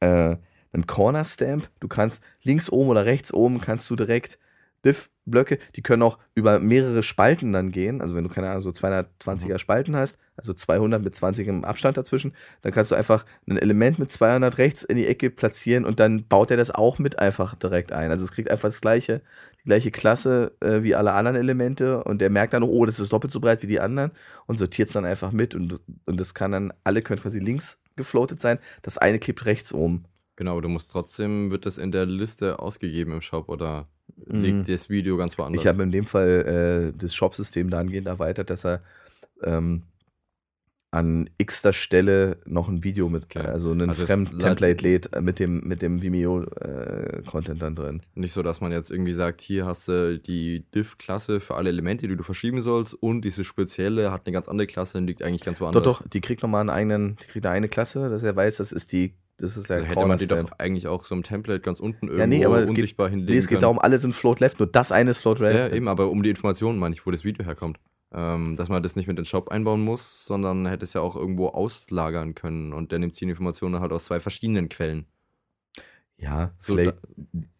äh, 0.00 0.36
einen 0.72 0.86
Corner 0.86 1.24
Stamp. 1.24 1.70
Du 1.80 1.88
kannst 1.88 2.22
links 2.42 2.70
oben 2.70 2.88
oder 2.88 3.04
rechts 3.04 3.32
oben 3.32 3.60
kannst 3.60 3.90
du 3.90 3.96
direkt 3.96 4.38
Diff-Blöcke, 4.84 5.58
die 5.76 5.82
können 5.82 6.02
auch 6.02 6.18
über 6.34 6.58
mehrere 6.58 7.02
Spalten 7.02 7.52
dann 7.52 7.70
gehen. 7.70 8.00
Also 8.00 8.14
wenn 8.14 8.24
du 8.24 8.30
keine 8.30 8.50
Ahnung, 8.50 8.62
so 8.62 8.70
220er 8.70 9.58
Spalten 9.58 9.96
hast, 9.96 10.18
also 10.36 10.52
200 10.52 11.02
mit 11.02 11.14
20 11.14 11.46
im 11.46 11.64
Abstand 11.64 11.96
dazwischen, 11.96 12.34
dann 12.62 12.72
kannst 12.72 12.90
du 12.90 12.96
einfach 12.96 13.24
ein 13.46 13.58
Element 13.58 13.98
mit 13.98 14.10
200 14.10 14.58
rechts 14.58 14.82
in 14.82 14.96
die 14.96 15.06
Ecke 15.06 15.30
platzieren 15.30 15.84
und 15.84 16.00
dann 16.00 16.26
baut 16.26 16.50
er 16.50 16.56
das 16.56 16.70
auch 16.70 16.98
mit 16.98 17.18
einfach 17.18 17.54
direkt 17.54 17.92
ein. 17.92 18.10
Also 18.10 18.24
es 18.24 18.32
kriegt 18.32 18.50
einfach 18.50 18.68
das 18.68 18.80
gleiche, 18.80 19.22
die 19.60 19.64
gleiche 19.64 19.90
Klasse 19.92 20.52
äh, 20.60 20.82
wie 20.82 20.94
alle 20.94 21.12
anderen 21.12 21.36
Elemente 21.36 22.02
und 22.02 22.20
der 22.20 22.30
merkt 22.30 22.52
dann, 22.52 22.64
oh, 22.64 22.84
das 22.84 22.98
ist 22.98 23.12
doppelt 23.12 23.32
so 23.32 23.40
breit 23.40 23.62
wie 23.62 23.68
die 23.68 23.80
anderen 23.80 24.10
und 24.46 24.58
sortiert 24.58 24.88
es 24.88 24.94
dann 24.94 25.04
einfach 25.04 25.30
mit 25.30 25.54
und, 25.54 25.80
und 26.06 26.20
das 26.20 26.34
kann 26.34 26.52
dann, 26.52 26.72
alle 26.82 27.02
können 27.02 27.20
quasi 27.20 27.38
links 27.38 27.80
gefloatet 27.94 28.40
sein, 28.40 28.58
das 28.82 28.98
eine 28.98 29.18
kippt 29.18 29.44
rechts 29.44 29.72
oben. 29.72 30.04
Genau, 30.34 30.60
du 30.60 30.68
musst 30.68 30.90
trotzdem, 30.90 31.50
wird 31.50 31.66
das 31.66 31.78
in 31.78 31.92
der 31.92 32.06
Liste 32.06 32.58
ausgegeben 32.58 33.12
im 33.12 33.20
Shop 33.20 33.48
oder 33.48 33.86
Mhm. 33.86 33.91
Liegt 34.26 34.68
das 34.68 34.88
Video 34.90 35.16
ganz 35.16 35.36
woanders? 35.38 35.60
Ich 35.62 35.66
habe 35.68 35.82
in 35.82 35.92
dem 35.92 36.06
Fall 36.06 36.92
äh, 36.94 36.98
das 36.98 37.14
Shop-System 37.14 37.70
dahingehend 37.70 38.06
erweitert, 38.06 38.50
dass 38.50 38.64
er 38.64 38.82
ähm, 39.42 39.82
an 40.94 41.30
x-ter 41.38 41.72
Stelle 41.72 42.36
noch 42.44 42.68
ein 42.68 42.84
Video 42.84 43.08
mit, 43.08 43.24
Okay. 43.24 43.38
also 43.46 43.72
ein 43.72 43.88
Also 43.88 44.04
Fremd-Template 44.04 44.82
lädt 44.82 45.12
äh, 45.14 45.22
mit 45.22 45.38
dem, 45.38 45.60
mit 45.66 45.80
dem 45.80 46.02
Vimeo-Content 46.02 47.62
dann 47.62 47.74
drin. 47.74 48.02
Nicht 48.14 48.32
so, 48.32 48.42
dass 48.42 48.60
man 48.60 48.72
jetzt 48.72 48.90
irgendwie 48.90 49.14
sagt, 49.14 49.40
hier 49.40 49.64
hast 49.64 49.88
du 49.88 50.18
die 50.18 50.64
Diff-Klasse 50.74 51.40
für 51.40 51.54
alle 51.54 51.70
Elemente, 51.70 52.08
die 52.08 52.16
du 52.16 52.22
verschieben 52.22 52.60
sollst 52.60 52.92
und 52.94 53.22
diese 53.24 53.42
spezielle 53.42 54.12
hat 54.12 54.26
eine 54.26 54.34
ganz 54.34 54.48
andere 54.48 54.66
Klasse 54.66 54.98
und 54.98 55.06
liegt 55.06 55.22
eigentlich 55.22 55.42
ganz 55.44 55.58
Doch, 55.58 55.66
woanders. 55.66 55.82
doch, 55.82 56.06
die 56.06 56.20
kriegt 56.20 56.42
nochmal 56.42 56.60
einen 56.60 56.70
eigenen, 56.70 57.16
die 57.22 57.26
kriegt 57.26 57.46
eine 57.46 57.54
eigene 57.54 57.68
Klasse, 57.70 58.10
dass 58.10 58.22
er 58.22 58.36
weiß, 58.36 58.58
das 58.58 58.70
ist 58.72 58.92
die, 58.92 59.14
das 59.42 59.56
ist 59.56 59.68
der 59.68 59.76
Also 59.78 59.88
hätte 59.88 60.06
man 60.06 60.16
die 60.18 60.26
doch 60.26 60.50
eigentlich 60.58 60.86
auch 60.88 61.04
so 61.04 61.14
im 61.14 61.22
Template 61.22 61.60
ganz 61.60 61.80
unten 61.80 62.06
irgendwo 62.06 62.20
Ja, 62.20 62.26
nee, 62.26 62.44
aber 62.46 62.58
es 62.58 62.62
geht- 62.70 62.78
unsichtbar 62.78 63.08
hinlegen 63.10 63.32
Nee, 63.32 63.38
es 63.38 63.46
geht 63.46 63.56
können. 63.56 63.60
darum, 63.62 63.78
alle 63.78 63.98
sind 63.98 64.14
Float 64.14 64.40
Left, 64.40 64.58
nur 64.60 64.66
das 64.70 64.92
eine 64.92 65.10
ist 65.10 65.18
Float 65.20 65.40
Right. 65.40 65.54
Ja, 65.54 65.68
eben, 65.76 65.88
aber 65.88 66.08
um 66.10 66.22
die 66.22 66.30
Informationen 66.30 66.78
meine 66.78 66.94
ich, 66.94 67.04
wo 67.06 67.10
das 67.10 67.24
Video 67.24 67.44
herkommt. 67.44 67.78
Ähm, 68.14 68.56
dass 68.56 68.68
man 68.68 68.82
das 68.82 68.94
nicht 68.94 69.06
mit 69.06 69.14
in 69.18 69.22
den 69.22 69.24
Shop 69.24 69.48
einbauen 69.50 69.82
muss, 69.82 70.26
sondern 70.26 70.66
hätte 70.66 70.84
es 70.84 70.92
ja 70.92 71.00
auch 71.00 71.16
irgendwo 71.16 71.48
auslagern 71.48 72.34
können 72.34 72.72
und 72.74 72.92
der 72.92 72.98
nimmt 72.98 73.18
die 73.18 73.24
Informationen 73.24 73.80
halt 73.80 73.90
aus 73.90 74.04
zwei 74.04 74.20
verschiedenen 74.20 74.68
Quellen. 74.68 75.06
Ja, 76.18 76.52
So, 76.58 76.74
vielleicht. 76.74 76.96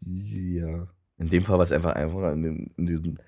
ja. 0.05 0.87
In 1.19 1.29
dem 1.31 1.43
Fall 1.45 1.57
war 1.57 1.63
es 1.63 1.73
einfach 1.73 1.93
einfacher. 1.95 2.33
In, 2.33 2.43
dem, 2.43 2.71
in 2.77 2.87
diesem, 2.87 3.19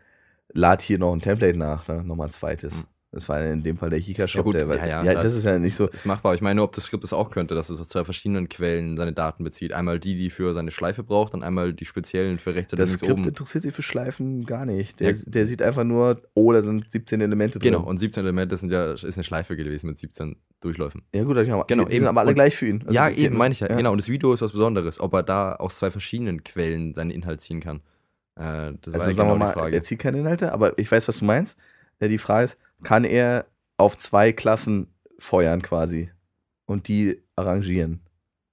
lad 0.52 0.82
hier 0.82 0.98
noch 0.98 1.12
ein 1.14 1.20
Template 1.20 1.56
nach, 1.58 1.88
ne? 1.88 2.04
Nochmal 2.04 2.28
ein 2.28 2.30
zweites. 2.30 2.76
Hm. 2.78 2.84
Das 3.14 3.28
war 3.28 3.44
in 3.44 3.62
dem 3.62 3.76
Fall 3.76 3.90
der 3.90 4.00
Hika-Shop. 4.00 4.40
Ja, 4.40 4.42
gut, 4.42 4.54
der, 4.54 4.66
ja, 4.66 4.86
ja, 4.86 5.04
ja, 5.04 5.14
da- 5.14 5.22
das 5.22 5.34
ist 5.36 5.44
ja 5.44 5.56
nicht 5.56 5.76
so. 5.76 5.86
Ist 5.86 6.04
machbar. 6.04 6.34
Ich 6.34 6.40
meine, 6.40 6.60
ob 6.62 6.72
das 6.72 6.84
Skript 6.86 7.04
das 7.04 7.12
auch 7.12 7.30
könnte, 7.30 7.54
dass 7.54 7.70
es 7.70 7.80
aus 7.80 7.88
zwei 7.88 8.04
verschiedenen 8.04 8.48
Quellen 8.48 8.96
seine 8.96 9.12
Daten 9.12 9.44
bezieht. 9.44 9.72
Einmal 9.72 10.00
die, 10.00 10.16
die 10.16 10.30
für 10.30 10.52
seine 10.52 10.72
Schleife 10.72 11.04
braucht, 11.04 11.32
und 11.32 11.44
einmal 11.44 11.72
die 11.72 11.84
speziellen 11.84 12.40
für 12.40 12.56
rechts 12.56 12.72
Das 12.72 12.78
links 12.78 12.92
Skript 12.94 13.12
oben. 13.12 13.24
interessiert 13.24 13.62
sich 13.62 13.72
für 13.72 13.82
Schleifen 13.82 14.44
gar 14.46 14.66
nicht. 14.66 14.98
Der, 14.98 15.12
Ja. 15.12 15.16
der 15.26 15.46
sieht 15.46 15.62
einfach 15.62 15.84
nur, 15.84 16.22
oh, 16.34 16.52
da 16.52 16.60
sind 16.60 16.90
17 16.90 17.20
Elemente 17.20 17.60
drin. 17.60 17.72
Genau, 17.72 17.84
und 17.84 17.98
17 17.98 18.24
Elemente 18.24 18.56
sind 18.56 18.72
ja, 18.72 18.92
ist 18.92 19.04
eine 19.04 19.22
Schleife 19.22 19.54
gewesen 19.56 19.86
mit 19.86 19.98
17 19.98 20.34
Durchläufen. 20.60 21.02
Ja, 21.14 21.22
gut, 21.22 21.36
ich 21.36 21.48
hab, 21.50 21.68
Genau, 21.68 21.84
die, 21.84 21.94
eben. 21.96 22.06
aber 22.08 22.20
alle 22.22 22.30
Und- 22.30 22.34
gleich 22.34 22.56
für 22.56 22.66
ihn. 22.66 22.80
Also 22.82 22.92
ja, 22.92 23.10
eben, 23.10 23.36
meine 23.36 23.52
ich 23.52 23.60
ja. 23.60 23.68
Genau, 23.68 23.92
und 23.92 23.98
das 24.00 24.08
Video 24.08 24.32
ist 24.32 24.42
was 24.42 24.50
Besonderes, 24.50 24.98
ob 24.98 25.12
er 25.14 25.22
da 25.22 25.54
aus 25.54 25.76
zwei 25.76 25.90
verschiedenen 25.92 26.42
Quellen 26.42 26.94
seinen 26.94 27.10
Inhalt 27.10 27.40
ziehen 27.42 27.60
kann. 27.60 27.76
Äh, 28.36 28.40
das 28.40 28.42
war 28.42 28.66
Also 28.66 28.90
ja 28.90 28.98
sagen 29.04 29.16
genau 29.16 29.28
wir 29.34 29.36
mal, 29.38 29.46
die 29.52 29.52
Frage. 29.60 29.76
er 29.76 29.82
zieht 29.82 29.98
keine 30.00 30.18
Inhalte, 30.18 30.52
aber 30.52 30.76
ich 30.78 30.90
weiß, 30.90 31.06
was 31.06 31.20
du 31.20 31.24
meinst. 31.26 31.56
Ja, 32.00 32.08
die 32.08 32.18
Frage 32.18 32.44
ist, 32.46 32.58
kann 32.84 33.04
er 33.04 33.46
auf 33.76 33.96
zwei 33.98 34.32
Klassen 34.32 34.94
feuern 35.18 35.62
quasi 35.62 36.10
und 36.66 36.86
die 36.88 37.22
arrangieren? 37.36 38.00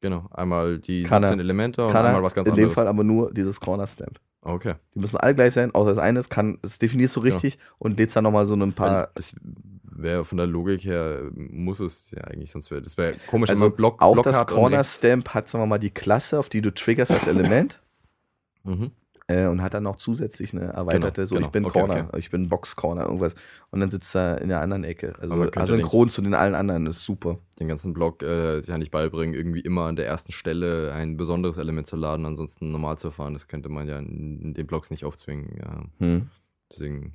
Genau, 0.01 0.27
einmal 0.32 0.79
die 0.79 1.03
Kann 1.03 1.21
er. 1.23 1.27
17 1.29 1.39
Elemente 1.39 1.86
und 1.86 1.91
Kann 1.91 2.05
einmal 2.05 2.21
er 2.21 2.23
was 2.23 2.34
ganz 2.34 2.47
in 2.47 2.53
anderes. 2.53 2.71
dem 2.71 2.73
Fall 2.73 2.88
aber 2.88 3.03
nur 3.03 3.32
dieses 3.32 3.59
Corner 3.59 3.86
Stamp. 3.86 4.19
Okay. 4.41 4.73
Die 4.95 4.99
müssen 4.99 5.17
alle 5.17 5.36
gleich 5.36 5.53
sein, 5.53 5.75
außer 5.75 5.89
das 5.91 5.99
eine, 5.99 6.17
das 6.17 6.29
kann, 6.29 6.57
das 6.63 6.79
definierst 6.79 7.15
du 7.15 7.21
Genau. 7.21 7.36
richtig 7.36 7.59
und 7.77 7.99
lädst 7.99 8.15
dann 8.15 8.23
nochmal 8.23 8.47
so 8.47 8.55
ein 8.55 8.73
paar. 8.73 9.11
das 9.13 9.36
wäre 9.84 10.25
von 10.25 10.39
der 10.39 10.47
Logik 10.47 10.84
her, 10.84 11.29
muss 11.36 11.79
es 11.79 12.09
ja 12.09 12.23
eigentlich, 12.23 12.49
sonst 12.51 12.71
wäre 12.71 12.82
das 12.82 12.97
wäre 12.97 13.13
komisch, 13.27 13.51
Also 13.51 13.61
wenn 13.61 13.69
man 13.69 13.75
Block, 13.75 14.01
auch 14.01 14.13
Block 14.13 14.23
das 14.25 14.47
Corner 14.47 14.84
Stamp 14.84 15.29
hat, 15.36 15.47
sagen 15.47 15.61
wir 15.61 15.67
mal, 15.67 15.77
die 15.77 15.91
Klasse, 15.91 16.39
auf 16.39 16.49
die 16.49 16.61
du 16.63 16.73
triggerst 16.73 17.11
als 17.11 17.27
Element 17.27 17.79
Mhm. 18.63 18.91
Äh, 19.32 19.47
und 19.47 19.61
hat 19.61 19.73
dann 19.73 19.84
noch 19.84 19.95
zusätzlich 19.95 20.53
eine 20.53 20.73
erweiterte, 20.73 21.21
Genau, 21.21 21.27
so 21.27 21.36
genau. 21.36 21.47
ich 21.47 21.51
bin 21.51 21.65
Okay, 21.65 21.79
Corner, 21.79 22.07
okay. 22.07 22.19
ich 22.19 22.29
bin 22.29 22.49
Box 22.49 22.75
Corner, 22.75 23.03
irgendwas. 23.03 23.36
Und 23.69 23.79
dann 23.79 23.89
sitzt 23.89 24.15
er 24.15 24.41
in 24.41 24.49
der 24.49 24.61
anderen 24.61 24.84
Ecke. 24.84 25.13
Also 25.19 25.41
asynchron 25.55 26.09
zu 26.09 26.21
den 26.21 26.34
allen 26.34 26.55
anderen 26.55 26.86
ist 26.88 27.03
super. 27.03 27.39
Den 27.59 27.67
ganzen 27.67 27.93
Block 27.93 28.23
äh, 28.23 28.59
ja 28.61 28.77
nicht 28.77 28.91
beibringen, 28.91 29.34
irgendwie 29.36 29.61
immer 29.61 29.86
an 29.86 29.95
der 29.95 30.07
ersten 30.07 30.32
Stelle 30.32 30.91
ein 30.93 31.17
besonderes 31.17 31.57
Element 31.57 31.88
zu 31.88 31.95
laden, 31.95 32.25
ansonsten 32.25 32.71
normal 32.71 32.97
zu 32.97 33.11
fahren. 33.11 33.34
Das 33.34 33.47
könnte 33.47 33.69
man 33.69 33.88
ja 33.88 33.99
in, 33.99 34.53
den 34.53 34.67
Blocks 34.67 34.91
nicht 34.91 35.05
aufzwingen. 35.05 35.55
Ja. 35.59 35.84
Hm. 35.99 36.27
Deswegen 36.71 37.05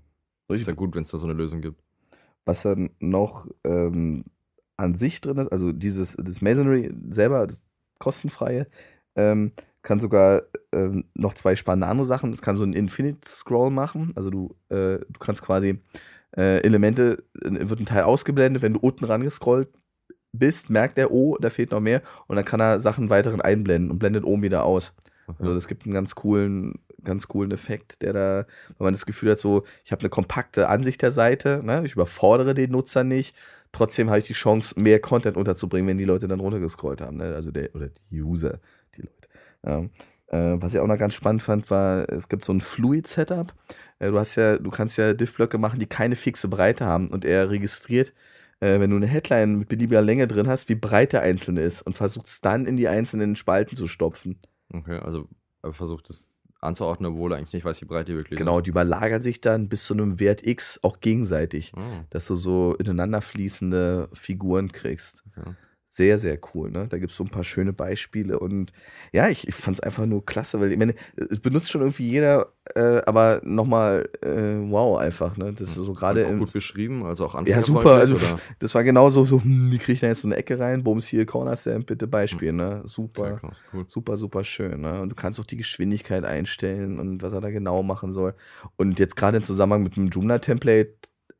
ist 0.49 0.51
Richtig. 0.51 0.69
ja 0.69 0.75
gut, 0.75 0.95
wenn 0.95 1.03
es 1.03 1.11
da 1.11 1.19
so 1.19 1.27
eine 1.27 1.35
Lösung 1.35 1.61
gibt. 1.61 1.83
was 2.45 2.63
dann 2.63 2.91
noch 3.01 3.49
ähm, 3.65 4.23
an 4.77 4.95
sich 4.95 5.21
drin 5.21 5.39
ist, 5.39 5.49
also 5.49 5.73
dieses 5.73 6.17
das 6.17 6.41
Masonry 6.41 6.93
selber, 7.11 7.47
das 7.47 7.65
kostenfreie, 7.99 8.67
ähm, 9.17 9.53
kann 9.87 10.01
sogar 10.01 10.43
ähm, 10.73 11.05
noch 11.15 11.33
zwei 11.35 11.55
spannende 11.55 11.87
andere 11.87 12.05
Sachen. 12.05 12.33
Es 12.33 12.43
kann 12.43 12.57
so 12.57 12.65
ein 12.65 12.73
Infinite 12.73 13.27
Scroll 13.29 13.71
machen, 13.71 14.13
also 14.17 14.31
du, 14.31 14.57
äh, 14.69 14.99
du 14.99 15.19
kannst 15.21 15.43
quasi 15.43 15.79
äh, 16.37 16.61
Elemente, 16.63 17.23
äh, 17.41 17.69
wird 17.69 17.79
ein 17.79 17.87
Teil 17.87 18.03
ausgeblendet, 18.03 18.63
wenn 18.63 18.75
du 18.75 18.81
unten 18.81 19.05
rangescrollt 19.05 19.69
bist, 20.33 20.71
merkt 20.71 20.99
er, 20.99 21.13
oh, 21.13 21.37
da 21.41 21.51
fehlt 21.51 21.71
noch 21.71 21.81
mehr 21.81 22.03
und 22.27 22.35
dann 22.35 22.45
kann 22.45 22.61
er 22.61 22.81
Sachen 22.81 23.11
weiteren 23.11 23.41
einblenden 23.41 23.93
und 23.93 24.01
blendet 24.01 24.25
oben 24.25 24.43
wieder 24.43 24.65
aus. 24.65 24.93
Also 25.39 25.55
das 25.55 25.69
gibt 25.69 25.85
einen 25.85 25.95
ganz 25.95 26.15
coolen, 26.15 26.81
ganz 27.03 27.29
coolen 27.29 27.53
Effekt, 27.53 28.03
der 28.03 28.13
da, 28.13 28.47
wenn 28.79 28.85
man 28.87 28.95
das 28.95 29.07
Gefühl 29.07 29.31
hat, 29.31 29.39
so, 29.39 29.65
ich 29.85 29.93
habe 29.93 30.01
eine 30.01 30.09
kompakte 30.09 30.69
Ansicht 30.69 31.03
der 31.03 31.13
Seite, 31.13 31.63
ne? 31.65 31.83
ich 31.85 31.93
überfordere 31.93 32.55
den 32.55 32.73
Nutzer 32.73 33.05
nicht, 33.05 33.37
trotzdem 33.73 34.09
habe 34.09 34.19
ich 34.19 34.25
die 34.25 34.35
Chance, 34.35 34.79
mehr 34.81 35.01
Content 35.01 35.37
unterzubringen, 35.37 35.89
wenn 35.89 35.99
die 35.99 36.05
Leute 36.05 36.29
dann 36.29 36.41
runtergescrollt 36.41 37.01
haben, 37.01 37.19
ne? 37.19 37.35
also 37.35 37.51
der, 37.51 37.75
oder 37.75 37.89
die 38.11 38.23
User. 38.23 38.61
Ja. 39.67 39.85
Äh, 40.29 40.61
was 40.61 40.75
ich 40.75 40.81
auch 40.81 40.87
noch 40.87 40.99
ganz 40.99 41.15
spannend 41.15 41.43
fand, 41.43 41.71
war, 41.71 42.11
es 42.11 42.29
gibt 42.29 42.45
so 42.45 42.53
ein 42.53 42.61
Fluid-Setup. 42.61 43.55
Äh, 43.99 44.11
du 44.11 44.19
hast 44.19 44.37
ja, 44.37 44.59
du 44.59 44.71
kannst 44.71 44.99
ja 44.99 45.13
Diff-Blöcke 45.13 45.59
machen, 45.59 45.79
die 45.79 45.87
keine 45.87 46.17
fixe 46.17 46.49
Breite 46.49 46.85
haben 46.85 47.09
und 47.09 47.25
er 47.25 47.51
registriert, 47.51 48.13
äh, 48.61 48.81
wenn 48.81 48.91
du 48.91 48.97
eine 48.97 49.07
Headline 49.07 49.57
mit 49.57 49.69
beliebiger 49.69 50.03
Länge 50.03 50.27
drin 50.27 50.49
hast, 50.49 50.69
wie 50.69 50.75
breit 50.75 51.13
der 51.13 51.23
einzelne 51.23 51.61
ist 51.61 51.83
und 51.83 51.97
versucht 51.97 52.27
es 52.27 52.41
dann 52.41 52.67
in 52.67 52.77
die 52.77 52.89
einzelnen 52.89 53.37
Spalten 53.37 53.77
zu 53.77 53.87
stopfen. 53.87 54.41
Okay, 54.73 54.99
also 54.99 55.29
er 55.63 55.73
versucht 55.73 56.11
es 56.11 56.29
anzuordnen, 56.61 57.13
obwohl 57.13 57.33
er 57.33 57.39
eigentlich 57.39 57.53
nicht 57.53 57.65
weiß, 57.65 57.81
wie 57.83 57.87
breit 57.87 58.09
die 58.09 58.17
wirklich 58.17 58.39
Genau, 58.39 58.61
die 58.61 58.71
überlagern 58.71 59.21
sich 59.21 59.41
dann 59.41 59.69
bis 59.69 59.85
zu 59.85 59.95
einem 59.95 60.19
Wert 60.19 60.45
X 60.45 60.81
auch 60.83 61.01
gegenseitig. 61.01 61.73
Oh, 61.77 61.81
dass 62.11 62.27
du 62.27 62.35
so 62.35 62.75
ineinander 62.75 63.21
fließende 63.21 64.09
Figuren 64.13 64.73
kriegst. 64.73 65.23
okay. 65.37 65.53
Sehr, 65.97 66.19
sehr 66.19 66.39
cool, 66.53 66.71
ne? 66.71 66.87
Da 66.89 66.99
gibt 66.99 67.13
es 67.13 67.17
so 67.17 67.25
ein 67.25 67.31
paar 67.31 67.43
schöne 67.43 67.73
Beispiele 67.73 68.39
und 68.39 68.71
ja, 69.15 69.31
ich, 69.31 69.49
ich 69.49 69.55
fand 69.55 69.79
es 69.79 69.83
einfach 69.83 70.05
nur 70.05 70.27
klasse, 70.27 70.61
weil 70.61 70.71
ich 70.71 70.77
meine, 70.77 70.95
es 71.17 71.41
benutzt 71.41 71.71
schon 71.71 71.81
irgendwie 71.81 72.11
jeder, 72.11 72.53
äh, 72.75 73.01
aber 73.07 73.41
nochmal, 73.45 74.07
äh, 74.21 74.59
wow, 74.71 74.99
einfach, 74.99 75.39
ne? 75.39 75.55
Das 75.55 75.69
ist 75.69 75.77
so 75.77 75.95
gerade 75.95 76.37
gut 76.37 76.53
beschrieben, 76.53 77.07
also 77.07 77.25
auch 77.25 77.33
Ja, 77.33 77.39
anfängerfreundlich, 77.39 77.83
super, 77.83 77.95
also 77.95 78.17
oder? 78.17 78.41
das 78.59 78.75
war 78.75 78.85
genauso 78.85 79.25
so, 79.25 79.43
hm, 79.43 79.73
wie 79.73 79.79
kriege 79.79 79.93
ich 79.95 80.01
da 80.01 80.09
jetzt 80.09 80.21
so 80.21 80.29
eine 80.29 80.37
Ecke 80.37 80.59
rein? 80.59 80.85
Bums 80.85 81.07
hier, 81.07 81.25
Corner 81.25 81.57
Stamp, 81.57 81.87
bitte 81.87 82.07
Beispiel, 82.07 82.53
ne? 82.53 82.83
Super. 82.85 83.37
Krass, 83.37 83.57
cool. 83.73 83.85
Super, 83.87 84.19
super 84.19 84.45
schön. 84.45 84.83
Ne? 84.83 85.01
Und 85.01 85.09
du 85.09 85.15
kannst 85.15 85.41
auch 85.41 85.47
die 85.47 85.57
Geschwindigkeit 85.57 86.27
einstellen 86.27 87.01
und 87.01 87.23
was 87.23 87.33
er 87.33 87.41
da 87.41 87.49
genau 87.51 87.83
machen 87.83 88.13
soll. 88.13 88.35
Und 88.77 88.99
jetzt 88.99 89.17
gerade 89.17 89.39
im 89.39 89.43
Zusammenhang 89.43 89.83
mit 89.83 89.97
dem 89.97 90.09
Joomla-Template, 90.09 90.93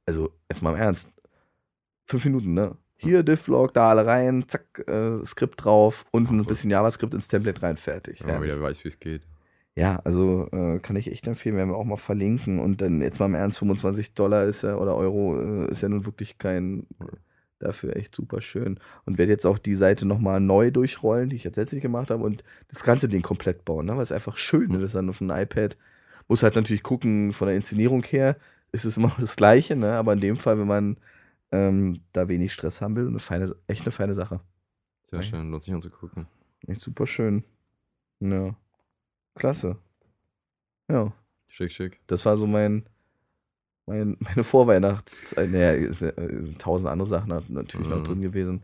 also 0.07 0.31
jetzt 0.51 0.63
mal 0.63 0.73
im 0.73 0.81
Ernst, 0.81 1.11
fünf 2.07 2.25
Minuten, 2.25 2.55
ne? 2.55 2.75
Hier 2.99 3.23
Diff-Log, 3.23 3.73
da 3.75 3.91
alle 3.91 4.07
rein, 4.07 4.45
zack, 4.49 4.65
äh, 4.89 5.25
Skript 5.25 5.65
drauf, 5.65 6.05
unten 6.13 6.37
Ach, 6.37 6.45
ein 6.45 6.47
bisschen 6.47 6.71
JavaScript 6.71 7.13
ins 7.15 7.29
Template 7.29 7.63
rein, 7.63 7.77
fertig. 7.77 8.21
Wenn 8.21 8.29
man 8.29 8.37
Ja, 8.37 8.43
wieder 8.43 8.61
weiß, 8.63 8.85
wie 8.85 8.89
es 8.89 8.99
geht. 8.99 9.23
ja 9.75 10.01
also 10.05 10.49
äh, 10.53 10.79
kann 10.81 10.97
ich 10.97 11.11
echt 11.13 11.27
empfehlen, 11.27 11.57
werden 11.57 11.71
wir 11.71 11.77
auch 11.77 11.85
mal 11.85 11.97
verlinken. 11.99 12.59
Und 12.59 12.81
dann 12.81 13.03
jetzt 13.03 13.21
mal 13.21 13.27
im 13.27 13.35
Ernst, 13.35 13.59
25 13.59 14.15
Dollar 14.15 14.45
ist 14.45 14.63
ja, 14.63 14.77
oder 14.77 14.97
Euro 14.97 15.39
äh, 15.39 15.71
ist 15.71 15.83
ja 15.83 15.89
nun 15.91 16.07
wirklich 16.07 16.39
kein, 16.39 16.87
dafür 17.59 17.97
echt 17.97 18.15
super 18.15 18.41
schön. 18.41 18.79
Und 19.05 19.19
werde 19.19 19.33
jetzt 19.33 19.47
auch 19.47 19.59
die 19.59 19.75
Seite 19.75 20.07
nochmal 20.07 20.41
neu 20.41 20.71
durchrollen, 20.71 21.29
die 21.29 21.37
ich 21.37 21.45
jetzt 21.45 21.57
letztlich 21.57 21.83
gemacht 21.83 22.11
habe 22.11 22.25
und 22.25 22.45
das 22.69 22.83
ganze 22.83 23.09
Ding 23.09 23.23
komplett 23.23 23.65
bauen. 23.67 23.87
Ne? 23.87 23.97
Weil 23.97 24.03
es 24.03 24.13
einfach 24.13 24.37
schön 24.39 24.71
ist, 24.73 24.83
das 24.83 24.93
dann 24.93 25.11
auf 25.11 25.21
einem 25.21 25.31
iPad. 25.37 25.77
Muss 26.29 26.43
halt 26.43 26.57
natürlich 26.57 26.83
gucken, 26.83 27.33
von 27.35 27.47
der 27.47 27.57
Inszenierung 27.57 28.03
her 28.05 28.37
ist 28.73 28.85
es 28.87 28.97
immer 28.97 29.09
noch 29.09 29.21
das 29.21 29.37
Gleiche, 29.37 29.77
ne? 29.77 29.93
aber 29.93 30.15
in 30.15 30.21
dem 30.21 30.37
Fall, 30.39 30.59
wenn 30.59 30.67
man 30.67 30.97
ähm, 31.57 32.01
da 32.13 32.29
wenig 32.29 32.53
Stress 32.53 32.81
haben 32.83 32.97
will, 32.97 33.07
eine 33.09 33.19
feine, 33.19 33.55
echt 33.67 33.83
eine 33.83 33.93
feine 33.93 34.15
Sache. 34.15 34.41
Sehr 35.11 35.21
Okay. 35.21 35.29
schön, 35.29 35.51
lohnt 35.51 35.63
sich 35.63 35.73
anzugucken. 35.75 36.27
Echt 36.67 36.81
super 36.81 37.07
schön. 37.07 37.45
Ja. 38.21 38.55
Klasse. 39.35 39.77
Ja. 40.89 41.13
Schick, 41.49 41.71
schick. 41.73 42.01
Das 42.07 42.25
war 42.27 42.37
so 42.37 42.47
mein, 42.47 42.89
mein 43.87 44.17
meine 44.21 44.45
Vorweihnachtszeit. 44.45 45.51
Naja, 45.51 45.73
ist, 45.73 46.03
äh, 46.03 46.53
tausend 46.59 46.89
andere 46.89 47.09
Sachen 47.09 47.33
hat 47.33 47.49
natürlich 47.49 47.89
noch 47.89 47.99
Mhm. 48.01 48.05
drin 48.05 48.23
gewesen. 48.23 48.63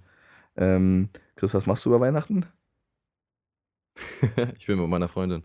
Ähm, 0.57 1.09
Chris, 1.37 1.55
was 1.55 1.67
machst 1.67 1.85
du 1.85 1.91
über 1.91 2.01
Weihnachten? 2.01 2.47
ich 4.57 4.67
bin 4.67 4.79
mit 4.81 4.89
meiner 4.89 5.09
Freundin. 5.09 5.45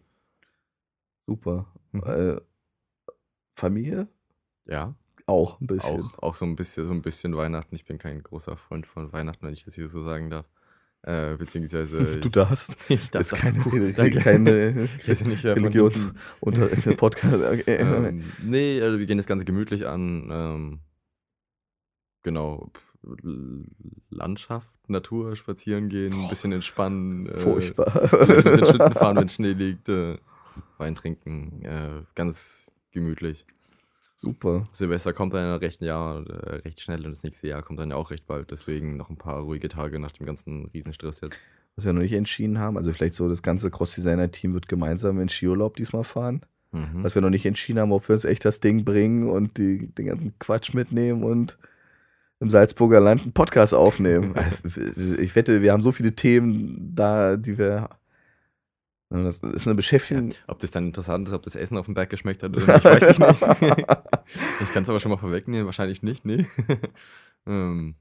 Super. 1.26 1.68
Mhm. 1.92 2.04
Äh, 2.06 2.42
Familie? 3.56 4.08
Ja, 4.66 4.94
Auch 5.28 5.60
ein 5.62 5.68
bisschen. 5.68 6.02
auch, 6.02 6.20
auch 6.24 6.36
so 6.36 6.46
ein 6.46 6.56
bisschen, 6.56 6.88
so 6.88 6.94
ein 6.94 7.02
bisschen 7.02 7.36
Weihnachten. 7.38 7.76
Ich 7.76 7.86
bin 7.86 7.98
kein 7.98 8.24
großer 8.24 8.58
Freund 8.58 8.88
von 8.88 9.12
Weihnachten, 9.14 9.46
wenn 9.46 9.54
ich 9.54 9.66
das 9.66 9.76
hier 9.76 9.88
so 9.90 10.02
sagen 10.02 10.30
darf. 10.30 10.46
Äh, 11.04 11.36
beziehungsweise. 11.38 11.98
Du 12.22 12.28
ich- 12.28 12.34
darfst. 12.34 12.76
Ich 12.90 13.12
darf 13.12 13.22
ist 13.22 13.36
keine, 13.36 13.60
Danke. 13.94 14.20
keine 14.20 14.50
äh, 14.52 14.88
Religions 15.52 16.14
unter 16.40 16.68
Podcast. 16.98 17.44
Okay. 17.44 17.76
ähm, 17.78 18.24
nee, 18.44 18.82
also 18.82 18.98
wir 19.00 19.06
gehen 19.06 19.18
das 19.18 19.28
Ganze 19.28 19.46
gemütlich 19.46 19.86
an. 19.86 20.30
Ähm, 20.32 20.80
genau. 22.24 22.72
Landschaft, 24.10 24.70
Natur, 24.90 25.36
spazieren 25.36 25.88
gehen, 25.88 26.14
ein 26.14 26.30
bisschen 26.30 26.52
entspannen. 26.52 27.28
Äh, 27.28 27.40
Furchtbar. 27.40 27.96
Ein 28.14 28.28
bisschen 28.44 28.66
Schlitten 28.66 28.94
fahren, 28.94 29.18
wenn 29.18 29.30
Schnee 29.30 29.54
liegt. 29.54 29.88
Äh, 29.90 30.18
Wein 30.78 30.96
trinken. 30.96 31.64
Äh, 31.64 32.04
ganz 32.16 32.72
gemütlich. 32.92 33.46
Super. 34.20 34.68
Silvester 34.74 35.14
kommt 35.14 35.36
dann 35.36 35.44
ja 35.44 35.56
recht, 35.58 35.80
Jahr, 35.82 36.28
äh, 36.28 36.56
recht 36.58 36.82
schnell 36.82 37.06
und 37.06 37.12
das 37.12 37.24
nächste 37.24 37.48
Jahr 37.48 37.62
kommt 37.62 37.80
dann 37.80 37.92
ja 37.92 37.96
auch 37.96 38.10
recht 38.10 38.26
bald. 38.26 38.50
Deswegen 38.50 38.98
noch 38.98 39.12
ein 39.12 39.18
paar 39.18 39.42
ruhige 39.42 39.70
Tage 39.70 40.00
nach 40.00 40.12
dem 40.12 40.26
ganzen 40.26 40.66
Riesenstress 40.74 41.22
jetzt. 41.22 41.40
Was 41.76 41.86
wir 41.86 41.94
noch 41.94 42.02
nicht 42.02 42.14
entschieden 42.14 42.58
haben, 42.58 42.78
also 42.78 42.92
vielleicht 42.92 43.14
so 43.14 43.30
das 43.30 43.44
ganze 43.44 43.70
Cross-Designer-Team 43.70 44.56
wird 44.56 44.68
gemeinsam 44.68 45.20
in 45.20 45.30
Skiurlaub 45.30 45.78
diesmal 45.78 46.04
fahren. 46.04 46.42
Mhm. 46.72 47.04
Was 47.04 47.14
wir 47.14 47.22
noch 47.22 47.30
nicht 47.30 47.46
entschieden 47.46 47.80
haben, 47.80 47.92
ob 47.92 48.10
wir 48.10 48.14
uns 48.14 48.26
echt 48.26 48.44
das 48.44 48.60
Ding 48.60 48.84
bringen 48.84 49.30
und 49.30 49.60
die, 49.60 49.88
den 49.94 50.08
ganzen 50.08 50.38
Quatsch 50.40 50.74
mitnehmen 50.74 51.24
und 51.24 51.60
im 52.40 52.50
Salzburger 52.50 53.00
Land 53.00 53.22
einen 53.22 53.34
Podcast 53.34 53.74
aufnehmen. 53.74 54.34
Ich 55.20 55.36
wette, 55.36 55.62
wir 55.62 55.72
haben 55.72 55.84
so 55.84 55.92
viele 55.92 56.14
Themen 56.14 56.92
da, 56.96 57.38
die 57.38 57.58
wir. 57.58 57.90
Das 59.10 59.40
ist 59.40 59.68
eine 59.68 59.76
Beschäftigung. 59.76 60.34
Ob 60.48 60.60
das 60.60 60.72
dann 60.72 60.88
interessant 60.88 61.28
ist, 61.28 61.34
ob 61.34 61.44
das 61.44 61.56
Essen 61.56 61.78
auf 61.78 61.86
dem 61.86 61.96
Berg 61.96 62.10
geschmeckt 62.10 62.44
hat 62.44 62.56
oder 62.56 62.74
nicht, 62.74 62.84
weiß 62.84 63.10
ich 63.12 63.20
nicht. 63.20 63.42
ich 64.62 64.74
kann 64.74 64.84
es 64.84 64.90
aber 64.90 65.00
schon 65.00 65.12
mal 65.12 65.18
vorwegnehmen, 65.18 65.66
wahrscheinlich 65.66 66.04
nicht, 66.04 66.26
nee. 66.26 66.46
ähm, 67.48 67.96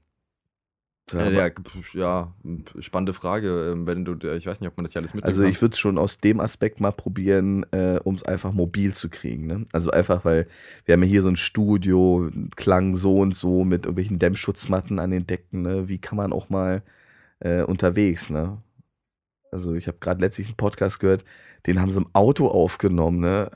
Ja, 1.13 1.29
ja, 1.29 1.47
ja, 1.47 1.53
ja, 1.93 2.33
spannende 2.81 3.13
Frage. 3.13 3.71
ähm, 3.71 3.87
Wenn 3.87 4.03
du, 4.03 4.15
ich 4.31 4.45
weiß 4.45 4.59
nicht, 4.59 4.67
ob 4.69 4.75
man 4.75 4.83
das 4.83 4.93
ja 4.93 4.99
alles 4.99 5.13
mitnehmen 5.13 5.33
Also 5.33 5.43
ich 5.43 5.61
würde 5.61 5.71
es 5.71 5.79
schon 5.79 5.97
aus 5.97 6.17
dem 6.17 6.41
Aspekt 6.41 6.81
mal 6.81 6.91
probieren, 6.91 7.65
äh, 7.71 7.99
um 8.03 8.15
es 8.15 8.23
einfach 8.23 8.51
mobil 8.51 8.93
zu 8.93 9.07
kriegen. 9.07 9.47
Ne? 9.47 9.63
Also 9.71 9.91
einfach, 9.91 10.25
weil 10.25 10.47
wir 10.83 10.91
haben 10.93 11.03
ja 11.03 11.07
hier 11.07 11.21
so 11.21 11.29
ein 11.29 11.37
Studio, 11.37 12.29
Klang 12.57 12.95
so 12.95 13.19
und 13.19 13.33
so 13.33 13.63
mit 13.63 13.85
irgendwelchen 13.85 14.19
Dämmschutzmatten 14.19 14.99
an 14.99 15.11
den 15.11 15.25
Decken. 15.25 15.61
Ne? 15.61 15.87
Wie 15.87 15.99
kann 15.99 16.17
man 16.17 16.33
auch 16.33 16.49
mal 16.49 16.83
äh, 17.39 17.61
unterwegs? 17.63 18.29
Ne? 18.29 18.57
Also 19.51 19.73
ich 19.75 19.87
habe 19.87 19.97
gerade 19.99 20.21
letztlich 20.21 20.47
einen 20.47 20.57
Podcast 20.57 20.99
gehört, 20.99 21.23
den 21.65 21.79
haben 21.81 21.89
sie 21.89 21.97
im 21.97 22.07
Auto 22.13 22.47
aufgenommen. 22.47 23.19
Ne? 23.19 23.49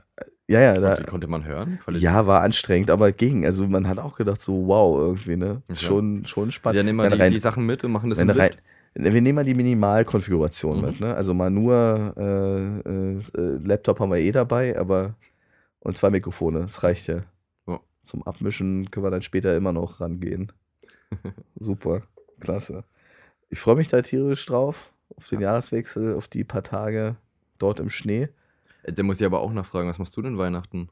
Ja, 0.47 0.59
ja, 0.61 0.79
da, 0.79 0.95
Konnte, 1.03 1.27
man 1.27 1.45
hören? 1.45 1.79
Qualität? 1.83 2.03
ja, 2.03 2.25
war 2.27 2.41
anstrengend, 2.41 2.89
aber 2.91 3.11
ging. 3.11 3.45
Also 3.45 3.67
man 3.67 3.87
hat 3.87 3.99
auch 3.99 4.15
gedacht, 4.17 4.41
so 4.41 4.67
wow, 4.67 4.97
irgendwie, 4.99 5.37
ne? 5.37 5.61
Okay. 5.69 5.75
Schon, 5.79 6.25
schon 6.25 6.51
spannend. 6.51 6.77
Ja, 6.77 6.83
nehmen 6.83 6.97
wir 6.97 7.09
die, 7.09 7.19
rein- 7.21 7.31
die 7.31 7.39
Sachen 7.39 7.65
mit 7.65 7.83
und 7.83 7.91
machen 7.91 8.09
das 8.09 8.19
im 8.19 8.29
rein, 8.29 8.51
Lift. 8.51 9.13
wir 9.13 9.21
nehmen 9.21 9.35
mal 9.35 9.45
die 9.45 9.53
Minimalkonfiguration 9.53 10.79
Mhm. 10.79 10.85
mit, 10.85 10.99
ne? 10.99 11.13
Also 11.15 11.33
mal 11.33 11.49
nur 11.49 12.13
äh, 12.17 12.89
äh, 12.89 13.17
äh, 13.17 13.57
Laptop 13.63 13.99
haben 14.01 14.11
wir 14.11 14.17
eh 14.19 14.31
dabei, 14.31 14.77
aber 14.77 15.15
und 15.79 15.97
zwei 15.97 16.09
Mikrofone, 16.09 16.61
das 16.61 16.83
reicht 16.83 17.07
ja. 17.07 17.23
Ja. 17.67 17.79
Zum 18.03 18.23
Abmischen 18.23 18.91
können 18.91 19.05
wir 19.05 19.11
dann 19.11 19.21
später 19.21 19.55
immer 19.55 19.71
noch 19.71 20.01
rangehen. 20.01 20.51
Super, 21.55 22.01
klasse. 22.41 22.83
Ich 23.49 23.59
freue 23.59 23.75
mich 23.75 23.87
da 23.87 24.01
tierisch 24.01 24.45
drauf, 24.45 24.91
auf 25.17 25.27
den 25.29 25.41
Jahreswechsel, 25.41 26.15
auf 26.15 26.27
die 26.27 26.43
paar 26.43 26.63
Tage 26.63 27.15
dort 27.57 27.79
im 27.79 27.89
Schnee. 27.89 28.29
Äh, 28.83 28.93
Da 28.93 29.03
muss 29.03 29.19
ich 29.19 29.25
aber 29.25 29.41
auch 29.41 29.53
nachfragen, 29.53 29.89
was 29.89 29.99
machst 29.99 30.15
du 30.17 30.21
denn 30.21 30.37
Weihnachten? 30.37 30.89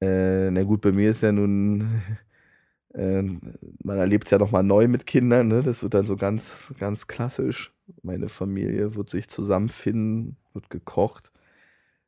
Äh, 0.00 0.50
na 0.50 0.64
gut, 0.64 0.80
bei 0.82 0.92
mir 0.92 1.10
ist 1.10 1.22
ja 1.22 1.32
nun, 1.32 2.02
äh, 2.94 3.22
man 3.22 3.98
erlebt 3.98 4.26
es 4.26 4.30
ja 4.32 4.38
nochmal 4.38 4.62
neu 4.64 4.88
mit 4.88 5.06
Kindern, 5.06 5.48
ne? 5.48 5.62
Das 5.62 5.82
wird 5.82 5.94
dann 5.94 6.06
so 6.06 6.16
ganz, 6.16 6.74
ganz 6.78 7.06
klassisch. 7.08 7.72
Meine 8.02 8.28
Familie 8.28 8.94
wird 8.96 9.10
sich 9.10 9.28
zusammenfinden, 9.28 10.36
wird 10.54 10.70
gekocht. 10.70 11.32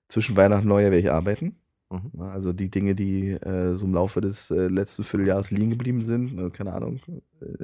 Zwischen 0.08 0.36
Weihnachten 0.36 0.64
und 0.64 0.70
Neujahr 0.70 0.92
werde 0.92 1.00
ich 1.00 1.12
arbeiten. 1.12 1.56
Mhm. 1.94 2.20
Ja, 2.20 2.30
Also 2.30 2.52
die 2.52 2.70
Dinge, 2.70 2.94
die 2.94 3.30
äh, 3.30 3.74
so 3.76 3.86
im 3.86 3.94
Laufe 3.94 4.20
des 4.20 4.50
äh, 4.50 4.66
letzten 4.66 5.04
Vierteljahres 5.04 5.50
liegen 5.50 5.70
geblieben 5.70 6.02
sind, 6.02 6.34
ne, 6.34 6.50
keine 6.50 6.72
Ahnung. 6.72 7.00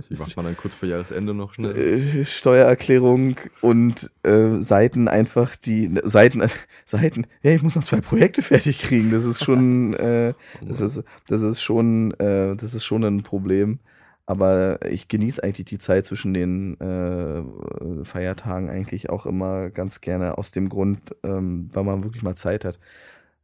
Wie 0.08 0.16
macht 0.16 0.36
man 0.36 0.44
dann 0.44 0.56
kurz 0.56 0.74
vor 0.74 0.88
Jahresende 0.88 1.32
noch 1.34 1.54
schnell? 1.54 1.76
Äh, 1.76 2.24
Steuererklärung 2.24 3.36
und 3.60 4.10
äh, 4.22 4.60
Seiten 4.60 5.08
einfach 5.08 5.56
die 5.56 5.88
ne, 5.88 6.02
Seiten 6.04 6.42
Seiten 6.84 7.26
ja 7.42 7.52
ich 7.52 7.62
muss 7.62 7.76
noch 7.76 7.84
zwei 7.84 8.00
Projekte 8.00 8.42
fertig 8.50 8.78
kriegen 8.78 9.10
das 9.10 9.24
ist 9.24 9.42
schon 9.42 9.94
äh, 9.94 10.34
das 10.66 10.80
ist 10.80 11.02
das 11.28 11.42
ist 11.42 11.62
schon 11.62 12.12
äh, 12.18 12.56
das 12.56 12.74
ist 12.74 12.84
schon 12.84 13.04
ein 13.04 13.22
Problem 13.22 13.78
aber 14.26 14.86
ich 14.86 15.08
genieße 15.08 15.42
eigentlich 15.42 15.66
die 15.66 15.78
Zeit 15.78 16.04
zwischen 16.06 16.34
den 16.34 16.78
äh, 16.80 18.04
Feiertagen 18.04 18.68
eigentlich 18.70 19.10
auch 19.10 19.26
immer 19.26 19.70
ganz 19.70 20.00
gerne 20.00 20.36
aus 20.38 20.50
dem 20.50 20.68
Grund 20.68 21.00
ähm, 21.22 21.70
weil 21.72 21.84
man 21.84 22.04
wirklich 22.04 22.22
mal 22.22 22.36
Zeit 22.36 22.64
hat 22.64 22.78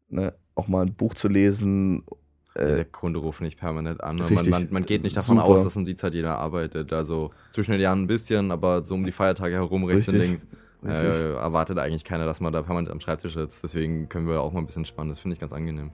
ne? 0.08 0.34
Auch 0.56 0.66
mal 0.66 0.84
ein 0.84 0.94
Buch 0.94 1.14
zu 1.14 1.28
lesen 1.28 2.04
der 2.58 2.78
äh, 2.80 2.84
Kunde 2.84 3.20
ruft 3.20 3.40
nicht 3.40 3.58
permanent 3.58 4.02
an. 4.02 4.16
Man, 4.16 4.48
man, 4.48 4.68
man 4.70 4.82
geht 4.84 5.02
nicht 5.02 5.16
davon 5.16 5.36
Super. 5.36 5.48
aus, 5.48 5.64
dass 5.64 5.76
um 5.76 5.84
die 5.84 5.96
Zeit 5.96 6.14
jeder 6.14 6.38
arbeitet. 6.38 6.92
Also 6.92 7.30
zwischen 7.50 7.72
den 7.72 7.80
Jahren 7.80 8.02
ein 8.02 8.06
bisschen, 8.06 8.50
aber 8.50 8.84
so 8.84 8.94
um 8.94 9.04
die 9.04 9.12
Feiertage 9.12 9.54
herum, 9.54 9.84
rechts 9.84 10.08
und 10.08 10.16
links, 10.16 10.46
äh, 10.84 11.34
erwartet 11.34 11.78
eigentlich 11.78 12.04
keiner, 12.04 12.24
dass 12.24 12.40
man 12.40 12.52
da 12.52 12.62
permanent 12.62 12.90
am 12.90 13.00
Schreibtisch 13.00 13.34
sitzt. 13.34 13.62
Deswegen 13.62 14.08
können 14.08 14.26
wir 14.26 14.40
auch 14.40 14.52
mal 14.52 14.60
ein 14.60 14.66
bisschen 14.66 14.84
spannen. 14.84 15.10
Das 15.10 15.20
finde 15.20 15.34
ich 15.34 15.40
ganz 15.40 15.52
angenehm. 15.52 15.90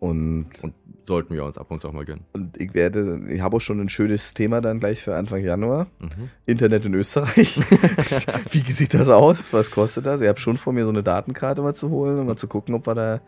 und 0.00 0.46
Und 0.62 0.74
sollten 1.04 1.34
wir 1.34 1.44
uns 1.44 1.58
ab 1.58 1.70
und 1.70 1.80
zu 1.80 1.88
auch 1.88 1.92
mal 1.92 2.04
gönnen. 2.04 2.24
Und 2.32 2.56
ich 2.60 2.74
werde, 2.74 3.20
ich 3.28 3.40
habe 3.40 3.56
auch 3.56 3.60
schon 3.60 3.80
ein 3.80 3.88
schönes 3.88 4.34
Thema 4.34 4.60
dann 4.60 4.80
gleich 4.80 5.00
für 5.00 5.14
Anfang 5.14 5.44
Januar. 5.44 5.86
Mhm. 6.00 6.30
Internet 6.46 6.86
in 6.86 6.94
Österreich. 6.94 7.56
Wie 8.50 8.70
sieht 8.70 8.94
das 8.94 9.08
aus? 9.08 9.52
Was 9.52 9.70
kostet 9.70 10.06
das? 10.06 10.20
Ich 10.20 10.28
habe 10.28 10.40
schon 10.40 10.56
vor 10.56 10.72
mir 10.72 10.84
so 10.84 10.90
eine 10.90 11.04
Datenkarte 11.04 11.62
mal 11.62 11.74
zu 11.74 11.90
holen 11.90 12.18
und 12.18 12.26
mal 12.26 12.36
zu 12.36 12.48
gucken, 12.48 12.74
ob 12.74 12.86
wir 12.86 12.94
da 12.94 13.20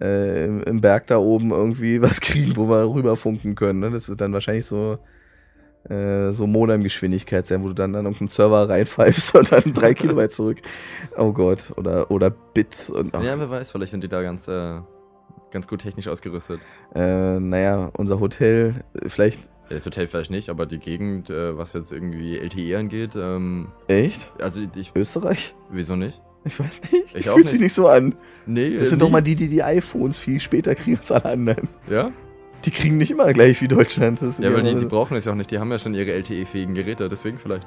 äh, 0.00 0.44
im, 0.44 0.62
im 0.62 0.80
Berg 0.80 1.06
da 1.08 1.18
oben 1.18 1.50
irgendwie 1.50 2.00
was 2.02 2.20
kriegen, 2.20 2.56
wo 2.56 2.68
wir 2.68 2.92
rüberfunken 2.94 3.54
können. 3.54 3.80
Ne? 3.80 3.90
Das 3.90 4.08
wird 4.08 4.20
dann 4.20 4.32
wahrscheinlich 4.32 4.66
so 4.66 4.98
äh, 5.88 6.32
so 6.32 6.46
Modem-Geschwindigkeit 6.46 7.46
sein, 7.46 7.62
wo 7.62 7.68
du 7.68 7.74
dann 7.74 7.94
an 7.94 8.04
irgendeinen 8.04 8.28
Server 8.28 8.68
reinpfeifst 8.68 9.34
und 9.36 9.52
dann 9.52 9.72
drei 9.72 9.94
Kilobyte 9.94 10.32
zurück. 10.32 10.58
Oh 11.16 11.32
Gott. 11.32 11.72
Oder, 11.76 12.10
oder 12.10 12.30
Bits 12.30 12.90
und 12.90 13.14
ach, 13.14 13.22
Ja, 13.22 13.38
wer 13.38 13.48
weiß, 13.48 13.70
vielleicht 13.70 13.92
sind 13.92 14.04
die 14.04 14.08
da 14.08 14.20
ganz, 14.22 14.48
äh, 14.48 14.80
ganz 15.50 15.66
gut 15.68 15.80
technisch 15.80 16.08
ausgerüstet. 16.08 16.60
äh, 16.94 17.38
naja, 17.40 17.90
unser 17.96 18.20
Hotel, 18.20 18.84
vielleicht 19.06 19.48
Das 19.70 19.86
Hotel 19.86 20.08
vielleicht 20.08 20.30
nicht, 20.30 20.50
aber 20.50 20.66
die 20.66 20.78
Gegend, 20.78 21.30
äh, 21.30 21.56
was 21.56 21.72
jetzt 21.72 21.92
irgendwie 21.92 22.36
LTE 22.38 22.76
angeht, 22.76 23.12
ähm, 23.16 23.68
echt? 23.86 24.30
also 24.40 24.60
ich, 24.76 24.92
Österreich? 24.94 25.54
wieso 25.70 25.96
nicht? 25.96 26.20
Ich 26.44 26.58
weiß 26.58 26.80
nicht. 26.92 27.04
Ich 27.14 27.16
Ich 27.16 27.28
fühlt 27.28 27.48
sich 27.48 27.60
nicht. 27.60 27.74
so 27.74 27.88
an. 27.88 28.14
Nee, 28.46 28.74
Das 28.78 28.86
äh, 28.86 28.90
sind 28.90 29.02
doch 29.02 29.08
nie. 29.08 29.12
mal 29.12 29.20
die, 29.20 29.34
die 29.36 29.48
die 29.48 29.62
iPhones 29.62 30.18
viel 30.18 30.40
später 30.40 30.74
kriegen 30.74 30.96
als 30.98 31.12
alle 31.12 31.24
anderen. 31.26 31.68
Ja? 31.90 32.10
Die 32.64 32.70
kriegen 32.70 32.96
nicht 32.96 33.10
immer 33.10 33.32
gleich 33.32 33.60
wie 33.60 33.68
Deutschland. 33.68 34.20
Ja, 34.20 34.52
weil 34.54 34.62
die, 34.62 34.74
die 34.76 34.86
brauchen 34.86 35.16
es 35.16 35.24
ja 35.26 35.32
auch 35.32 35.36
nicht. 35.36 35.50
Die 35.50 35.58
haben 35.58 35.70
ja 35.70 35.78
schon 35.78 35.94
ihre 35.94 36.12
LTE-fähigen 36.12 36.74
Geräte, 36.74 37.08
deswegen 37.08 37.38
vielleicht. 37.38 37.66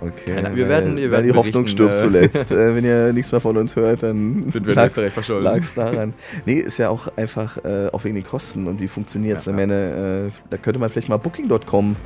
Okay. 0.00 0.36
Keine- 0.36 0.56
wir 0.56 0.68
werden- 0.70 0.96
wir 0.96 1.10
werden 1.10 1.26
die 1.26 1.32
Hoffnung 1.34 1.66
stirbt 1.66 1.92
äh, 1.94 1.96
zuletzt. 1.98 2.50
äh, 2.52 2.74
wenn 2.74 2.82
ihr 2.84 3.12
nichts 3.12 3.30
mehr 3.30 3.42
von 3.42 3.56
uns 3.58 3.76
hört, 3.76 4.02
dann 4.02 4.48
Sind 4.48 4.64
wir 4.66 4.72
in 4.72 4.78
Österreich 4.86 5.12
verschollen. 5.12 5.44
lag's 5.44 5.74
daran. 5.74 6.14
Nee, 6.46 6.54
ist 6.54 6.78
ja 6.78 6.88
auch 6.88 7.08
einfach 7.16 7.62
äh, 7.64 7.88
auch 7.92 8.02
wegen 8.04 8.14
den 8.14 8.24
Kosten 8.24 8.68
und 8.68 8.80
wie 8.80 8.88
funktioniert's. 8.88 9.44
Ja, 9.46 9.52
Ich 9.52 9.58
ja. 9.58 9.66
meine, 9.66 10.28
äh, 10.28 10.30
da 10.48 10.56
könnte 10.56 10.78
man 10.80 10.88
vielleicht 10.88 11.10
mal 11.10 11.18
Booking.com 11.18 11.96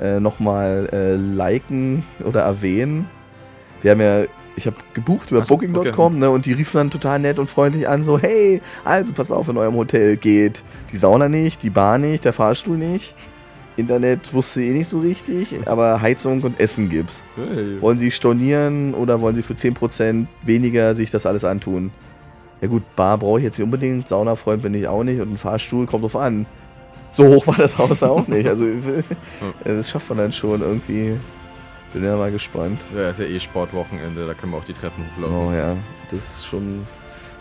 äh, 0.00 0.20
nochmal 0.20 0.88
äh, 0.92 1.16
liken 1.16 2.04
oder 2.24 2.42
erwähnen. 2.42 3.06
Wir 3.82 3.90
haben 3.90 4.00
ja, 4.00 4.22
ich 4.56 4.66
habe 4.66 4.76
gebucht 4.94 5.30
über 5.30 5.44
so, 5.44 5.56
Booking.com 5.56 6.18
ne, 6.18 6.30
und 6.30 6.46
die 6.46 6.52
riefen 6.52 6.78
dann 6.78 6.90
total 6.90 7.18
nett 7.18 7.38
und 7.38 7.48
freundlich 7.48 7.88
an, 7.88 8.04
so, 8.04 8.18
hey, 8.18 8.60
also 8.84 9.12
pass 9.12 9.30
auf, 9.30 9.48
in 9.48 9.56
eurem 9.56 9.74
Hotel 9.74 10.16
geht 10.16 10.62
die 10.92 10.96
Sauna 10.96 11.28
nicht, 11.28 11.62
die 11.62 11.70
Bar 11.70 11.98
nicht, 11.98 12.24
der 12.24 12.32
Fahrstuhl 12.32 12.76
nicht. 12.76 13.14
Internet 13.76 14.34
wusste 14.34 14.62
eh 14.62 14.72
nicht 14.72 14.88
so 14.88 15.00
richtig, 15.00 15.56
aber 15.66 16.02
Heizung 16.02 16.42
und 16.42 16.60
Essen 16.60 16.90
gibt's. 16.90 17.24
Hey. 17.36 17.80
Wollen 17.80 17.96
Sie 17.96 18.10
stornieren 18.10 18.92
oder 18.92 19.22
wollen 19.22 19.34
Sie 19.34 19.42
für 19.42 19.54
10% 19.54 20.26
weniger 20.42 20.94
sich 20.94 21.10
das 21.10 21.24
alles 21.24 21.44
antun? 21.44 21.90
Ja 22.60 22.68
gut, 22.68 22.82
Bar 22.96 23.18
brauche 23.18 23.38
ich 23.38 23.44
jetzt 23.44 23.58
nicht 23.58 23.64
unbedingt, 23.64 24.08
Saunafreund 24.08 24.62
bin 24.62 24.74
ich 24.74 24.86
auch 24.86 25.02
nicht 25.02 25.20
und 25.20 25.32
ein 25.32 25.38
Fahrstuhl 25.38 25.86
kommt 25.86 26.04
drauf 26.04 26.16
an. 26.16 26.46
So 27.12 27.26
hoch 27.28 27.46
war 27.46 27.56
das 27.56 27.78
Haus 27.78 28.02
auch 28.02 28.26
nicht. 28.28 28.46
Also 28.46 28.66
das 29.64 29.90
schafft 29.90 30.08
man 30.10 30.18
dann 30.18 30.32
schon 30.32 30.60
irgendwie. 30.60 31.16
Bin 31.92 32.04
ja 32.04 32.16
mal 32.16 32.30
gespannt. 32.30 32.80
Ja, 32.96 33.10
ist 33.10 33.20
ja 33.20 33.26
eh 33.26 33.38
Sportwochenende, 33.38 34.26
da 34.26 34.34
können 34.34 34.52
wir 34.52 34.58
auch 34.58 34.64
die 34.64 34.72
Treppen 34.72 35.04
hochlaufen. 35.16 35.36
Oh 35.36 35.52
ja, 35.52 35.76
das 36.10 36.20
ist 36.20 36.46
schon 36.46 36.86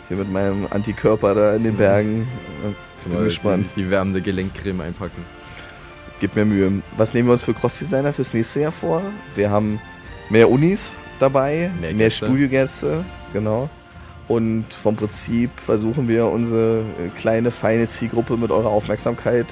hier 0.08 0.18
mit 0.18 0.32
meinem 0.32 0.68
Antikörper 0.70 1.34
da 1.34 1.56
in 1.56 1.64
den 1.64 1.78
Bergen. 1.78 2.28
Ich 2.97 3.04
bin 3.06 3.14
Mal 3.14 3.24
gespannt. 3.24 3.66
Die, 3.76 3.84
die 3.84 3.89
wärmende 3.89 4.22
Gelenkcreme 4.22 4.82
einpacken. 4.82 5.24
Gib 6.20 6.36
mir 6.36 6.45
Mühe. 6.45 6.82
Was 6.97 7.14
nehmen 7.14 7.30
wir 7.30 7.34
uns 7.34 7.43
für 7.43 7.54
Cross-Designer 7.54 8.12
fürs 8.14 8.34
nächste 8.34 8.62
Jahr 8.62 8.72
vor? 8.72 9.02
Wir 9.36 9.49
haben 9.49 9.80
mehr 10.30 10.49
Unis 10.49 10.97
dabei, 11.18 11.72
Mehr 11.80 11.93
mehr, 11.93 12.06
Gäste. 12.06 12.26
Studiogäste, 12.26 13.06
genau. 13.34 13.70
Und 14.28 14.66
vom 14.70 14.95
Prinzip 14.95 15.49
versuchen 15.56 16.08
wir 16.08 16.28
unsere 16.28 16.82
äh, 16.82 17.10
kleine, 17.18 17.52
feine 17.52 17.88
Zielgruppe 17.88 18.38
mit 18.38 18.52
eurer 18.52 18.70
Aufmerksamkeit 18.70 19.47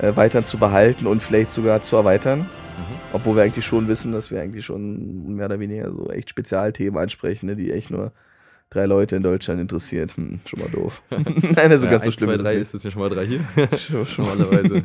äh, 0.00 0.16
weiter 0.16 0.44
zu 0.44 0.56
behalten 0.56 1.06
und 1.06 1.22
vielleicht 1.22 1.50
sogar 1.50 1.82
zu 1.82 1.96
erweitern. 1.96 2.48
Mhm. 2.80 2.96
Obwohl 3.12 3.36
wir 3.36 3.42
eigentlich 3.42 3.64
schon 3.64 3.88
wissen, 3.88 4.12
dass 4.12 4.30
wir 4.30 4.40
eigentlich 4.40 4.64
schon 4.64 5.34
mehr 5.34 5.46
oder 5.46 5.60
weniger 5.60 5.90
so 5.90 6.10
echt 6.10 6.30
Spezialthemen 6.30 7.00
ansprechen, 7.00 7.46
ne, 7.46 7.56
die 7.56 7.70
echt 7.70 7.90
nur 7.90 8.12
drei 8.70 8.86
Leute 8.86 9.16
in 9.16 9.22
Deutschland 9.22 9.60
interessiert. 9.60 10.16
Hm, 10.16 10.40
schon 10.44 10.60
mal 10.60 10.68
doof. 10.70 11.02
Nein, 11.10 11.70
also 11.70 11.86
ja, 11.86 11.92
ganz 11.92 12.04
so 12.04 12.10
schlimm 12.10 12.30
zwei, 12.30 12.36
drei 12.36 12.54
ist 12.54 12.74
es 12.74 12.82
ja 12.82 12.90
schon 12.90 13.02
mal 13.02 13.10
drei 13.10 13.26
hier. 13.26 13.40
Schon, 13.78 14.06
schon 14.06 14.26
mal 14.26 14.36
Normalerweise. 14.36 14.82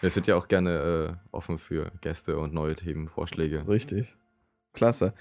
Wir 0.00 0.10
sind 0.10 0.26
ja 0.26 0.34
auch 0.34 0.48
gerne 0.48 1.16
äh, 1.30 1.36
offen 1.36 1.58
für 1.58 1.92
Gäste 2.00 2.38
und 2.38 2.52
neue 2.52 2.74
Themenvorschläge. 2.74 3.66
Richtig. 3.68 4.16
Klasse. 4.72 5.12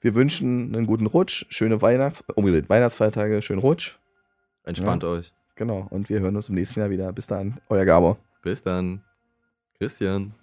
Wir 0.00 0.14
wünschen 0.14 0.74
einen 0.74 0.86
guten 0.86 1.06
Rutsch, 1.06 1.46
schöne 1.48 1.80
Weihnachts-, 1.80 2.22
umgedreht, 2.34 2.68
Weihnachtsfeiertage, 2.68 3.40
schönen 3.40 3.60
Rutsch. 3.60 3.96
Entspannt 4.64 5.04
euch. 5.04 5.32
Genau. 5.54 5.86
Und 5.88 6.10
wir 6.10 6.20
hören 6.20 6.36
uns 6.36 6.48
im 6.48 6.54
nächsten 6.54 6.80
Jahr 6.80 6.90
wieder. 6.90 7.12
Bis 7.12 7.26
dann, 7.26 7.60
euer 7.68 7.84
Gabor. 7.84 8.18
Bis 8.42 8.62
dann. 8.62 9.02
Christian. 9.78 10.34